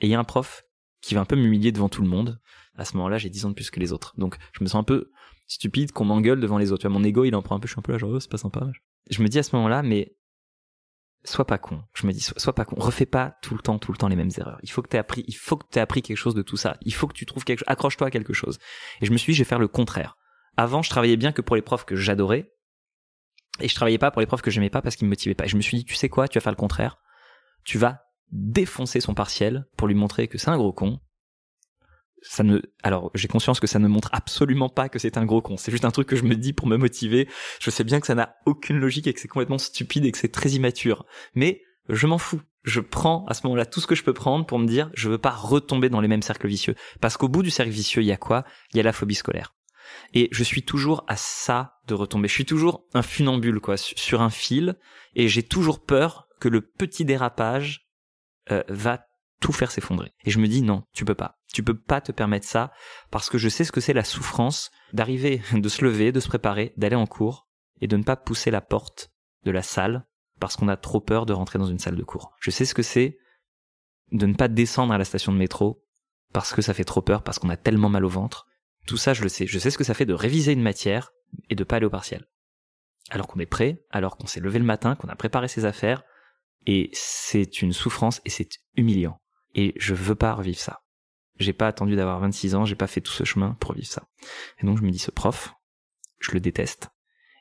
Et 0.00 0.06
il 0.06 0.10
y 0.10 0.14
a 0.14 0.18
un 0.18 0.24
prof 0.24 0.64
qui 1.00 1.14
va 1.14 1.20
un 1.20 1.24
peu 1.24 1.36
m'humilier 1.36 1.70
devant 1.70 1.88
tout 1.88 2.02
le 2.02 2.08
monde. 2.08 2.40
À 2.76 2.84
ce 2.84 2.96
moment-là, 2.96 3.18
j'ai 3.18 3.30
10 3.30 3.46
ans 3.46 3.48
de 3.50 3.54
plus 3.54 3.70
que 3.70 3.80
les 3.80 3.92
autres. 3.92 4.14
Donc, 4.18 4.36
je 4.52 4.62
me 4.62 4.68
sens 4.68 4.80
un 4.80 4.84
peu 4.84 5.10
stupide 5.46 5.92
qu'on 5.92 6.04
m'engueule 6.04 6.40
devant 6.40 6.58
les 6.58 6.72
autres. 6.72 6.82
Tu 6.82 6.88
vois, 6.88 6.98
mon 6.98 7.04
ego, 7.04 7.24
il 7.24 7.34
en 7.34 7.42
prend 7.42 7.56
un 7.56 7.60
peu, 7.60 7.68
je 7.68 7.72
suis 7.72 7.78
un 7.78 7.82
peu 7.82 7.92
là, 7.92 7.98
genre, 7.98 8.10
oh, 8.10 8.20
c'est 8.20 8.30
pas 8.30 8.38
sympa. 8.38 8.66
Je 9.10 9.22
me 9.22 9.28
dis 9.28 9.38
à 9.38 9.42
ce 9.42 9.54
moment-là, 9.56 9.82
mais 9.82 10.16
sois 11.24 11.46
pas 11.46 11.58
con. 11.58 11.82
Je 11.94 12.06
me 12.06 12.12
dis, 12.12 12.20
sois, 12.20 12.54
pas 12.54 12.64
con. 12.64 12.76
Refais 12.78 13.06
pas 13.06 13.36
tout 13.42 13.54
le 13.54 13.60
temps, 13.60 13.78
tout 13.78 13.92
le 13.92 13.98
temps 13.98 14.08
les 14.08 14.16
mêmes 14.16 14.30
erreurs. 14.36 14.58
Il 14.62 14.70
faut 14.70 14.82
que 14.82 14.88
tu 14.88 14.96
appris, 14.96 15.24
il 15.26 15.34
faut 15.34 15.56
que 15.56 15.66
tu 15.70 15.78
appris 15.78 16.02
quelque 16.02 16.16
chose 16.16 16.34
de 16.34 16.42
tout 16.42 16.56
ça. 16.56 16.76
Il 16.82 16.94
faut 16.94 17.06
que 17.06 17.14
tu 17.14 17.26
trouves 17.26 17.44
quelque 17.44 17.60
chose, 17.60 17.68
accroche-toi 17.68 18.08
à 18.08 18.10
quelque 18.10 18.32
chose. 18.32 18.58
Et 19.00 19.06
je 19.06 19.12
me 19.12 19.16
suis 19.16 19.32
dit, 19.32 19.36
je 19.36 19.42
vais 19.42 19.48
faire 19.48 19.58
le 19.58 19.68
contraire. 19.68 20.16
Avant, 20.56 20.82
je 20.82 20.90
travaillais 20.90 21.16
bien 21.16 21.32
que 21.32 21.42
pour 21.42 21.56
les 21.56 21.62
profs 21.62 21.84
que 21.84 21.96
j'adorais. 21.96 22.52
Et 23.60 23.68
je 23.68 23.74
travaillais 23.74 23.98
pas 23.98 24.10
pour 24.10 24.20
les 24.20 24.26
profs 24.26 24.42
que 24.42 24.50
j'aimais 24.50 24.70
pas 24.70 24.82
parce 24.82 24.96
qu'ils 24.96 25.06
me 25.06 25.10
motivaient 25.10 25.34
pas. 25.34 25.44
Et 25.44 25.48
je 25.48 25.56
me 25.56 25.62
suis 25.62 25.78
dit, 25.78 25.84
tu 25.84 25.94
sais 25.94 26.08
quoi, 26.08 26.28
tu 26.28 26.38
vas 26.38 26.42
faire 26.42 26.52
le 26.52 26.56
contraire. 26.56 26.98
Tu 27.64 27.78
vas 27.78 28.02
défoncer 28.30 29.00
son 29.00 29.14
partiel 29.14 29.66
pour 29.76 29.88
lui 29.88 29.94
montrer 29.94 30.28
que 30.28 30.38
c'est 30.38 30.50
un 30.50 30.56
gros 30.56 30.72
con. 30.72 31.00
Ça 32.26 32.42
ne, 32.42 32.60
alors, 32.82 33.10
j'ai 33.14 33.28
conscience 33.28 33.60
que 33.60 33.66
ça 33.66 33.78
ne 33.78 33.86
montre 33.86 34.08
absolument 34.12 34.68
pas 34.68 34.88
que 34.88 34.98
c'est 34.98 35.18
un 35.18 35.26
gros 35.26 35.42
con. 35.42 35.56
C'est 35.56 35.70
juste 35.70 35.84
un 35.84 35.90
truc 35.90 36.08
que 36.08 36.16
je 36.16 36.24
me 36.24 36.34
dis 36.34 36.52
pour 36.52 36.66
me 36.66 36.76
motiver. 36.76 37.28
Je 37.60 37.70
sais 37.70 37.84
bien 37.84 38.00
que 38.00 38.06
ça 38.06 38.14
n'a 38.14 38.36
aucune 38.46 38.78
logique 38.78 39.06
et 39.06 39.12
que 39.12 39.20
c'est 39.20 39.28
complètement 39.28 39.58
stupide 39.58 40.06
et 40.06 40.12
que 40.12 40.18
c'est 40.18 40.32
très 40.32 40.50
immature. 40.50 41.04
Mais 41.34 41.60
je 41.88 42.06
m'en 42.06 42.18
fous. 42.18 42.40
Je 42.62 42.80
prends 42.80 43.26
à 43.26 43.34
ce 43.34 43.46
moment-là 43.46 43.66
tout 43.66 43.80
ce 43.80 43.86
que 43.86 43.94
je 43.94 44.02
peux 44.02 44.14
prendre 44.14 44.46
pour 44.46 44.58
me 44.58 44.66
dire, 44.66 44.90
je 44.94 45.10
veux 45.10 45.18
pas 45.18 45.32
retomber 45.32 45.90
dans 45.90 46.00
les 46.00 46.08
mêmes 46.08 46.22
cercles 46.22 46.48
vicieux. 46.48 46.74
Parce 47.00 47.18
qu'au 47.18 47.28
bout 47.28 47.42
du 47.42 47.50
cercle 47.50 47.70
vicieux, 47.70 48.02
il 48.02 48.06
y 48.06 48.12
a 48.12 48.16
quoi? 48.16 48.44
Il 48.72 48.78
y 48.78 48.80
a 48.80 48.82
la 48.82 48.94
phobie 48.94 49.14
scolaire. 49.14 49.54
Et 50.14 50.28
je 50.32 50.42
suis 50.42 50.62
toujours 50.62 51.04
à 51.06 51.16
ça 51.16 51.74
de 51.86 51.92
retomber. 51.92 52.28
Je 52.28 52.32
suis 52.32 52.46
toujours 52.46 52.86
un 52.94 53.02
funambule, 53.02 53.60
quoi, 53.60 53.76
sur 53.76 54.22
un 54.22 54.30
fil. 54.30 54.76
Et 55.14 55.28
j'ai 55.28 55.42
toujours 55.42 55.84
peur 55.84 56.26
que 56.40 56.48
le 56.48 56.62
petit 56.62 57.04
dérapage 57.04 57.86
euh, 58.50 58.62
va 58.68 59.04
tout 59.40 59.52
faire 59.52 59.70
s'effondrer. 59.70 60.12
Et 60.24 60.30
je 60.30 60.38
me 60.38 60.48
dis 60.48 60.62
non, 60.62 60.84
tu 60.92 61.04
peux 61.04 61.14
pas. 61.14 61.38
Tu 61.52 61.62
peux 61.62 61.78
pas 61.78 62.00
te 62.00 62.12
permettre 62.12 62.46
ça 62.46 62.72
parce 63.10 63.30
que 63.30 63.38
je 63.38 63.48
sais 63.48 63.64
ce 63.64 63.72
que 63.72 63.80
c'est 63.80 63.92
la 63.92 64.04
souffrance 64.04 64.70
d'arriver, 64.92 65.42
de 65.52 65.68
se 65.68 65.84
lever, 65.84 66.12
de 66.12 66.20
se 66.20 66.28
préparer, 66.28 66.72
d'aller 66.76 66.96
en 66.96 67.06
cours 67.06 67.48
et 67.80 67.86
de 67.86 67.96
ne 67.96 68.02
pas 68.02 68.16
pousser 68.16 68.50
la 68.50 68.60
porte 68.60 69.10
de 69.44 69.50
la 69.50 69.62
salle 69.62 70.06
parce 70.40 70.56
qu'on 70.56 70.68
a 70.68 70.76
trop 70.76 71.00
peur 71.00 71.26
de 71.26 71.32
rentrer 71.32 71.58
dans 71.58 71.66
une 71.66 71.78
salle 71.78 71.96
de 71.96 72.02
cours. 72.02 72.32
Je 72.40 72.50
sais 72.50 72.64
ce 72.64 72.74
que 72.74 72.82
c'est 72.82 73.18
de 74.12 74.26
ne 74.26 74.34
pas 74.34 74.48
descendre 74.48 74.92
à 74.92 74.98
la 74.98 75.04
station 75.04 75.32
de 75.32 75.38
métro 75.38 75.84
parce 76.32 76.52
que 76.52 76.62
ça 76.62 76.74
fait 76.74 76.84
trop 76.84 77.00
peur, 77.00 77.22
parce 77.22 77.38
qu'on 77.38 77.48
a 77.48 77.56
tellement 77.56 77.88
mal 77.88 78.04
au 78.04 78.08
ventre, 78.08 78.46
tout 78.86 78.96
ça, 78.96 79.14
je 79.14 79.22
le 79.22 79.28
sais. 79.28 79.46
Je 79.46 79.58
sais 79.58 79.70
ce 79.70 79.78
que 79.78 79.84
ça 79.84 79.94
fait 79.94 80.04
de 80.04 80.12
réviser 80.12 80.52
une 80.52 80.62
matière 80.62 81.12
et 81.48 81.54
de 81.54 81.64
pas 81.64 81.76
aller 81.76 81.86
au 81.86 81.90
partiel. 81.90 82.26
Alors 83.10 83.28
qu'on 83.28 83.38
est 83.38 83.46
prêt, 83.46 83.84
alors 83.90 84.16
qu'on 84.16 84.26
s'est 84.26 84.40
levé 84.40 84.58
le 84.58 84.64
matin, 84.64 84.96
qu'on 84.96 85.08
a 85.08 85.14
préparé 85.16 85.48
ses 85.48 85.64
affaires, 85.64 86.02
et 86.66 86.90
c'est 86.92 87.62
une 87.62 87.72
souffrance 87.72 88.20
et 88.24 88.30
c'est 88.30 88.48
humiliant. 88.76 89.20
Et 89.54 89.74
je 89.76 89.94
veux 89.94 90.14
pas 90.14 90.34
revivre 90.34 90.58
ça. 90.58 90.82
j'ai 91.38 91.52
pas 91.52 91.66
attendu 91.66 91.96
d'avoir 91.96 92.20
26 92.20 92.54
ans, 92.54 92.64
j'ai 92.64 92.76
pas 92.76 92.86
fait 92.86 93.00
tout 93.00 93.12
ce 93.12 93.24
chemin 93.24 93.56
pour 93.60 93.74
vivre 93.74 93.86
ça. 93.86 94.08
Et 94.60 94.66
donc 94.66 94.78
je 94.78 94.82
me 94.82 94.90
dis 94.90 94.98
ce 94.98 95.10
prof, 95.10 95.54
je 96.20 96.32
le 96.32 96.40
déteste 96.40 96.90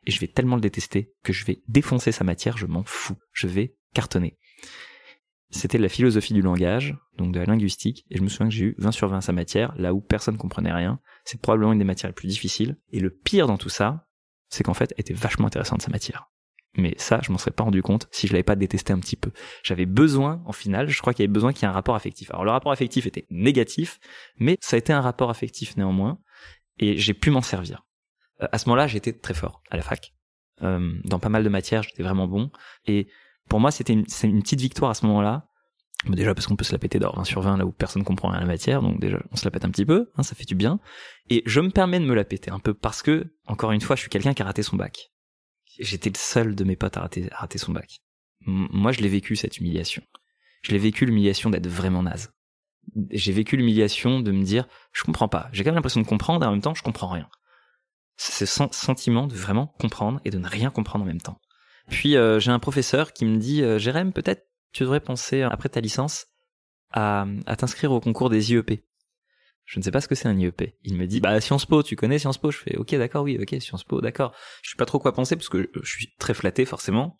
et 0.05 0.11
je 0.11 0.19
vais 0.19 0.27
tellement 0.27 0.55
le 0.55 0.61
détester 0.61 1.13
que 1.23 1.33
je 1.33 1.45
vais 1.45 1.61
défoncer 1.67 2.11
sa 2.11 2.23
matière, 2.23 2.57
je 2.57 2.65
m'en 2.65 2.83
fous, 2.83 3.17
je 3.31 3.47
vais 3.47 3.75
cartonner. 3.93 4.37
C'était 5.49 5.77
la 5.77 5.89
philosophie 5.89 6.33
du 6.33 6.41
langage, 6.41 6.97
donc 7.17 7.31
de 7.31 7.39
la 7.39 7.45
linguistique, 7.45 8.05
et 8.09 8.17
je 8.17 8.23
me 8.23 8.27
souviens 8.27 8.47
que 8.47 8.53
j'ai 8.53 8.65
eu 8.65 8.75
20 8.79 8.91
sur 8.91 9.07
20 9.07 9.21
sa 9.21 9.33
matière, 9.33 9.73
là 9.77 9.93
où 9.93 10.01
personne 10.01 10.37
comprenait 10.37 10.73
rien. 10.73 10.99
C'est 11.25 11.39
probablement 11.39 11.73
une 11.73 11.79
des 11.79 11.85
matières 11.85 12.09
les 12.09 12.15
plus 12.15 12.27
difficiles. 12.27 12.75
Et 12.91 12.99
le 12.99 13.11
pire 13.11 13.45
dans 13.45 13.57
tout 13.57 13.69
ça, 13.69 14.07
c'est 14.49 14.63
qu'en 14.63 14.73
fait, 14.73 14.93
elle 14.95 15.01
était 15.01 15.13
vachement 15.13 15.45
intéressante 15.45 15.83
sa 15.83 15.91
matière. 15.91 16.31
Mais 16.75 16.95
ça, 16.97 17.19
je 17.23 17.31
m'en 17.31 17.37
serais 17.37 17.51
pas 17.51 17.63
rendu 17.63 17.83
compte 17.83 18.07
si 18.11 18.27
je 18.27 18.33
l'avais 18.33 18.43
pas 18.43 18.55
détesté 18.55 18.93
un 18.93 18.99
petit 18.99 19.15
peu. 19.15 19.31
J'avais 19.63 19.85
besoin, 19.85 20.41
en 20.45 20.53
final, 20.53 20.89
je 20.89 20.99
crois 21.01 21.13
qu'il 21.13 21.23
y 21.23 21.25
avait 21.25 21.33
besoin 21.33 21.53
qu'il 21.53 21.63
y 21.63 21.65
ait 21.65 21.69
un 21.69 21.73
rapport 21.73 21.95
affectif. 21.95 22.31
Alors 22.31 22.45
le 22.45 22.51
rapport 22.51 22.71
affectif 22.71 23.05
était 23.05 23.27
négatif, 23.29 23.99
mais 24.37 24.57
ça 24.59 24.75
a 24.75 24.79
été 24.79 24.91
un 24.91 25.01
rapport 25.01 25.29
affectif 25.29 25.77
néanmoins, 25.77 26.17
et 26.79 26.97
j'ai 26.97 27.13
pu 27.13 27.29
m'en 27.29 27.41
servir. 27.41 27.85
Euh, 28.41 28.47
à 28.51 28.57
ce 28.57 28.67
moment-là, 28.69 28.87
j'étais 28.87 29.13
très 29.13 29.33
fort 29.33 29.61
à 29.69 29.77
la 29.77 29.83
fac. 29.83 30.13
Euh, 30.63 30.93
dans 31.05 31.19
pas 31.19 31.29
mal 31.29 31.43
de 31.43 31.49
matières, 31.49 31.83
j'étais 31.83 32.03
vraiment 32.03 32.27
bon. 32.27 32.51
Et 32.85 33.07
pour 33.49 33.59
moi, 33.59 33.71
c'était 33.71 33.93
une, 33.93 34.05
une, 34.23 34.41
petite 34.41 34.61
victoire 34.61 34.91
à 34.91 34.93
ce 34.95 35.05
moment-là. 35.05 35.47
déjà 36.07 36.33
parce 36.33 36.47
qu'on 36.47 36.55
peut 36.55 36.63
se 36.63 36.71
la 36.71 36.79
péter 36.79 36.99
d'or 36.99 37.15
20 37.15 37.23
sur 37.23 37.41
20 37.41 37.57
là 37.57 37.65
où 37.65 37.71
personne 37.71 38.03
comprend 38.03 38.29
rien 38.29 38.37
à 38.37 38.41
la 38.41 38.47
matière, 38.47 38.81
donc 38.81 38.99
déjà 38.99 39.19
on 39.31 39.35
se 39.35 39.45
la 39.45 39.51
pète 39.51 39.65
un 39.65 39.69
petit 39.69 39.85
peu, 39.85 40.11
hein, 40.15 40.23
ça 40.23 40.35
fait 40.35 40.45
du 40.45 40.55
bien. 40.55 40.79
Et 41.29 41.43
je 41.45 41.59
me 41.61 41.69
permets 41.69 41.99
de 41.99 42.05
me 42.05 42.15
la 42.15 42.23
péter 42.23 42.49
un 42.49 42.59
peu 42.59 42.73
parce 42.73 43.03
que, 43.03 43.33
encore 43.45 43.71
une 43.71 43.81
fois, 43.81 43.95
je 43.95 44.01
suis 44.01 44.09
quelqu'un 44.09 44.33
qui 44.33 44.41
a 44.41 44.45
raté 44.45 44.63
son 44.63 44.75
bac. 44.75 45.12
J'étais 45.79 46.09
le 46.09 46.17
seul 46.17 46.55
de 46.55 46.63
mes 46.63 46.75
potes 46.75 46.97
à 46.97 47.01
rater, 47.01 47.57
son 47.57 47.71
bac. 47.71 47.99
moi, 48.45 48.91
je 48.91 49.01
l'ai 49.01 49.09
vécu 49.09 49.35
cette 49.35 49.57
humiliation. 49.57 50.03
Je 50.61 50.71
l'ai 50.71 50.77
vécu 50.77 51.05
l'humiliation 51.05 51.49
d'être 51.49 51.67
vraiment 51.67 52.03
naze. 52.03 52.31
J'ai 53.11 53.31
vécu 53.31 53.57
l'humiliation 53.57 54.19
de 54.19 54.31
me 54.31 54.43
dire, 54.43 54.67
je 54.91 55.03
comprends 55.03 55.27
pas. 55.27 55.49
J'ai 55.51 55.63
quand 55.63 55.69
même 55.69 55.75
l'impression 55.75 56.01
de 56.01 56.07
comprendre 56.07 56.43
et 56.43 56.47
en 56.47 56.51
même 56.51 56.61
temps, 56.61 56.73
je 56.73 56.83
comprends 56.83 57.09
rien. 57.09 57.29
C'est 58.17 58.45
ce 58.45 58.67
sentiment 58.71 59.27
de 59.27 59.33
vraiment 59.33 59.67
comprendre 59.79 60.21
et 60.25 60.29
de 60.29 60.37
ne 60.37 60.47
rien 60.47 60.69
comprendre 60.69 61.03
en 61.03 61.07
même 61.07 61.21
temps. 61.21 61.39
Puis 61.89 62.15
euh, 62.15 62.39
j'ai 62.39 62.51
un 62.51 62.59
professeur 62.59 63.13
qui 63.13 63.25
me 63.25 63.37
dit 63.37 63.63
euh, 63.63 63.79
Jérém, 63.79 64.13
peut-être 64.13 64.47
tu 64.71 64.83
devrais 64.83 64.99
penser 64.99 65.41
après 65.41 65.69
ta 65.69 65.81
licence 65.81 66.27
à, 66.91 67.25
à 67.45 67.55
t'inscrire 67.55 67.91
au 67.91 67.99
concours 67.99 68.29
des 68.29 68.51
IEP. 68.51 68.83
Je 69.65 69.79
ne 69.79 69.83
sais 69.83 69.91
pas 69.91 70.01
ce 70.01 70.07
que 70.07 70.15
c'est 70.15 70.27
un 70.27 70.37
IEP. 70.37 70.75
Il 70.83 70.97
me 70.97 71.07
dit 71.07 71.19
bah 71.19 71.39
Sciences 71.39 71.65
Po, 71.65 71.83
tu 71.83 71.95
connais 71.95 72.19
Sciences 72.19 72.37
Po? 72.37 72.51
Je 72.51 72.57
fais 72.57 72.75
OK, 72.77 72.93
d'accord, 72.95 73.23
oui, 73.23 73.37
OK, 73.41 73.55
Sciences 73.61 73.83
Po, 73.83 74.01
d'accord. 74.01 74.33
Je 74.61 74.71
sais 74.71 74.75
pas 74.77 74.85
trop 74.85 74.99
quoi 74.99 75.13
penser 75.13 75.35
parce 75.35 75.49
que 75.49 75.69
je 75.81 75.89
suis 75.89 76.13
très 76.19 76.33
flatté 76.33 76.65
forcément. 76.65 77.17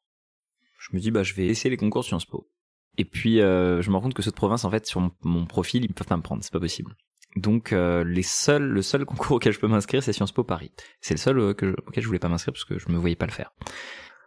Je 0.77 0.95
me 0.95 1.01
dis 1.01 1.11
bah 1.11 1.23
je 1.23 1.33
vais 1.33 1.47
essayer 1.47 1.69
les 1.69 1.77
concours 1.77 2.03
Sciences 2.03 2.25
Po. 2.25 2.49
Et 2.97 3.05
puis 3.05 3.41
euh, 3.41 3.81
je 3.81 3.89
me 3.89 3.95
rends 3.95 4.01
compte 4.01 4.13
que 4.13 4.21
ceux 4.21 4.31
de 4.31 4.35
province 4.35 4.65
en 4.65 4.71
fait 4.71 4.85
sur 4.85 5.11
mon, 5.21 5.45
profil, 5.45 5.85
ils 5.85 5.93
peuvent 5.93 6.07
pas 6.07 6.17
me 6.17 6.21
prendre, 6.21 6.43
c'est 6.43 6.53
pas 6.53 6.59
possible. 6.59 6.95
Donc 7.35 7.73
euh, 7.73 8.03
les 8.03 8.23
seuls, 8.23 8.63
le 8.63 8.81
seul 8.81 9.05
concours 9.05 9.37
auquel 9.37 9.53
je 9.53 9.59
peux 9.59 9.67
m'inscrire, 9.67 10.03
c'est 10.03 10.13
Sciences 10.13 10.33
Po 10.33 10.43
Paris. 10.43 10.71
C'est 11.01 11.13
le 11.13 11.19
seul 11.19 11.39
euh, 11.39 11.53
que 11.53 11.75
auquel 11.87 12.03
je 12.03 12.07
voulais 12.07 12.19
pas 12.19 12.29
m'inscrire 12.29 12.53
parce 12.53 12.65
que 12.65 12.77
je 12.77 12.89
me 12.89 12.97
voyais 12.97 13.15
pas 13.15 13.25
le 13.25 13.31
faire 13.31 13.51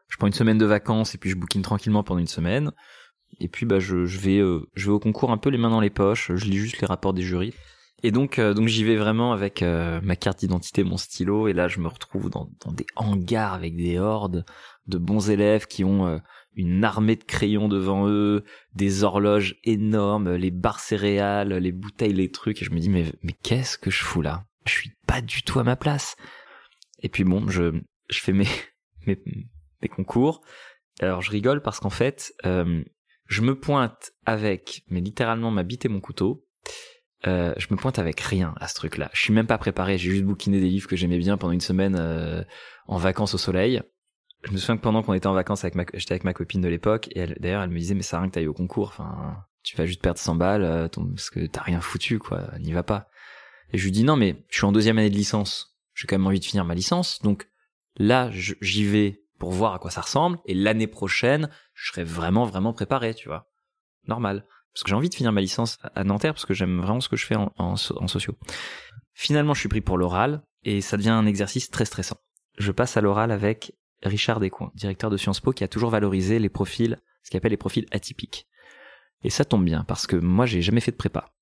je 0.08 0.16
prends 0.16 0.26
une 0.26 0.32
semaine 0.32 0.58
de 0.58 0.66
vacances 0.66 1.14
et 1.14 1.18
puis 1.18 1.30
je 1.30 1.36
bouquine 1.36 1.62
tranquillement 1.62 2.02
pendant 2.02 2.20
une 2.20 2.26
semaine. 2.26 2.72
Et 3.40 3.48
puis 3.48 3.66
bah 3.66 3.78
je, 3.78 4.06
je 4.06 4.18
vais 4.18 4.38
euh, 4.38 4.68
je 4.74 4.86
vais 4.86 4.92
au 4.92 5.00
concours 5.00 5.30
un 5.30 5.38
peu 5.38 5.50
les 5.50 5.58
mains 5.58 5.70
dans 5.70 5.80
les 5.80 5.90
poches, 5.90 6.32
je 6.34 6.44
lis 6.44 6.56
juste 6.56 6.80
les 6.80 6.86
rapports 6.86 7.12
des 7.12 7.22
jurys. 7.22 7.54
Et 8.06 8.12
donc 8.12 8.38
euh, 8.38 8.54
donc 8.54 8.68
j'y 8.68 8.84
vais 8.84 8.94
vraiment 8.94 9.32
avec 9.32 9.62
euh, 9.62 10.00
ma 10.00 10.14
carte 10.14 10.38
d'identité, 10.38 10.84
mon 10.84 10.96
stylo 10.96 11.48
et 11.48 11.52
là 11.52 11.66
je 11.66 11.80
me 11.80 11.88
retrouve 11.88 12.30
dans, 12.30 12.48
des 12.70 12.86
hangars 12.94 13.52
avec 13.52 13.74
des 13.74 13.98
hordes 13.98 14.44
de 14.86 14.96
bons 14.96 15.28
élèves 15.28 15.66
qui 15.66 15.82
ont 15.82 16.20
une 16.54 16.84
armée 16.84 17.16
de 17.16 17.24
crayons 17.24 17.66
devant 17.66 18.08
eux, 18.08 18.44
des 18.76 19.02
horloges 19.02 19.56
énormes, 19.64 20.36
les 20.36 20.52
barres 20.52 20.78
céréales, 20.78 21.54
les 21.54 21.72
bouteilles, 21.72 22.12
les 22.12 22.30
trucs 22.30 22.62
et 22.62 22.64
je 22.64 22.70
me 22.70 22.78
dis 22.78 22.90
mais 22.90 23.06
mais 23.24 23.32
qu'est-ce 23.42 23.76
que 23.76 23.90
je 23.90 24.04
fous 24.04 24.22
là? 24.22 24.44
Je 24.66 24.72
suis 24.72 24.92
pas 25.08 25.20
du 25.20 25.42
tout 25.42 25.58
à 25.58 25.64
ma 25.64 25.74
place. 25.74 26.14
Et 27.02 27.08
puis 27.08 27.24
bon, 27.24 27.48
je 27.48 27.72
je 28.08 28.20
fais 28.20 28.32
mes 28.32 28.46
mes 29.08 29.20
des 29.82 29.88
concours. 29.88 30.42
Alors 31.00 31.22
je 31.22 31.32
rigole 31.32 31.60
parce 31.60 31.80
qu'en 31.80 31.90
fait, 31.90 32.32
euh, 32.44 32.84
je 33.26 33.42
me 33.42 33.58
pointe 33.58 34.12
avec, 34.26 34.84
mais 34.90 35.00
littéralement 35.00 35.50
ma 35.50 35.64
bite 35.64 35.86
et 35.86 35.88
mon 35.88 36.00
couteau. 36.00 36.46
Euh, 37.26 37.54
je 37.56 37.66
me 37.70 37.76
pointe 37.76 37.98
avec 37.98 38.20
rien 38.20 38.54
à 38.60 38.68
ce 38.68 38.74
truc-là. 38.74 39.10
Je 39.12 39.20
suis 39.20 39.32
même 39.32 39.46
pas 39.46 39.58
préparé. 39.58 39.98
J'ai 39.98 40.10
juste 40.10 40.24
bouquiné 40.24 40.60
des 40.60 40.68
livres 40.68 40.88
que 40.88 40.96
j'aimais 40.96 41.18
bien 41.18 41.36
pendant 41.36 41.52
une 41.52 41.60
semaine 41.60 41.96
euh, 41.98 42.42
en 42.86 42.98
vacances 42.98 43.34
au 43.34 43.38
soleil. 43.38 43.82
Je 44.44 44.52
me 44.52 44.58
souviens 44.58 44.76
que 44.76 44.82
pendant 44.82 45.02
qu'on 45.02 45.14
était 45.14 45.26
en 45.26 45.32
vacances 45.32 45.64
avec 45.64 45.74
ma, 45.74 45.84
j'étais 45.94 46.12
avec 46.12 46.24
ma 46.24 46.34
copine 46.34 46.60
de 46.60 46.68
l'époque 46.68 47.08
et 47.16 47.26
d'ailleurs 47.40 47.62
elle 47.62 47.70
me 47.70 47.78
disait 47.78 47.94
mais 47.94 48.02
ça 48.02 48.20
rien 48.20 48.28
que 48.28 48.34
t'ailles 48.34 48.46
au 48.46 48.52
concours. 48.52 48.88
Enfin, 48.88 49.36
tu 49.62 49.76
vas 49.76 49.86
juste 49.86 50.02
perdre 50.02 50.20
100 50.20 50.36
balles 50.36 50.88
parce 50.92 51.30
que 51.30 51.46
t'as 51.46 51.62
rien 51.62 51.80
foutu 51.80 52.18
quoi. 52.18 52.50
N'y 52.60 52.72
va 52.72 52.82
pas. 52.82 53.08
Et 53.72 53.78
je 53.78 53.84
lui 53.84 53.90
dis 53.90 54.04
non 54.04 54.16
mais 54.16 54.44
je 54.48 54.58
suis 54.58 54.66
en 54.66 54.72
deuxième 54.72 54.98
année 54.98 55.10
de 55.10 55.16
licence. 55.16 55.76
J'ai 55.94 56.06
quand 56.06 56.16
même 56.16 56.26
envie 56.26 56.38
de 56.38 56.44
finir 56.44 56.64
ma 56.64 56.74
licence 56.74 57.20
donc 57.22 57.48
là 57.96 58.30
j'y 58.32 58.84
vais 58.84 59.22
pour 59.38 59.50
voir 59.52 59.74
à 59.74 59.78
quoi 59.78 59.90
ça 59.90 60.02
ressemble. 60.02 60.38
Et 60.44 60.54
l'année 60.54 60.86
prochaine, 60.86 61.50
je 61.74 61.90
serai 61.90 62.04
vraiment, 62.04 62.44
vraiment 62.44 62.72
préparé, 62.72 63.14
tu 63.14 63.28
vois. 63.28 63.50
Normal. 64.06 64.46
Parce 64.76 64.84
que 64.84 64.90
j'ai 64.90 64.94
envie 64.94 65.08
de 65.08 65.14
finir 65.14 65.32
ma 65.32 65.40
licence 65.40 65.78
à 65.94 66.04
Nanterre, 66.04 66.34
parce 66.34 66.44
que 66.44 66.52
j'aime 66.52 66.82
vraiment 66.82 67.00
ce 67.00 67.08
que 67.08 67.16
je 67.16 67.24
fais 67.24 67.34
en, 67.34 67.50
en, 67.56 67.76
sociaux. 67.76 68.36
Finalement, 69.14 69.54
je 69.54 69.60
suis 69.60 69.70
pris 69.70 69.80
pour 69.80 69.96
l'oral, 69.96 70.42
et 70.64 70.82
ça 70.82 70.98
devient 70.98 71.08
un 71.08 71.24
exercice 71.24 71.70
très 71.70 71.86
stressant. 71.86 72.18
Je 72.58 72.72
passe 72.72 72.98
à 72.98 73.00
l'oral 73.00 73.30
avec 73.30 73.72
Richard 74.02 74.38
Descoings, 74.38 74.72
directeur 74.74 75.08
de 75.08 75.16
Sciences 75.16 75.40
Po, 75.40 75.52
qui 75.52 75.64
a 75.64 75.68
toujours 75.68 75.88
valorisé 75.88 76.38
les 76.38 76.50
profils, 76.50 76.98
ce 77.22 77.30
qu'il 77.30 77.38
appelle 77.38 77.52
les 77.52 77.56
profils 77.56 77.86
atypiques. 77.90 78.48
Et 79.24 79.30
ça 79.30 79.46
tombe 79.46 79.64
bien, 79.64 79.82
parce 79.84 80.06
que 80.06 80.16
moi, 80.16 80.44
j'ai 80.44 80.60
jamais 80.60 80.82
fait 80.82 80.90
de 80.90 80.98
prépa. 80.98 81.32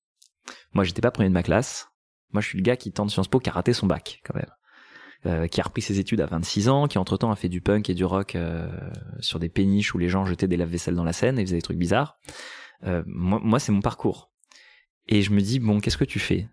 Moi, 0.73 0.85
j'étais 0.85 1.03
pas 1.03 1.11
premier 1.11 1.29
de 1.29 1.35
ma 1.35 1.43
classe. 1.43 1.89
Moi, 2.33 2.41
je 2.41 2.47
suis 2.47 2.59
le 2.59 2.63
gars 2.63 2.77
qui 2.77 2.93
tente 2.93 3.11
Sciences 3.11 3.27
Po, 3.27 3.41
qui 3.41 3.51
a 3.51 3.53
raté 3.53 3.73
son 3.73 3.89
bac, 3.89 4.21
quand 4.25 4.37
même. 4.37 4.51
Euh, 5.27 5.49
qui 5.49 5.61
a 5.61 5.65
repris 5.65 5.83
ses 5.83 5.99
études 5.99 6.21
à 6.21 6.27
26 6.27 6.69
ans, 6.69 6.87
qui 6.87 6.99
entre-temps 6.99 7.33
a 7.33 7.37
fait 7.37 7.49
du 7.49 7.61
punk 7.61 7.91
et 7.91 7.95
du 7.95 8.05
rock 8.05 8.37
euh, 8.37 8.69
sur 9.19 9.41
des 9.41 9.49
péniches 9.49 9.93
où 9.93 9.99
les 9.99 10.09
gens 10.09 10.25
jetaient 10.25 10.47
des 10.47 10.57
lave-vaisselle 10.57 10.95
dans 10.95 11.03
la 11.03 11.15
Seine 11.15 11.37
et 11.41 11.45
faisaient 11.45 11.57
des 11.57 11.63
trucs 11.63 11.79
bizarres. 11.79 12.21
Euh, 12.85 13.03
moi, 13.07 13.59
c'est 13.59 13.73
mon 13.73 13.81
parcours. 13.81 14.31
Et 15.09 15.23
je 15.23 15.33
me 15.33 15.41
dis, 15.41 15.59
bon, 15.59 15.81
qu'est-ce 15.81 15.99
que 15.99 16.05
tu 16.05 16.19
fais? 16.19 16.49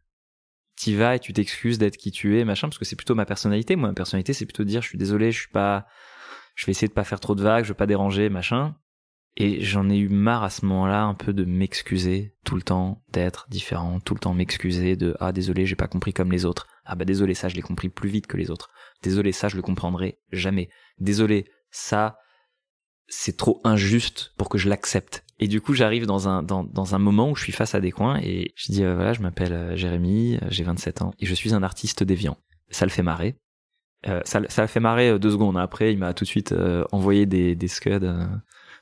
T'y 0.76 0.96
vas 0.96 1.16
et 1.16 1.20
tu 1.20 1.34
t'excuses 1.34 1.78
d'être 1.78 1.98
qui 1.98 2.12
tu 2.12 2.40
es, 2.40 2.46
machin, 2.46 2.68
parce 2.68 2.78
que 2.78 2.86
c'est 2.86 2.96
plutôt 2.96 3.16
ma 3.16 3.26
personnalité. 3.26 3.76
Moi, 3.76 3.90
ma 3.90 3.96
personnalité, 3.96 4.34
c'est 4.34 4.46
plutôt 4.46 4.64
de 4.64 4.70
dire, 4.70 4.82
je 4.82 4.88
suis 4.88 4.98
désolé, 4.98 5.32
je 5.32 5.40
suis 5.40 5.52
pas... 5.52 5.86
Je 6.56 6.66
vais 6.66 6.72
essayer 6.72 6.88
de 6.88 6.94
pas 6.94 7.06
faire 7.06 7.20
trop 7.20 7.36
de 7.36 7.42
vagues, 7.42 7.64
je 7.64 7.70
veux 7.70 7.76
pas 7.76 7.88
déranger, 7.88 8.30
machin. 8.30 8.76
Et 9.38 9.62
j'en 9.62 9.90
ai 9.90 9.98
eu 9.98 10.10
marre 10.10 10.44
à 10.44 10.50
ce 10.50 10.66
moment-là 10.66 11.04
un 11.04 11.14
peu 11.14 11.32
de 11.32 11.46
m'excuser 11.46 12.36
tout 12.44 12.56
le 12.56 12.62
temps, 12.62 13.02
d'être 13.10 13.48
différent, 13.50 14.02
tout 14.02 14.14
le 14.14 14.20
temps 14.20 14.34
m'excuser 14.34 14.98
de 14.98 15.16
ah 15.22 15.32
désolé 15.32 15.66
j'ai 15.66 15.78
pas 15.78 15.88
compris 15.88 16.12
comme 16.12 16.34
les 16.34 16.44
autres, 16.44 16.68
ah 16.84 16.96
bah 16.96 17.06
désolé 17.06 17.34
ça 17.34 17.48
je 17.48 17.56
l'ai 17.56 17.62
compris 17.62 17.88
plus 17.88 18.10
vite 18.10 18.28
que 18.28 18.36
les 18.36 18.52
autres, 18.52 18.70
désolé 19.02 19.32
ça 19.32 19.48
je 19.48 19.56
le 19.56 19.62
comprendrai 19.62 20.20
jamais, 20.34 20.70
désolé 21.00 21.46
ça 21.70 22.18
c'est 23.08 23.38
trop 23.38 23.62
injuste 23.64 24.34
pour 24.38 24.50
que 24.50 24.58
je 24.58 24.70
l'accepte. 24.70 25.24
Et 25.40 25.48
du 25.48 25.60
coup 25.62 25.74
j'arrive 25.74 26.06
dans 26.06 26.30
un 26.30 26.44
dans, 26.44 26.64
dans 26.64 26.96
un 26.96 27.00
moment 27.00 27.32
où 27.32 27.36
je 27.36 27.44
suis 27.44 27.52
face 27.52 27.76
à 27.76 27.80
des 27.80 27.92
coins 27.92 28.20
et 28.22 28.54
je 28.56 28.72
dis 28.72 28.84
euh, 28.84 28.96
voilà 28.96 29.14
je 29.14 29.22
m'appelle 29.22 29.54
euh, 29.54 29.76
Jérémy, 29.76 30.36
euh, 30.36 30.48
j'ai 30.50 30.64
27 30.64 31.02
ans 31.02 31.14
et 31.20 31.26
je 31.26 31.34
suis 31.34 31.54
un 31.54 31.64
artiste 31.64 32.04
déviant. 32.04 32.38
Ça 32.70 32.86
le 32.86 32.92
fait 32.92 33.04
marrer. 33.04 33.36
ça, 34.24 34.42
ça 34.48 34.62
le 34.62 34.68
fait 34.68 34.80
marrer 34.80 35.20
deux 35.20 35.32
secondes. 35.32 35.58
Après 35.58 35.92
il 35.92 36.00
m'a 36.00 36.14
tout 36.14 36.24
de 36.24 36.30
suite 36.30 36.56
envoyé 36.92 37.26
des 37.26 37.56
des 37.56 37.68
scuds 37.68 38.00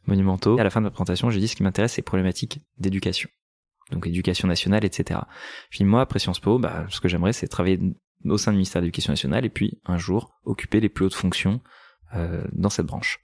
monumentaux. 0.06 0.60
à 0.60 0.64
la 0.64 0.70
fin 0.70 0.82
de 0.82 0.86
ma 0.86 0.92
présentation, 0.92 1.30
j'ai 1.30 1.40
dit 1.40 1.48
ce 1.48 1.56
qui 1.56 1.64
m'intéresse, 1.64 1.94
c'est 1.94 2.02
les 2.02 2.06
problématiques 2.06 2.62
d'éducation. 2.78 3.30
Donc 3.92 4.06
éducation 4.06 4.48
nationale, 4.48 4.86
etc. 4.86 5.22
Puis 5.72 5.84
moi, 5.84 6.02
après 6.02 6.20
Sciences 6.20 6.40
Po, 6.40 6.60
bah, 6.60 6.86
ce 6.90 7.00
que 7.00 7.08
j'aimerais, 7.08 7.34
c'est 7.34 7.48
travailler 7.48 7.80
au 8.26 8.38
sein 8.38 8.52
du 8.52 8.58
ministère 8.58 8.82
de 8.82 8.86
l'Éducation 8.86 9.14
nationale 9.14 9.46
et 9.46 9.50
puis 9.50 9.80
un 9.86 9.98
jour 9.98 10.32
occuper 10.44 10.80
les 10.80 10.90
plus 10.90 11.06
hautes 11.06 11.14
fonctions 11.14 11.62
euh, 12.16 12.44
dans 12.52 12.70
cette 12.70 12.86
branche. 12.86 13.20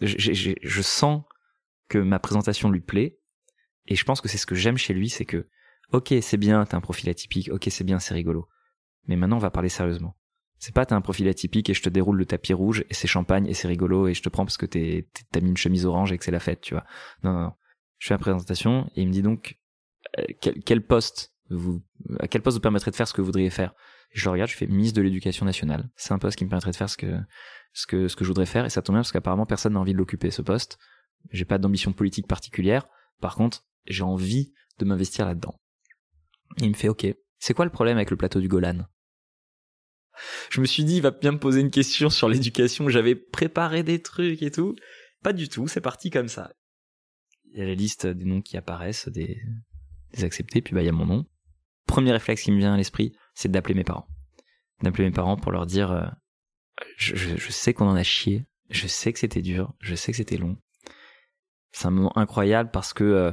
Je 0.00 0.82
sens 0.82 1.22
que 1.88 1.98
ma 1.98 2.18
présentation 2.18 2.70
lui 2.70 2.80
plaît 2.80 3.18
et 3.86 3.96
je 3.96 4.04
pense 4.04 4.20
que 4.20 4.28
c'est 4.28 4.38
ce 4.38 4.46
que 4.46 4.54
j'aime 4.54 4.78
chez 4.78 4.94
lui, 4.94 5.08
c'est 5.08 5.24
que 5.24 5.48
ok 5.92 6.14
c'est 6.22 6.36
bien, 6.36 6.64
t'as 6.64 6.76
un 6.76 6.80
profil 6.80 7.08
atypique, 7.10 7.50
ok 7.50 7.66
c'est 7.70 7.84
bien, 7.84 7.98
c'est 7.98 8.14
rigolo, 8.14 8.48
mais 9.06 9.16
maintenant 9.16 9.36
on 9.36 9.40
va 9.40 9.50
parler 9.50 9.68
sérieusement. 9.68 10.16
C'est 10.58 10.74
pas 10.74 10.86
t'as 10.86 10.94
un 10.94 11.00
profil 11.00 11.26
atypique 11.28 11.70
et 11.70 11.74
je 11.74 11.82
te 11.82 11.88
déroule 11.88 12.16
le 12.16 12.26
tapis 12.26 12.52
rouge 12.52 12.84
et 12.88 12.94
c'est 12.94 13.08
champagne 13.08 13.46
et 13.46 13.54
c'est 13.54 13.68
rigolo 13.68 14.08
et 14.08 14.14
je 14.14 14.22
te 14.22 14.28
prends 14.28 14.44
parce 14.44 14.58
que 14.58 14.66
t'as 14.66 15.40
mis 15.40 15.50
une 15.50 15.56
chemise 15.56 15.86
orange 15.86 16.12
et 16.12 16.18
que 16.18 16.24
c'est 16.24 16.30
la 16.30 16.40
fête, 16.40 16.60
tu 16.60 16.74
vois. 16.74 16.84
Non, 17.24 17.32
non, 17.32 17.40
non. 17.40 17.52
Je 17.98 18.08
fais 18.08 18.14
la 18.14 18.18
présentation 18.18 18.90
et 18.94 19.02
il 19.02 19.08
me 19.08 19.12
dit 19.12 19.22
donc 19.22 19.58
euh, 20.18 20.24
quel, 20.64 20.84
poste 20.86 21.34
vous, 21.48 21.82
à 22.18 22.28
quel 22.28 22.42
poste 22.42 22.56
vous 22.56 22.62
permettrait 22.62 22.90
de 22.90 22.96
faire 22.96 23.08
ce 23.08 23.14
que 23.14 23.20
vous 23.22 23.26
voudriez 23.26 23.50
faire? 23.50 23.74
Je 24.10 24.24
le 24.24 24.32
regarde, 24.32 24.50
je 24.50 24.56
fais 24.56 24.66
ministre 24.66 24.96
de 24.96 25.02
l'éducation 25.02 25.46
nationale. 25.46 25.88
C'est 25.96 26.12
un 26.12 26.18
poste 26.18 26.36
qui 26.36 26.44
me 26.44 26.50
permettrait 26.50 26.72
de 26.72 26.76
faire 26.76 26.90
ce 26.90 26.96
que, 26.96 27.18
ce 27.72 27.86
que, 27.86 28.08
ce 28.08 28.16
que 28.16 28.24
je 28.24 28.28
voudrais 28.28 28.46
faire 28.46 28.64
et 28.64 28.70
ça 28.70 28.82
tombe 28.82 28.94
bien 28.94 29.00
parce 29.00 29.12
qu'apparemment 29.12 29.46
personne 29.46 29.74
n'a 29.74 29.80
envie 29.80 29.92
de 29.92 29.98
l'occuper 29.98 30.30
ce 30.30 30.42
poste. 30.42 30.78
J'ai 31.30 31.44
pas 31.44 31.58
d'ambition 31.58 31.92
politique 31.92 32.26
particulière. 32.26 32.88
Par 33.20 33.36
contre, 33.36 33.64
j'ai 33.86 34.02
envie 34.02 34.52
de 34.78 34.84
m'investir 34.84 35.26
là-dedans. 35.26 35.54
il 36.58 36.70
me 36.70 36.74
fait 36.74 36.88
OK. 36.88 37.06
C'est 37.38 37.54
quoi 37.54 37.64
le 37.64 37.70
problème 37.70 37.96
avec 37.96 38.10
le 38.10 38.16
plateau 38.16 38.40
du 38.40 38.48
Golan? 38.48 38.86
Je 40.50 40.60
me 40.60 40.66
suis 40.66 40.84
dit, 40.84 40.96
il 40.96 41.02
va 41.02 41.10
bien 41.10 41.32
me 41.32 41.38
poser 41.38 41.60
une 41.60 41.70
question 41.70 42.10
sur 42.10 42.28
l'éducation. 42.28 42.88
J'avais 42.88 43.14
préparé 43.14 43.82
des 43.82 44.02
trucs 44.02 44.42
et 44.42 44.50
tout. 44.50 44.76
Pas 45.22 45.32
du 45.32 45.48
tout, 45.48 45.68
c'est 45.68 45.80
parti 45.80 46.10
comme 46.10 46.28
ça. 46.28 46.52
Il 47.52 47.58
y 47.58 47.62
a 47.62 47.66
la 47.66 47.74
liste 47.74 48.06
des 48.06 48.24
noms 48.24 48.42
qui 48.42 48.56
apparaissent, 48.56 49.08
des, 49.08 49.40
des 50.12 50.24
acceptés, 50.24 50.60
puis 50.60 50.74
bah 50.74 50.82
il 50.82 50.86
y 50.86 50.88
a 50.88 50.92
mon 50.92 51.06
nom. 51.06 51.26
premier 51.86 52.12
réflexe 52.12 52.42
qui 52.42 52.52
me 52.52 52.58
vient 52.58 52.74
à 52.74 52.76
l'esprit, 52.76 53.12
c'est 53.40 53.50
d'appeler 53.50 53.74
mes 53.74 53.84
parents. 53.84 54.06
D'appeler 54.82 55.04
mes 55.04 55.14
parents 55.14 55.38
pour 55.38 55.50
leur 55.50 55.64
dire, 55.64 55.90
euh, 55.92 56.06
je, 56.96 57.50
sais 57.50 57.72
qu'on 57.72 57.88
en 57.88 57.94
a 57.94 58.02
chié, 58.02 58.46
je 58.68 58.86
sais 58.86 59.14
que 59.14 59.18
c'était 59.18 59.40
dur, 59.40 59.72
je 59.80 59.94
sais 59.94 60.12
que 60.12 60.18
c'était 60.18 60.36
long. 60.36 60.58
C'est 61.72 61.86
un 61.86 61.90
moment 61.90 62.16
incroyable 62.18 62.70
parce 62.70 62.92
que 62.92 63.04
euh, 63.04 63.32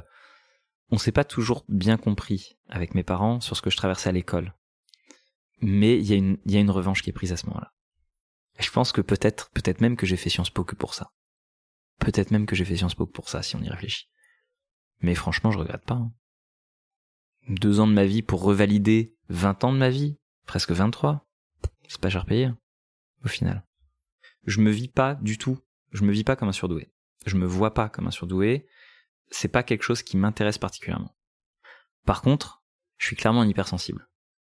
on 0.91 0.97
s'est 0.97 1.11
pas 1.11 1.25
toujours 1.25 1.65
bien 1.67 1.97
compris 1.97 2.57
avec 2.69 2.95
mes 2.95 3.03
parents 3.03 3.41
sur 3.41 3.57
ce 3.57 3.61
que 3.61 3.69
je 3.69 3.75
traversais 3.75 4.07
à 4.07 4.13
l'école. 4.13 4.55
Mais 5.59 5.97
il 5.97 6.05
y, 6.05 6.13
a 6.13 6.15
une, 6.15 6.37
y 6.45 6.55
a 6.55 6.61
une 6.61 6.71
revanche 6.71 7.01
qui 7.01 7.09
est 7.09 7.13
prise 7.13 7.33
à 7.33 7.37
ce 7.37 7.47
moment-là. 7.47 7.73
Je 8.59 8.71
pense 8.71 8.93
que 8.93 9.01
peut-être, 9.01 9.49
peut-être 9.51 9.81
même 9.81 9.97
que 9.97 10.05
j'ai 10.05 10.17
fait 10.17 10.29
Sciences 10.29 10.51
Po 10.51 10.63
que 10.63 10.75
pour 10.75 10.93
ça. 10.93 11.11
Peut-être 11.99 12.31
même 12.31 12.45
que 12.45 12.55
j'ai 12.55 12.63
fait 12.63 12.77
Sciences 12.77 12.95
Po 12.95 13.07
que 13.07 13.11
pour 13.11 13.27
ça, 13.27 13.41
si 13.43 13.57
on 13.57 13.61
y 13.61 13.69
réfléchit. 13.69 14.09
Mais 15.01 15.15
franchement, 15.15 15.51
je 15.51 15.57
regrette 15.57 15.83
pas. 15.83 15.95
Hein. 15.95 16.13
Deux 17.49 17.81
ans 17.81 17.87
de 17.87 17.93
ma 17.93 18.05
vie 18.05 18.21
pour 18.21 18.43
revalider 18.43 19.16
20 19.29 19.63
ans 19.63 19.73
de 19.73 19.77
ma 19.77 19.89
vie, 19.89 20.17
presque 20.45 20.71
23. 20.71 21.25
C'est 21.87 22.01
pas 22.01 22.09
cher 22.09 22.25
payé, 22.25 22.45
hein, 22.45 22.57
au 23.23 23.27
final. 23.27 23.63
Je 24.45 24.61
me 24.61 24.71
vis 24.71 24.87
pas 24.87 25.15
du 25.15 25.37
tout. 25.37 25.59
Je 25.91 26.03
me 26.03 26.11
vis 26.11 26.23
pas 26.23 26.35
comme 26.35 26.49
un 26.49 26.53
surdoué. 26.53 26.91
Je 27.25 27.35
me 27.37 27.45
vois 27.45 27.73
pas 27.73 27.89
comme 27.89 28.07
un 28.07 28.11
surdoué. 28.11 28.67
C'est 29.29 29.47
pas 29.47 29.63
quelque 29.63 29.83
chose 29.83 30.03
qui 30.03 30.17
m'intéresse 30.17 30.57
particulièrement. 30.57 31.15
Par 32.05 32.21
contre, 32.21 32.63
je 32.97 33.05
suis 33.05 33.15
clairement 33.15 33.41
un 33.41 33.47
hypersensible. 33.47 34.07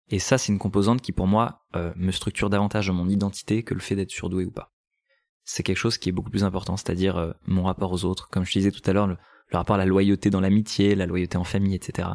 Et 0.08 0.18
ça, 0.18 0.38
c'est 0.38 0.52
une 0.52 0.58
composante 0.58 1.02
qui, 1.02 1.12
pour 1.12 1.26
moi, 1.26 1.64
euh, 1.76 1.92
me 1.96 2.10
structure 2.10 2.50
davantage 2.50 2.88
dans 2.88 2.94
mon 2.94 3.08
identité 3.08 3.62
que 3.62 3.74
le 3.74 3.80
fait 3.80 3.94
d'être 3.96 4.10
surdoué 4.10 4.44
ou 4.44 4.50
pas. 4.50 4.72
C'est 5.44 5.62
quelque 5.62 5.76
chose 5.76 5.98
qui 5.98 6.08
est 6.08 6.12
beaucoup 6.12 6.30
plus 6.30 6.44
important, 6.44 6.76
c'est-à-dire 6.76 7.16
euh, 7.16 7.32
mon 7.46 7.62
rapport 7.62 7.92
aux 7.92 8.04
autres. 8.04 8.28
Comme 8.28 8.44
je 8.44 8.52
disais 8.52 8.72
tout 8.72 8.82
à 8.88 8.92
l'heure, 8.92 9.06
le, 9.06 9.16
rapport 9.52 9.74
à 9.74 9.78
la 9.78 9.86
loyauté 9.86 10.30
dans 10.30 10.40
l'amitié, 10.40 10.94
la 10.94 11.06
loyauté 11.06 11.36
en 11.36 11.44
famille, 11.44 11.74
etc. 11.74 12.08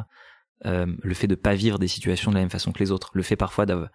Euh, 0.64 0.86
le 1.02 1.14
fait 1.14 1.26
de 1.26 1.34
pas 1.34 1.54
vivre 1.54 1.78
des 1.78 1.88
situations 1.88 2.30
de 2.30 2.36
la 2.36 2.40
même 2.40 2.50
façon 2.50 2.72
que 2.72 2.78
les 2.78 2.90
autres, 2.90 3.10
le 3.12 3.22
fait 3.22 3.36
parfois 3.36 3.66
de, 3.66 3.88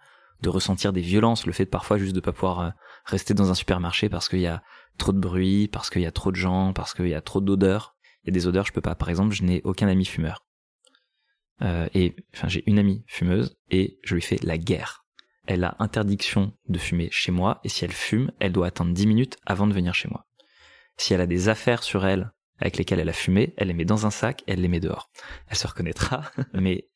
ressentir 0.46 0.92
des 0.92 1.00
violences, 1.00 1.46
le 1.46 1.52
fait 1.52 1.66
parfois 1.66 1.98
juste 1.98 2.14
de 2.14 2.20
pas 2.20 2.32
pouvoir 2.32 2.72
rester 3.04 3.34
dans 3.34 3.50
un 3.50 3.54
supermarché 3.54 4.08
parce 4.08 4.28
qu'il 4.28 4.40
y 4.40 4.46
a 4.46 4.62
trop 4.98 5.12
de 5.12 5.18
bruit, 5.18 5.68
parce 5.68 5.90
qu'il 5.90 6.02
y 6.02 6.06
a 6.06 6.12
trop 6.12 6.30
de 6.30 6.36
gens, 6.36 6.72
parce 6.72 6.94
qu'il 6.94 7.08
y 7.08 7.14
a 7.14 7.20
trop 7.20 7.40
d'odeurs. 7.40 7.96
Il 8.24 8.28
y 8.28 8.30
a 8.30 8.34
des 8.34 8.46
odeurs, 8.46 8.66
je 8.66 8.72
peux 8.72 8.80
pas. 8.80 8.94
Par 8.94 9.08
exemple, 9.08 9.34
je 9.34 9.42
n'ai 9.42 9.60
aucun 9.64 9.88
ami 9.88 10.04
fumeur. 10.04 10.44
Euh, 11.62 11.88
et 11.94 12.16
enfin, 12.34 12.48
j'ai 12.48 12.62
une 12.66 12.78
amie 12.78 13.04
fumeuse 13.06 13.56
et 13.70 13.98
je 14.02 14.14
lui 14.14 14.22
fais 14.22 14.38
la 14.42 14.58
guerre. 14.58 15.04
Elle 15.46 15.64
a 15.64 15.76
interdiction 15.80 16.52
de 16.68 16.78
fumer 16.78 17.08
chez 17.10 17.32
moi 17.32 17.60
et 17.64 17.68
si 17.68 17.84
elle 17.84 17.92
fume, 17.92 18.30
elle 18.38 18.52
doit 18.52 18.68
attendre 18.68 18.92
10 18.92 19.06
minutes 19.06 19.36
avant 19.44 19.66
de 19.66 19.72
venir 19.72 19.94
chez 19.94 20.08
moi. 20.08 20.26
Si 20.96 21.14
elle 21.14 21.20
a 21.20 21.26
des 21.26 21.48
affaires 21.48 21.82
sur 21.82 22.06
elle 22.06 22.32
avec 22.62 22.78
lesquelles 22.78 23.00
elle 23.00 23.08
a 23.08 23.14
fumé, 23.14 23.52
elle 23.58 23.68
les 23.68 23.74
met 23.74 23.84
dans 23.84 24.06
un 24.06 24.10
sac 24.10 24.42
elle 24.46 24.60
les 24.60 24.68
met 24.68 24.80
dehors. 24.80 25.10
Elle 25.48 25.56
se 25.56 25.66
reconnaîtra, 25.66 26.30
mais 26.54 26.88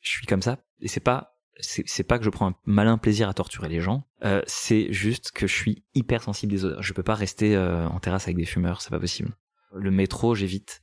je 0.00 0.10
suis 0.10 0.26
comme 0.26 0.42
ça 0.42 0.58
et 0.80 0.88
c'est 0.88 1.00
pas 1.00 1.34
c'est 1.60 2.04
pas 2.04 2.18
que 2.18 2.24
je 2.24 2.30
prends 2.30 2.48
un 2.48 2.54
malin 2.64 2.98
plaisir 2.98 3.28
à 3.28 3.34
torturer 3.34 3.68
les 3.68 3.80
gens, 3.80 4.08
euh, 4.24 4.42
c'est 4.46 4.92
juste 4.92 5.30
que 5.30 5.46
je 5.46 5.54
suis 5.54 5.84
hyper 5.94 6.22
sensible 6.22 6.52
des 6.52 6.64
odeurs. 6.64 6.82
Je 6.82 6.92
peux 6.92 7.02
pas 7.02 7.14
rester 7.14 7.54
euh, 7.54 7.86
en 7.88 8.00
terrasse 8.00 8.24
avec 8.24 8.36
des 8.36 8.44
fumeurs, 8.44 8.82
c'est 8.82 8.90
pas 8.90 8.98
possible. 8.98 9.36
Le 9.72 9.90
métro, 9.90 10.34
j'évite. 10.34 10.82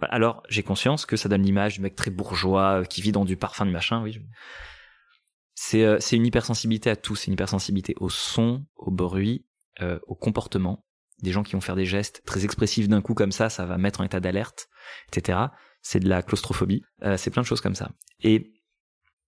Alors, 0.00 0.42
j'ai 0.48 0.62
conscience 0.62 1.06
que 1.06 1.16
ça 1.16 1.28
donne 1.28 1.42
l'image 1.42 1.74
du 1.74 1.80
mec 1.80 1.96
très 1.96 2.10
bourgeois 2.10 2.80
euh, 2.80 2.84
qui 2.84 3.02
vit 3.02 3.12
dans 3.12 3.24
du 3.24 3.36
parfum 3.36 3.66
du 3.66 3.72
machin, 3.72 4.02
oui. 4.02 4.20
C'est 5.54 5.84
euh, 5.84 5.98
une 6.12 6.26
hypersensibilité 6.26 6.90
à 6.90 6.96
tout, 6.96 7.16
c'est 7.16 7.26
une 7.26 7.32
hypersensibilité 7.32 7.94
au 7.98 8.08
son, 8.08 8.64
au 8.76 8.90
bruit, 8.90 9.44
au 10.06 10.14
comportement. 10.14 10.85
Des 11.22 11.32
gens 11.32 11.42
qui 11.42 11.52
vont 11.54 11.60
faire 11.60 11.76
des 11.76 11.86
gestes 11.86 12.22
très 12.26 12.44
expressifs 12.44 12.88
d'un 12.88 13.00
coup 13.00 13.14
comme 13.14 13.32
ça, 13.32 13.48
ça 13.48 13.64
va 13.64 13.78
mettre 13.78 14.00
en 14.00 14.04
état 14.04 14.20
d'alerte, 14.20 14.68
etc. 15.08 15.38
C'est 15.80 16.00
de 16.00 16.08
la 16.08 16.22
claustrophobie, 16.22 16.82
euh, 17.02 17.16
c'est 17.16 17.30
plein 17.30 17.42
de 17.42 17.46
choses 17.46 17.60
comme 17.60 17.74
ça. 17.74 17.90
Et 18.22 18.52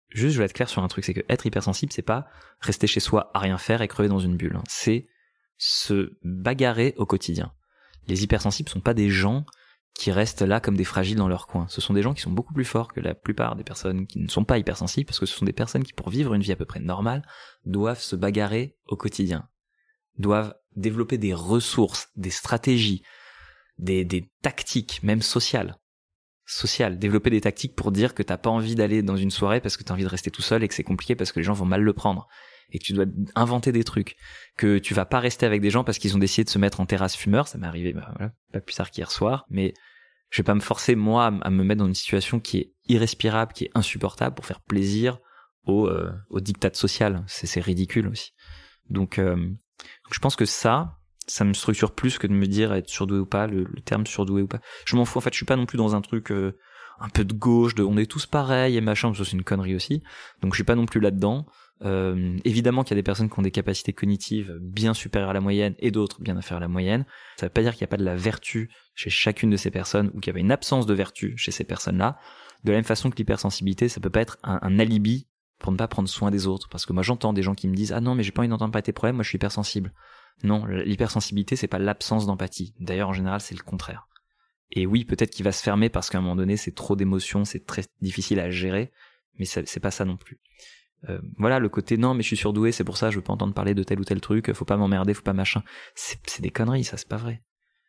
juste, 0.09 0.33
je 0.33 0.39
vais 0.39 0.45
être 0.45 0.53
clair 0.53 0.69
sur 0.69 0.83
un 0.83 0.87
truc, 0.87 1.05
c'est 1.05 1.13
que 1.13 1.25
être 1.29 1.45
hypersensible, 1.45 1.91
c'est 1.91 2.01
pas 2.01 2.27
rester 2.59 2.87
chez 2.87 2.99
soi 2.99 3.29
à 3.33 3.39
rien 3.39 3.57
faire 3.57 3.81
et 3.81 3.87
crever 3.87 4.09
dans 4.09 4.19
une 4.19 4.37
bulle. 4.37 4.55
Hein. 4.55 4.63
C'est 4.67 5.07
se 5.57 6.17
bagarrer 6.23 6.93
au 6.97 7.05
quotidien. 7.05 7.53
Les 8.07 8.23
hypersensibles 8.23 8.69
sont 8.69 8.81
pas 8.81 8.93
des 8.93 9.09
gens 9.09 9.45
qui 9.95 10.11
restent 10.11 10.41
là 10.41 10.59
comme 10.59 10.75
des 10.75 10.83
fragiles 10.83 11.17
dans 11.17 11.29
leur 11.29 11.47
coin. 11.47 11.67
Ce 11.69 11.79
sont 11.79 11.93
des 11.93 12.01
gens 12.01 12.13
qui 12.13 12.21
sont 12.21 12.31
beaucoup 12.31 12.53
plus 12.53 12.65
forts 12.65 12.91
que 12.91 12.99
la 12.99 13.15
plupart 13.15 13.55
des 13.55 13.63
personnes 13.63 14.05
qui 14.07 14.19
ne 14.19 14.27
sont 14.27 14.43
pas 14.43 14.57
hypersensibles, 14.57 15.05
parce 15.05 15.19
que 15.19 15.25
ce 15.25 15.35
sont 15.35 15.45
des 15.45 15.53
personnes 15.53 15.83
qui, 15.83 15.93
pour 15.93 16.09
vivre 16.09 16.33
une 16.33 16.41
vie 16.41 16.51
à 16.51 16.57
peu 16.57 16.65
près 16.65 16.81
normale, 16.81 17.25
doivent 17.65 18.01
se 18.01 18.15
bagarrer 18.15 18.77
au 18.87 18.97
quotidien, 18.97 19.47
doivent 20.17 20.53
développer 20.75 21.17
des 21.17 21.33
ressources, 21.33 22.09
des 22.15 22.29
stratégies, 22.29 23.03
des, 23.77 24.05
des 24.05 24.29
tactiques, 24.41 25.01
même 25.03 25.21
sociales. 25.21 25.77
Sociales, 26.45 26.99
développer 26.99 27.29
des 27.29 27.41
tactiques 27.41 27.75
pour 27.75 27.91
dire 27.91 28.13
que 28.13 28.21
t'as 28.21 28.37
pas 28.37 28.51
envie 28.51 28.75
d'aller 28.75 29.01
dans 29.01 29.17
une 29.17 29.31
soirée 29.31 29.61
parce 29.61 29.77
que 29.77 29.83
t'as 29.83 29.93
envie 29.93 30.03
de 30.03 30.09
rester 30.09 30.29
tout 30.29 30.43
seul 30.43 30.63
et 30.63 30.67
que 30.67 30.75
c'est 30.75 30.83
compliqué 30.83 31.15
parce 31.15 31.31
que 31.31 31.39
les 31.39 31.43
gens 31.43 31.53
vont 31.53 31.65
mal 31.65 31.81
le 31.81 31.93
prendre. 31.93 32.27
Et 32.71 32.79
que 32.79 32.83
tu 32.83 32.93
dois 32.93 33.05
inventer 33.35 33.71
des 33.71 33.83
trucs, 33.83 34.15
que 34.57 34.77
tu 34.79 34.93
vas 34.93 35.05
pas 35.05 35.19
rester 35.19 35.45
avec 35.45 35.61
des 35.61 35.69
gens 35.69 35.83
parce 35.83 35.97
qu'ils 35.97 36.15
ont 36.15 36.19
décidé 36.19 36.43
de 36.43 36.49
se 36.49 36.59
mettre 36.59 36.81
en 36.81 36.85
terrasse 36.85 37.15
fumeur, 37.15 37.47
ça 37.47 37.57
m'est 37.57 37.67
arrivé 37.67 37.93
bah, 37.93 38.11
voilà, 38.15 38.33
pas 38.51 38.59
plus 38.59 38.75
tard 38.75 38.89
qu'hier 38.89 39.11
soir, 39.11 39.45
mais 39.49 39.73
je 40.29 40.41
vais 40.41 40.45
pas 40.45 40.55
me 40.55 40.61
forcer 40.61 40.95
moi 40.95 41.27
à, 41.41 41.49
me 41.49 41.63
mettre 41.63 41.79
dans 41.79 41.87
une 41.87 41.95
situation 41.95 42.39
qui 42.39 42.57
est 42.57 42.73
irrespirable, 42.87 43.53
qui 43.53 43.65
est 43.65 43.71
insupportable 43.75 44.35
pour 44.35 44.45
faire 44.45 44.61
plaisir 44.61 45.19
au, 45.65 45.87
euh, 45.87 46.11
au 46.29 46.39
diktat 46.39 46.73
social, 46.73 47.23
c'est 47.27 47.59
ridicule 47.59 48.07
aussi. 48.07 48.31
Donc, 48.89 49.17
euh, 49.17 49.49
donc 49.79 50.13
je 50.13 50.19
pense 50.19 50.35
que 50.35 50.45
ça, 50.45 50.97
ça 51.27 51.43
me 51.45 51.53
structure 51.53 51.93
plus 51.93 52.17
que 52.17 52.27
de 52.27 52.33
me 52.33 52.47
dire 52.47 52.73
être 52.73 52.89
surdoué 52.89 53.19
ou 53.19 53.25
pas, 53.25 53.47
le, 53.47 53.65
terme 53.83 54.05
surdoué 54.05 54.41
ou 54.41 54.47
pas. 54.47 54.59
Je 54.85 54.95
m'en 54.95 55.05
fous, 55.05 55.17
en 55.17 55.21
fait, 55.21 55.33
je 55.33 55.37
suis 55.37 55.45
pas 55.45 55.55
non 55.55 55.65
plus 55.65 55.77
dans 55.77 55.95
un 55.95 56.01
truc 56.01 56.31
euh, 56.31 56.57
un 56.99 57.09
peu 57.09 57.25
de 57.25 57.33
gauche, 57.33 57.75
de 57.75 57.83
on 57.83 57.97
est 57.97 58.09
tous 58.09 58.25
pareils 58.25 58.77
et 58.77 58.81
machin, 58.81 59.09
parce 59.09 59.19
que 59.19 59.25
c'est 59.25 59.35
une 59.35 59.43
connerie 59.43 59.75
aussi. 59.75 60.03
Donc 60.41 60.53
je 60.53 60.57
suis 60.57 60.63
pas 60.63 60.75
non 60.75 60.85
plus 60.85 60.99
là-dedans. 60.99 61.45
Euh, 61.83 62.37
évidemment 62.45 62.83
qu'il 62.83 62.91
y 62.91 62.97
a 62.97 63.01
des 63.01 63.03
personnes 63.03 63.29
qui 63.29 63.37
ont 63.37 63.41
des 63.41 63.51
capacités 63.51 63.91
cognitives 63.91 64.57
bien 64.61 64.93
supérieures 64.93 65.31
à 65.31 65.33
la 65.33 65.41
moyenne 65.41 65.75
et 65.79 65.91
d'autres 65.91 66.21
bien 66.21 66.37
inférieures 66.37 66.57
à 66.57 66.61
la 66.61 66.69
moyenne. 66.69 67.05
Ça 67.37 67.47
veut 67.47 67.51
pas 67.51 67.61
dire 67.61 67.73
qu'il 67.73 67.81
n'y 67.81 67.89
a 67.89 67.91
pas 67.91 67.97
de 67.97 68.05
la 68.05 68.15
vertu 68.15 68.69
chez 68.93 69.09
chacune 69.09 69.49
de 69.49 69.57
ces 69.57 69.71
personnes 69.71 70.09
ou 70.13 70.19
qu'il 70.19 70.27
y 70.27 70.33
avait 70.33 70.41
une 70.41 70.53
absence 70.53 70.85
de 70.85 70.93
vertu 70.93 71.33
chez 71.37 71.51
ces 71.51 71.65
personnes-là. 71.65 72.17
De 72.63 72.71
la 72.71 72.77
même 72.77 72.85
façon 72.85 73.09
que 73.09 73.17
l'hypersensibilité, 73.17 73.89
ça 73.89 73.99
peut 73.99 74.09
pas 74.09 74.21
être 74.21 74.37
un, 74.43 74.79
alibi 74.79 75.27
pour 75.59 75.71
ne 75.71 75.77
pas 75.77 75.87
prendre 75.87 76.09
soin 76.09 76.31
des 76.31 76.47
autres. 76.47 76.69
Parce 76.69 76.85
que 76.85 76.93
moi 76.93 77.03
j'entends 77.03 77.33
des 77.33 77.43
gens 77.43 77.55
qui 77.55 77.67
me 77.67 77.75
disent 77.75 77.93
ah 77.93 78.01
non 78.01 78.15
mais 78.15 78.23
j'ai 78.23 78.31
pas 78.31 78.41
envie 78.41 78.49
d'entendre 78.49 78.73
pas 78.73 78.81
tes 78.81 78.93
problèmes, 78.93 79.15
moi 79.15 79.23
je 79.23 79.29
suis 79.29 79.37
hypersensible. 79.37 79.93
Non, 80.43 80.65
l'hypersensibilité 80.65 81.55
c'est 81.55 81.67
pas 81.67 81.79
l'absence 81.79 82.25
d'empathie. 82.25 82.73
D'ailleurs 82.79 83.09
en 83.09 83.13
général 83.13 83.41
c'est 83.41 83.55
le 83.55 83.63
contraire. 83.63 84.07
Et 84.71 84.85
oui, 84.85 85.05
peut-être 85.05 85.29
qu'il 85.29 85.45
va 85.45 85.51
se 85.51 85.63
fermer 85.63 85.89
parce 85.89 86.09
qu'à 86.09 86.17
un 86.17 86.21
moment 86.21 86.35
donné 86.35 86.57
c'est 86.57 86.73
trop 86.73 86.95
d'émotions, 86.95 87.45
c'est 87.45 87.65
très 87.65 87.83
difficile 88.01 88.39
à 88.39 88.49
gérer, 88.49 88.91
mais 89.39 89.45
c'est 89.45 89.79
pas 89.79 89.91
ça 89.91 90.05
non 90.05 90.17
plus. 90.17 90.39
Euh, 91.09 91.19
voilà 91.37 91.59
le 91.59 91.69
côté 91.69 91.97
non 91.97 92.13
mais 92.13 92.23
je 92.23 92.27
suis 92.27 92.37
surdoué 92.37 92.71
c'est 92.71 92.85
pour 92.85 92.97
ça 92.97 93.11
je 93.11 93.17
veux 93.17 93.21
pas 93.21 93.33
entendre 93.33 93.53
parler 93.53 93.75
de 93.75 93.83
tel 93.83 93.99
ou 93.99 94.03
tel 94.03 94.21
truc 94.21 94.51
faut 94.53 94.65
pas 94.65 94.77
m'emmerder 94.77 95.13
faut 95.13 95.21
pas 95.21 95.33
machin 95.33 95.61
c'est 95.93 96.41
des 96.41 96.49
conneries 96.49 96.85
ça 96.85 96.97
c'est 96.97 97.07
pas 97.07 97.17
vrai 97.17 97.43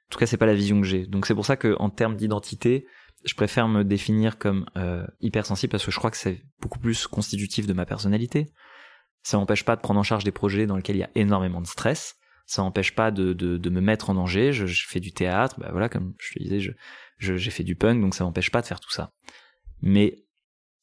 en 0.08 0.10
tout 0.10 0.18
cas 0.18 0.26
c'est 0.26 0.36
pas 0.36 0.44
la 0.44 0.54
vision 0.54 0.80
que 0.80 0.86
j'ai 0.86 1.06
donc 1.06 1.24
c'est 1.24 1.34
pour 1.34 1.46
ça 1.46 1.56
que 1.56 1.76
en 1.78 1.88
termes 1.88 2.16
d'identité 2.16 2.86
je 3.26 3.34
préfère 3.34 3.68
me 3.68 3.82
définir 3.82 4.38
comme 4.38 4.66
euh, 4.76 5.06
hypersensible 5.20 5.70
parce 5.70 5.84
que 5.84 5.90
je 5.90 5.98
crois 5.98 6.10
que 6.10 6.16
c'est 6.16 6.42
beaucoup 6.60 6.78
plus 6.78 7.06
constitutif 7.06 7.66
de 7.66 7.72
ma 7.72 7.84
personnalité. 7.84 8.52
Ça 9.22 9.36
m'empêche 9.36 9.64
pas 9.64 9.74
de 9.74 9.80
prendre 9.80 9.98
en 9.98 10.04
charge 10.04 10.22
des 10.22 10.30
projets 10.30 10.66
dans 10.66 10.76
lesquels 10.76 10.96
il 10.96 11.00
y 11.00 11.04
a 11.04 11.10
énormément 11.16 11.60
de 11.60 11.66
stress. 11.66 12.16
Ça 12.46 12.62
m'empêche 12.62 12.94
pas 12.94 13.10
de, 13.10 13.34
me 13.68 13.80
mettre 13.80 14.10
en 14.10 14.14
danger. 14.14 14.52
Je, 14.52 14.66
fais 14.86 15.00
du 15.00 15.12
théâtre. 15.12 15.58
Bah 15.58 15.68
voilà 15.72 15.88
comme 15.88 16.14
je 16.20 16.34
te 16.34 16.42
disais 16.42 16.74
j'ai 17.18 17.50
fait 17.50 17.64
du 17.64 17.74
punk 17.74 18.00
donc 18.00 18.14
ça 18.14 18.22
m'empêche 18.22 18.52
pas 18.52 18.62
de 18.62 18.66
faire 18.66 18.78
tout 18.78 18.92
ça. 18.92 19.12
Mais 19.82 20.24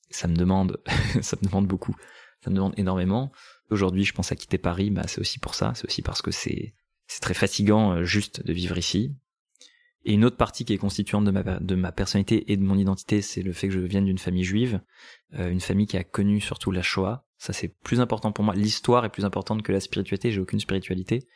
ça 0.10 0.28
me 0.28 0.36
demande 0.36 0.82
ça 1.22 1.38
me 1.42 1.48
demande 1.48 1.68
beaucoup. 1.68 1.96
Ça 2.44 2.50
me 2.50 2.56
demande 2.56 2.74
énormément. 2.78 3.32
Aujourd'hui, 3.70 4.04
je 4.04 4.14
pense 4.14 4.34
à 4.34 4.36
quitter 4.36 4.58
Paris, 4.58 4.90
bah, 4.90 5.04
c'est 5.08 5.22
aussi 5.22 5.40
pour 5.40 5.56
ça, 5.56 5.72
c'est 5.76 5.86
aussi 5.86 6.02
parce 6.02 6.22
que 6.22 6.32
c'est 6.32 6.74
c'est 7.08 7.22
très 7.22 7.34
fatigant 7.34 7.94
euh, 7.94 8.04
juste 8.04 8.46
de 8.46 8.52
vivre 8.52 8.78
ici. 8.78 9.16
Et 10.06 10.14
une 10.14 10.26
autre 10.26 10.38
partie 10.38 10.66
qui 10.66 10.74
est 10.74 10.78
constituante 10.78 11.24
de 11.26 11.32
ma, 11.32 11.44
de 11.44 11.76
ma 11.76 11.92
personnalité 11.92 12.52
et 12.52 12.58
de 12.58 12.64
mon 12.64 12.78
identité, 12.78 13.22
c'est 13.22 13.42
le 13.42 13.54
fait 13.54 13.68
que 13.68 13.74
je 13.74 13.80
vienne 13.80 14.06
d'une 14.06 14.18
famille 14.18 14.44
juive, 14.44 14.82
euh, 15.36 15.50
une 15.50 15.62
famille 15.62 15.88
qui 15.88 15.98
a 15.98 16.04
connu 16.04 16.42
surtout 16.42 16.72
la 16.72 16.82
Shoah. 16.82 17.26
Ça, 17.38 17.54
c'est 17.54 17.70
plus 17.84 18.02
important 18.02 18.32
pour 18.32 18.44
moi. 18.44 18.54
L'histoire 18.54 19.06
est 19.06 19.10
plus 19.10 19.26
importante 19.26 19.64
que 19.64 19.72
la 19.72 19.80
spiritualité. 19.80 20.32
J'ai 20.32 20.42
aucune 20.42 20.60
spiritualité. 20.60 21.28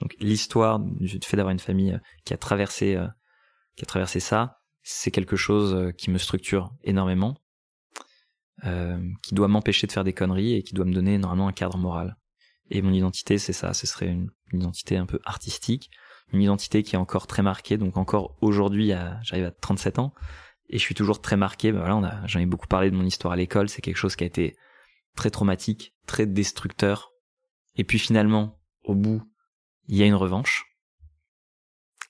Donc, 0.00 0.14
l'histoire 0.18 0.78
du 0.80 1.18
fait 1.22 1.36
d'avoir 1.36 1.52
une 1.52 1.58
famille 1.58 1.92
euh, 1.92 1.98
qui 2.24 2.34
a 2.34 2.36
traversé, 2.36 2.98
qui 3.76 3.84
a 3.84 3.86
traversé 3.86 4.20
ça, 4.20 4.60
c'est 4.82 5.10
quelque 5.10 5.36
chose 5.36 5.92
qui 5.98 6.10
me 6.10 6.18
structure 6.18 6.72
énormément. 6.84 7.36
Euh, 8.64 8.98
qui 9.22 9.34
doit 9.34 9.48
m'empêcher 9.48 9.86
de 9.86 9.92
faire 9.92 10.04
des 10.04 10.14
conneries 10.14 10.54
et 10.54 10.62
qui 10.62 10.72
doit 10.72 10.86
me 10.86 10.94
donner 10.94 11.18
normalement 11.18 11.48
un 11.48 11.52
cadre 11.52 11.76
moral. 11.76 12.16
Et 12.70 12.80
mon 12.80 12.92
identité, 12.92 13.36
c'est 13.36 13.52
ça, 13.52 13.74
ce 13.74 13.86
serait 13.86 14.08
une, 14.08 14.30
identité 14.52 14.96
un 14.96 15.04
peu 15.04 15.20
artistique, 15.24 15.90
une 16.32 16.42
identité 16.42 16.82
qui 16.82 16.96
est 16.96 16.98
encore 16.98 17.26
très 17.26 17.42
marquée, 17.42 17.78
donc 17.78 17.96
encore 17.96 18.36
aujourd'hui, 18.40 18.92
j'arrive 19.22 19.46
à 19.46 19.50
37 19.50 19.98
ans, 19.98 20.12
et 20.68 20.78
je 20.78 20.82
suis 20.82 20.94
toujours 20.94 21.20
très 21.20 21.36
marqué, 21.36 21.72
ben 21.72 21.78
voilà, 21.78 22.22
j'en 22.26 22.40
ai 22.40 22.46
beaucoup 22.46 22.66
parlé 22.66 22.90
de 22.90 22.96
mon 22.96 23.04
histoire 23.04 23.32
à 23.32 23.36
l'école, 23.36 23.68
c'est 23.68 23.82
quelque 23.82 23.96
chose 23.96 24.16
qui 24.16 24.24
a 24.24 24.26
été 24.26 24.56
très 25.14 25.30
traumatique, 25.30 25.94
très 26.06 26.26
destructeur, 26.26 27.12
et 27.76 27.84
puis 27.84 27.98
finalement, 27.98 28.58
au 28.82 28.94
bout, 28.94 29.22
il 29.86 29.96
y 29.96 30.02
a 30.02 30.06
une 30.06 30.14
revanche, 30.14 30.66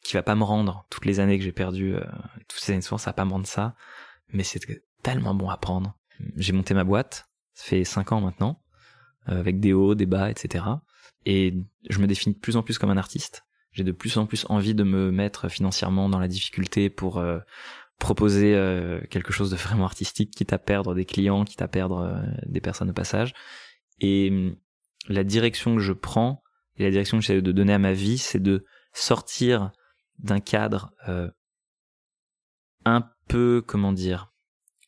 qui 0.07 0.14
va 0.14 0.23
pas 0.23 0.37
me 0.37 0.45
rendre. 0.45 0.87
Toutes 0.89 1.05
les 1.05 1.21
années 1.21 1.37
que 1.39 1.45
j'ai 1.45 1.53
perdues, 1.53 1.97
euh, 1.97 2.05
toutes 2.49 2.61
ces 2.61 2.73
années 2.73 2.81
de 2.81 2.85
ça 2.85 2.97
va 2.97 3.12
pas 3.12 3.25
me 3.25 3.33
rendre 3.33 3.47
ça, 3.47 3.75
mais 4.33 4.45
c'est 4.45 4.61
tellement 5.03 5.35
bon 5.35 5.51
à 5.51 5.57
prendre. 5.57 5.99
J'ai 6.37 6.53
monté 6.53 6.75
ma 6.75 6.85
boîte, 6.85 7.29
ça 7.55 7.64
fait 7.64 7.85
cinq 7.85 8.12
ans 8.12 8.21
maintenant, 8.21 8.62
euh, 9.29 9.39
avec 9.39 9.61
des 9.61 9.73
hauts, 9.73 9.95
des 9.95 10.07
bas, 10.07 10.31
etc. 10.31 10.64
Et 11.25 11.55
je 11.91 11.99
me 11.99 12.07
définis 12.07 12.35
de 12.35 12.41
plus 12.41 12.57
en 12.57 12.62
plus 12.62 12.79
comme 12.79 12.91
un 12.91 12.97
artiste. 12.97 13.45
J'ai 13.77 13.85
de 13.85 13.93
plus 13.93 14.16
en 14.16 14.27
plus 14.27 14.47
envie 14.49 14.74
de 14.74 14.85
me 14.85 15.11
mettre 15.11 15.49
financièrement 15.49 16.09
dans 16.09 16.18
la 16.18 16.29
difficulté 16.29 16.89
pour 16.89 17.18
euh, 17.18 17.39
proposer 17.99 18.55
euh, 18.55 19.01
quelque 19.11 19.33
chose 19.33 19.51
de 19.51 19.57
vraiment 19.57 19.85
artistique, 19.85 20.31
quitte 20.31 20.53
à 20.55 20.59
perdre 20.59 20.95
des 20.95 21.05
clients, 21.05 21.45
quitte 21.45 21.61
à 21.61 21.68
perdre 21.68 22.22
des 22.47 22.61
personnes 22.61 22.91
au 22.91 22.95
passage. 22.95 23.35
Et 24.01 24.31
hum, 24.31 24.57
la 25.09 25.24
direction 25.24 25.77
que 25.77 25.83
je 25.83 25.93
prends 25.93 26.43
et 26.77 26.85
la 26.85 26.91
direction 26.91 27.18
que 27.18 27.22
j'essaie 27.22 27.43
de 27.43 27.53
donner 27.53 27.74
à 27.74 27.79
ma 27.79 27.93
vie, 27.93 28.18
c'est 28.18 28.43
de 28.43 28.64
sortir 28.93 29.72
d'un 30.18 30.41
cadre 30.41 30.95
un 32.87 33.05
peu, 33.29 33.62
comment 33.66 33.93
dire, 33.93 34.33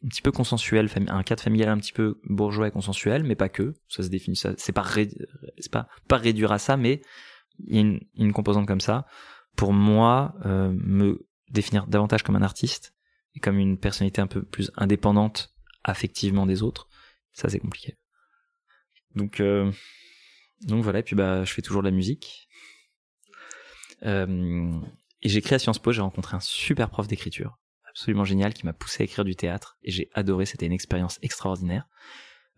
un 0.04 0.08
petit 0.08 0.22
peu 0.22 0.32
consensuel, 0.32 0.88
un 1.08 1.22
cadre 1.22 1.42
familial 1.42 1.68
un 1.68 1.78
petit 1.78 1.92
peu 1.92 2.20
bourgeois 2.24 2.68
et 2.68 2.70
consensuel, 2.70 3.24
mais 3.24 3.34
pas 3.34 3.48
que. 3.48 3.74
Ça 3.88 4.02
se 4.02 4.08
définit, 4.08 4.36
c'est 4.36 4.72
pas, 4.72 4.86
pas, 5.72 5.88
pas 6.06 6.16
réduire 6.16 6.52
à 6.52 6.58
ça, 6.58 6.76
mais 6.76 7.02
une, 7.66 8.00
une 8.16 8.32
composante 8.32 8.66
comme 8.66 8.80
ça. 8.80 9.06
Pour 9.56 9.72
moi, 9.72 10.34
euh, 10.46 10.72
me 10.72 11.26
définir 11.50 11.86
davantage 11.86 12.22
comme 12.22 12.36
un 12.36 12.42
artiste 12.42 12.94
et 13.34 13.40
comme 13.40 13.58
une 13.58 13.78
personnalité 13.78 14.20
un 14.20 14.26
peu 14.26 14.42
plus 14.42 14.70
indépendante 14.76 15.54
affectivement 15.84 16.46
des 16.46 16.62
autres, 16.62 16.88
ça 17.32 17.48
c'est 17.48 17.58
compliqué. 17.58 17.96
Donc, 19.14 19.40
euh, 19.40 19.72
donc 20.62 20.82
voilà, 20.82 21.00
et 21.00 21.02
puis 21.02 21.16
bah, 21.16 21.44
je 21.44 21.52
fais 21.52 21.62
toujours 21.62 21.82
de 21.82 21.88
la 21.88 21.94
musique. 21.94 22.48
Euh, 24.04 24.80
et 25.22 25.28
j'ai 25.28 25.40
créé 25.40 25.56
à 25.56 25.58
Sciences 25.58 25.80
Po, 25.80 25.92
j'ai 25.92 26.02
rencontré 26.02 26.36
un 26.36 26.40
super 26.40 26.90
prof 26.90 27.08
d'écriture 27.08 27.58
absolument 27.98 28.24
génial 28.24 28.54
qui 28.54 28.64
m'a 28.64 28.72
poussé 28.72 29.02
à 29.02 29.04
écrire 29.04 29.24
du 29.24 29.34
théâtre 29.34 29.76
et 29.82 29.90
j'ai 29.90 30.08
adoré, 30.14 30.46
c'était 30.46 30.66
une 30.66 30.72
expérience 30.72 31.18
extraordinaire. 31.20 31.88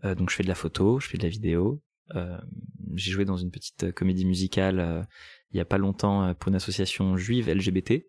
Euh, 0.05 0.15
donc 0.15 0.29
je 0.29 0.37
fais 0.37 0.43
de 0.43 0.49
la 0.49 0.55
photo, 0.55 1.01
je 1.01 1.09
fais 1.09 1.17
de 1.17 1.23
la 1.23 1.31
vidéo. 1.31 1.83
Euh, 2.15 2.39
j'ai 2.95 3.13
joué 3.13 3.25
dans 3.25 3.37
une 3.37 3.51
petite 3.51 3.85
euh, 3.85 3.93
comédie 3.93 4.25
musicale 4.25 4.81
euh, 4.81 5.03
il 5.53 5.59
y 5.59 5.61
a 5.61 5.65
pas 5.65 5.79
longtemps 5.79 6.25
euh, 6.25 6.35
pour 6.35 6.49
une 6.49 6.57
association 6.57 7.17
juive 7.17 7.49
LGBT. 7.49 8.05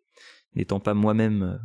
N'étant 0.55 0.79
pas 0.79 0.93
moi-même 0.93 1.59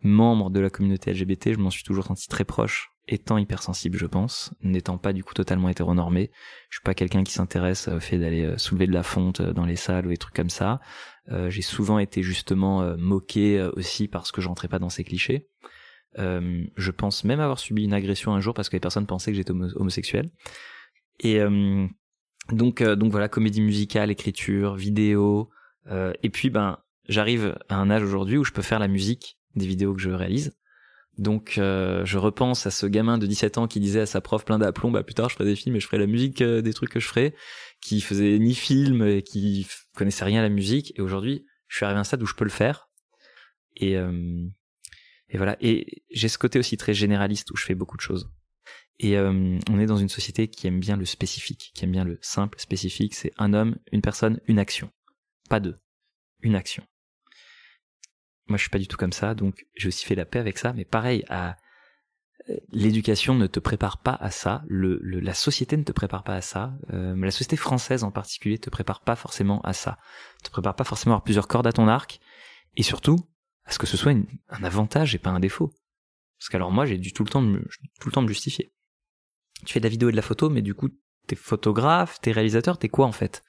membre 0.00 0.50
de 0.50 0.60
la 0.60 0.68
communauté 0.68 1.12
LGBT, 1.12 1.52
je 1.52 1.58
m'en 1.58 1.70
suis 1.70 1.84
toujours 1.84 2.06
senti 2.06 2.28
très 2.28 2.44
proche 2.44 2.90
étant 3.06 3.36
hypersensible, 3.36 3.98
je 3.98 4.06
pense, 4.06 4.54
n'étant 4.62 4.96
pas 4.96 5.12
du 5.12 5.22
coup 5.22 5.34
totalement 5.34 5.68
hétéronormé. 5.68 6.30
Je 6.70 6.78
suis 6.78 6.82
pas 6.82 6.94
quelqu'un 6.94 7.22
qui 7.22 7.32
s'intéresse 7.32 7.88
au 7.88 8.00
fait 8.00 8.18
d'aller 8.18 8.56
soulever 8.56 8.86
de 8.86 8.92
la 8.92 9.02
fonte 9.02 9.42
dans 9.42 9.66
les 9.66 9.76
salles 9.76 10.06
ou 10.06 10.08
des 10.08 10.16
trucs 10.16 10.34
comme 10.34 10.50
ça. 10.50 10.80
Euh, 11.30 11.48
j'ai 11.48 11.62
souvent 11.62 11.98
été 11.98 12.22
justement 12.22 12.82
euh, 12.82 12.96
moqué 12.98 13.58
euh, 13.58 13.70
aussi 13.76 14.08
parce 14.08 14.30
que 14.30 14.40
j'entrais 14.40 14.68
pas 14.68 14.78
dans 14.78 14.90
ces 14.90 15.04
clichés. 15.04 15.48
je 16.16 16.90
pense 16.90 17.24
même 17.24 17.40
avoir 17.40 17.58
subi 17.58 17.84
une 17.84 17.94
agression 17.94 18.34
un 18.34 18.40
jour 18.40 18.54
parce 18.54 18.68
que 18.68 18.76
les 18.76 18.80
personnes 18.80 19.06
pensaient 19.06 19.32
que 19.32 19.36
j'étais 19.36 19.52
homosexuel. 19.52 20.30
Et 21.20 21.40
donc, 22.50 22.82
donc 22.82 23.10
voilà, 23.10 23.28
comédie 23.28 23.60
musicale, 23.60 24.10
écriture, 24.10 24.74
vidéo. 24.74 25.50
et 25.90 26.30
puis 26.30 26.50
ben, 26.50 26.78
j'arrive 27.08 27.56
à 27.68 27.76
un 27.76 27.90
âge 27.90 28.02
aujourd'hui 28.02 28.36
où 28.36 28.44
je 28.44 28.52
peux 28.52 28.62
faire 28.62 28.78
la 28.78 28.88
musique 28.88 29.38
des 29.54 29.66
vidéos 29.66 29.94
que 29.94 30.00
je 30.00 30.10
réalise. 30.10 30.56
Donc 31.18 31.58
euh, 31.58 32.04
je 32.04 32.18
repense 32.18 32.66
à 32.66 32.70
ce 32.70 32.86
gamin 32.86 33.18
de 33.18 33.26
17 33.26 33.58
ans 33.58 33.68
qui 33.68 33.78
disait 33.78 34.00
à 34.00 34.06
sa 34.06 34.20
prof 34.20 34.44
plein 34.44 34.58
d'aplomb, 34.58 34.90
bah 34.90 35.04
plus 35.04 35.14
tard 35.14 35.28
je 35.28 35.34
ferai 35.34 35.44
des 35.44 35.54
films 35.54 35.76
et 35.76 35.80
je 35.80 35.86
ferai 35.86 35.98
la 35.98 36.06
musique 36.06 36.42
euh, 36.42 36.60
des 36.60 36.72
trucs 36.72 36.90
que 36.90 36.98
je 36.98 37.06
ferai, 37.06 37.34
qui 37.80 38.00
faisait 38.00 38.38
ni 38.38 38.54
film 38.54 39.06
et 39.06 39.22
qui 39.22 39.66
connaissait 39.94 40.24
rien 40.24 40.40
à 40.40 40.42
la 40.42 40.48
musique. 40.48 40.92
Et 40.98 41.02
aujourd'hui, 41.02 41.46
je 41.68 41.76
suis 41.76 41.84
arrivé 41.84 41.98
à 41.98 42.00
un 42.00 42.04
stade 42.04 42.22
où 42.22 42.26
je 42.26 42.34
peux 42.34 42.44
le 42.44 42.50
faire. 42.50 42.88
Et, 43.76 43.96
euh, 43.96 44.44
et 45.28 45.36
voilà. 45.36 45.56
Et 45.60 46.02
j'ai 46.10 46.28
ce 46.28 46.38
côté 46.38 46.58
aussi 46.58 46.76
très 46.76 46.94
généraliste 46.94 47.50
où 47.52 47.56
je 47.56 47.64
fais 47.64 47.74
beaucoup 47.76 47.96
de 47.96 48.02
choses. 48.02 48.28
Et 49.00 49.18
on 49.18 49.78
est 49.78 49.86
dans 49.86 49.96
une 49.96 50.08
société 50.08 50.48
qui 50.48 50.66
aime 50.66 50.78
bien 50.78 50.96
le 50.96 51.04
spécifique, 51.04 51.72
qui 51.74 51.84
aime 51.84 51.90
bien 51.90 52.04
le 52.04 52.18
simple, 52.22 52.60
spécifique. 52.60 53.14
C'est 53.14 53.32
un 53.38 53.52
homme, 53.52 53.76
une 53.90 54.02
personne, 54.02 54.40
une 54.46 54.58
action. 54.58 54.90
Pas 55.48 55.60
deux. 55.60 55.78
Une 56.42 56.54
action. 56.54 56.84
Moi, 58.46 58.58
je 58.58 58.62
suis 58.62 58.70
pas 58.70 58.78
du 58.78 58.86
tout 58.86 58.96
comme 58.96 59.12
ça, 59.12 59.34
donc 59.34 59.66
j'ai 59.74 59.88
aussi 59.88 60.04
fait 60.04 60.14
la 60.14 60.26
paix 60.26 60.38
avec 60.38 60.58
ça. 60.58 60.72
Mais 60.74 60.84
pareil, 60.84 61.24
à 61.28 61.56
euh, 62.50 62.56
l'éducation 62.70 63.34
ne 63.34 63.46
te 63.46 63.58
prépare 63.58 63.98
pas 63.98 64.14
à 64.14 64.30
ça. 64.30 64.62
Le, 64.68 64.98
la 65.02 65.34
société 65.34 65.76
ne 65.76 65.82
te 65.82 65.92
prépare 65.92 66.24
pas 66.24 66.34
à 66.34 66.40
ça. 66.40 66.74
Euh, 66.92 67.16
la 67.16 67.30
société 67.30 67.56
française 67.56 68.04
en 68.04 68.10
particulier 68.10 68.58
te 68.58 68.70
prépare 68.70 69.00
pas 69.00 69.16
forcément 69.16 69.60
à 69.62 69.72
ça. 69.72 69.98
Te 70.42 70.50
prépare 70.50 70.76
pas 70.76 70.84
forcément 70.84 71.14
à 71.14 71.16
avoir 71.16 71.24
plusieurs 71.24 71.48
cordes 71.48 71.66
à 71.66 71.72
ton 71.72 71.88
arc. 71.88 72.20
Et 72.76 72.82
surtout, 72.82 73.18
à 73.64 73.72
ce 73.72 73.78
que 73.78 73.86
ce 73.86 73.96
soit 73.96 74.12
un 74.12 74.64
avantage 74.64 75.14
et 75.14 75.18
pas 75.18 75.30
un 75.30 75.40
défaut. 75.40 75.72
Parce 76.38 76.50
qu'alors 76.50 76.70
moi, 76.70 76.84
j'ai 76.84 76.98
dû 76.98 77.12
tout 77.12 77.24
le 77.24 77.30
temps 77.30 77.40
me, 77.40 77.66
tout 78.00 78.08
le 78.08 78.12
temps 78.12 78.22
me 78.22 78.28
justifier. 78.28 78.73
Tu 79.64 79.72
fais 79.72 79.80
de 79.80 79.84
la 79.84 79.90
vidéo 79.90 80.08
et 80.08 80.12
de 80.12 80.16
la 80.16 80.22
photo, 80.22 80.50
mais 80.50 80.62
du 80.62 80.74
coup, 80.74 80.90
t'es 81.26 81.36
photographe, 81.36 82.20
t'es 82.20 82.32
réalisateur, 82.32 82.78
t'es 82.78 82.88
quoi 82.88 83.06
en 83.06 83.12
fait? 83.12 83.42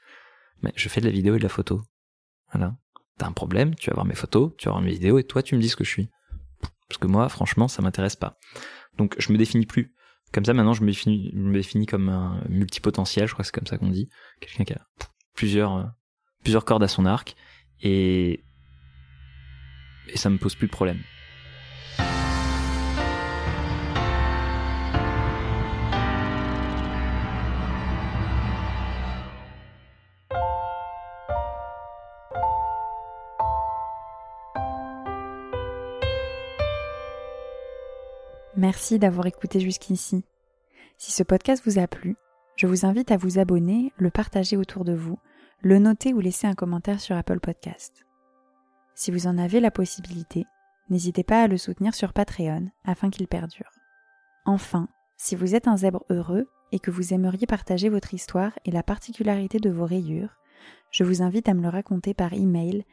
Mais 0.62 0.72
je 0.76 0.88
fais 0.90 1.02
de 1.02 1.06
la 1.06 1.12
vidéo 1.12 1.36
et 1.36 1.38
de 1.38 1.44
la 1.44 1.50
photo. 1.50 1.82
Voilà 2.54 2.76
t'as 3.18 3.28
un 3.28 3.32
problème, 3.32 3.76
tu 3.76 3.90
vas 3.90 3.96
voir 3.96 4.06
mes 4.06 4.16
photos, 4.16 4.52
tu 4.58 4.66
vas 4.66 4.72
voir 4.72 4.84
mes 4.84 4.92
vidéos 4.92 5.18
et 5.18 5.24
toi 5.24 5.42
tu 5.42 5.56
me 5.56 5.62
dis 5.62 5.70
ce 5.70 5.76
que 5.76 5.84
je 5.84 5.90
suis. 5.90 6.10
Parce 6.88 7.00
que 7.00 7.08
moi, 7.08 7.30
franchement, 7.30 7.68
ça 7.68 7.82
m'intéresse 7.82 8.16
pas. 8.16 8.38
Donc 8.98 9.16
je 9.18 9.32
me 9.32 9.38
définis 9.38 9.66
plus. 9.66 9.94
Comme 10.32 10.46
ça, 10.46 10.54
maintenant, 10.54 10.74
je 10.74 10.84
me 10.84 11.54
définis, 11.54 11.86
comme 11.86 12.10
un 12.10 12.44
multipotentiel, 12.50 13.28
je 13.28 13.34
crois 13.34 13.44
que 13.44 13.48
c'est 13.48 13.56
comme 13.56 13.68
ça 13.68 13.78
qu'on 13.78 13.90
dit. 13.90 14.10
Quelqu'un 14.42 14.66
qui 14.66 14.74
a 14.74 14.86
plusieurs, 15.34 15.76
euh, 15.78 15.84
plusieurs 16.44 16.66
cordes 16.66 16.84
à 16.84 16.88
son 16.88 17.06
arc. 17.06 17.36
Et, 17.82 18.44
et 20.08 20.18
ça 20.18 20.30
me 20.30 20.38
pose 20.38 20.56
plus 20.56 20.68
de 20.68 20.72
problème. 20.72 21.00
Merci 38.76 39.00
d'avoir 39.00 39.26
écouté 39.26 39.62
jusqu'ici. 39.62 40.26
Si 40.98 41.14
ce 41.14 41.24
podcast 41.24 41.64
vous 41.66 41.80
a 41.80 41.88
plu, 41.88 42.18
je 42.58 42.68
vous 42.68 42.86
invite 42.86 43.10
à 43.10 43.16
vous 43.16 43.40
abonner, 43.40 43.94
le 43.96 44.10
partager 44.10 44.58
autour 44.58 44.84
de 44.84 44.94
vous, 44.94 45.18
le 45.62 45.80
noter 45.80 46.14
ou 46.14 46.20
laisser 46.20 46.46
un 46.46 46.56
commentaire 46.56 47.00
sur 47.00 47.16
Apple 47.16 47.40
Podcast. 47.40 48.06
Si 48.94 49.12
vous 49.12 49.28
en 49.28 49.38
avez 49.38 49.62
la 49.62 49.72
possibilité, 49.72 50.44
n'hésitez 50.90 51.24
pas 51.24 51.42
à 51.42 51.48
le 51.48 51.58
soutenir 51.58 51.96
sur 51.96 52.12
Patreon 52.12 52.70
afin 52.84 53.10
qu'il 53.10 53.30
perdure. 53.30 53.72
Enfin, 54.46 54.90
si 55.16 55.38
vous 55.38 55.56
êtes 55.56 55.70
un 55.70 55.78
zèbre 55.78 56.04
heureux 56.10 56.50
et 56.74 56.80
que 56.80 56.92
vous 56.92 57.14
aimeriez 57.14 57.48
partager 57.48 57.88
votre 57.88 58.14
histoire 58.14 58.60
et 58.66 58.72
la 58.72 58.84
particularité 58.84 59.60
de 59.60 59.70
vos 59.70 59.86
rayures, 59.86 60.36
je 60.92 61.06
vous 61.06 61.22
invite 61.22 61.48
à 61.48 61.54
me 61.54 61.62
le 61.62 61.70
raconter 61.70 62.14
par 62.14 62.34
email 62.34 62.84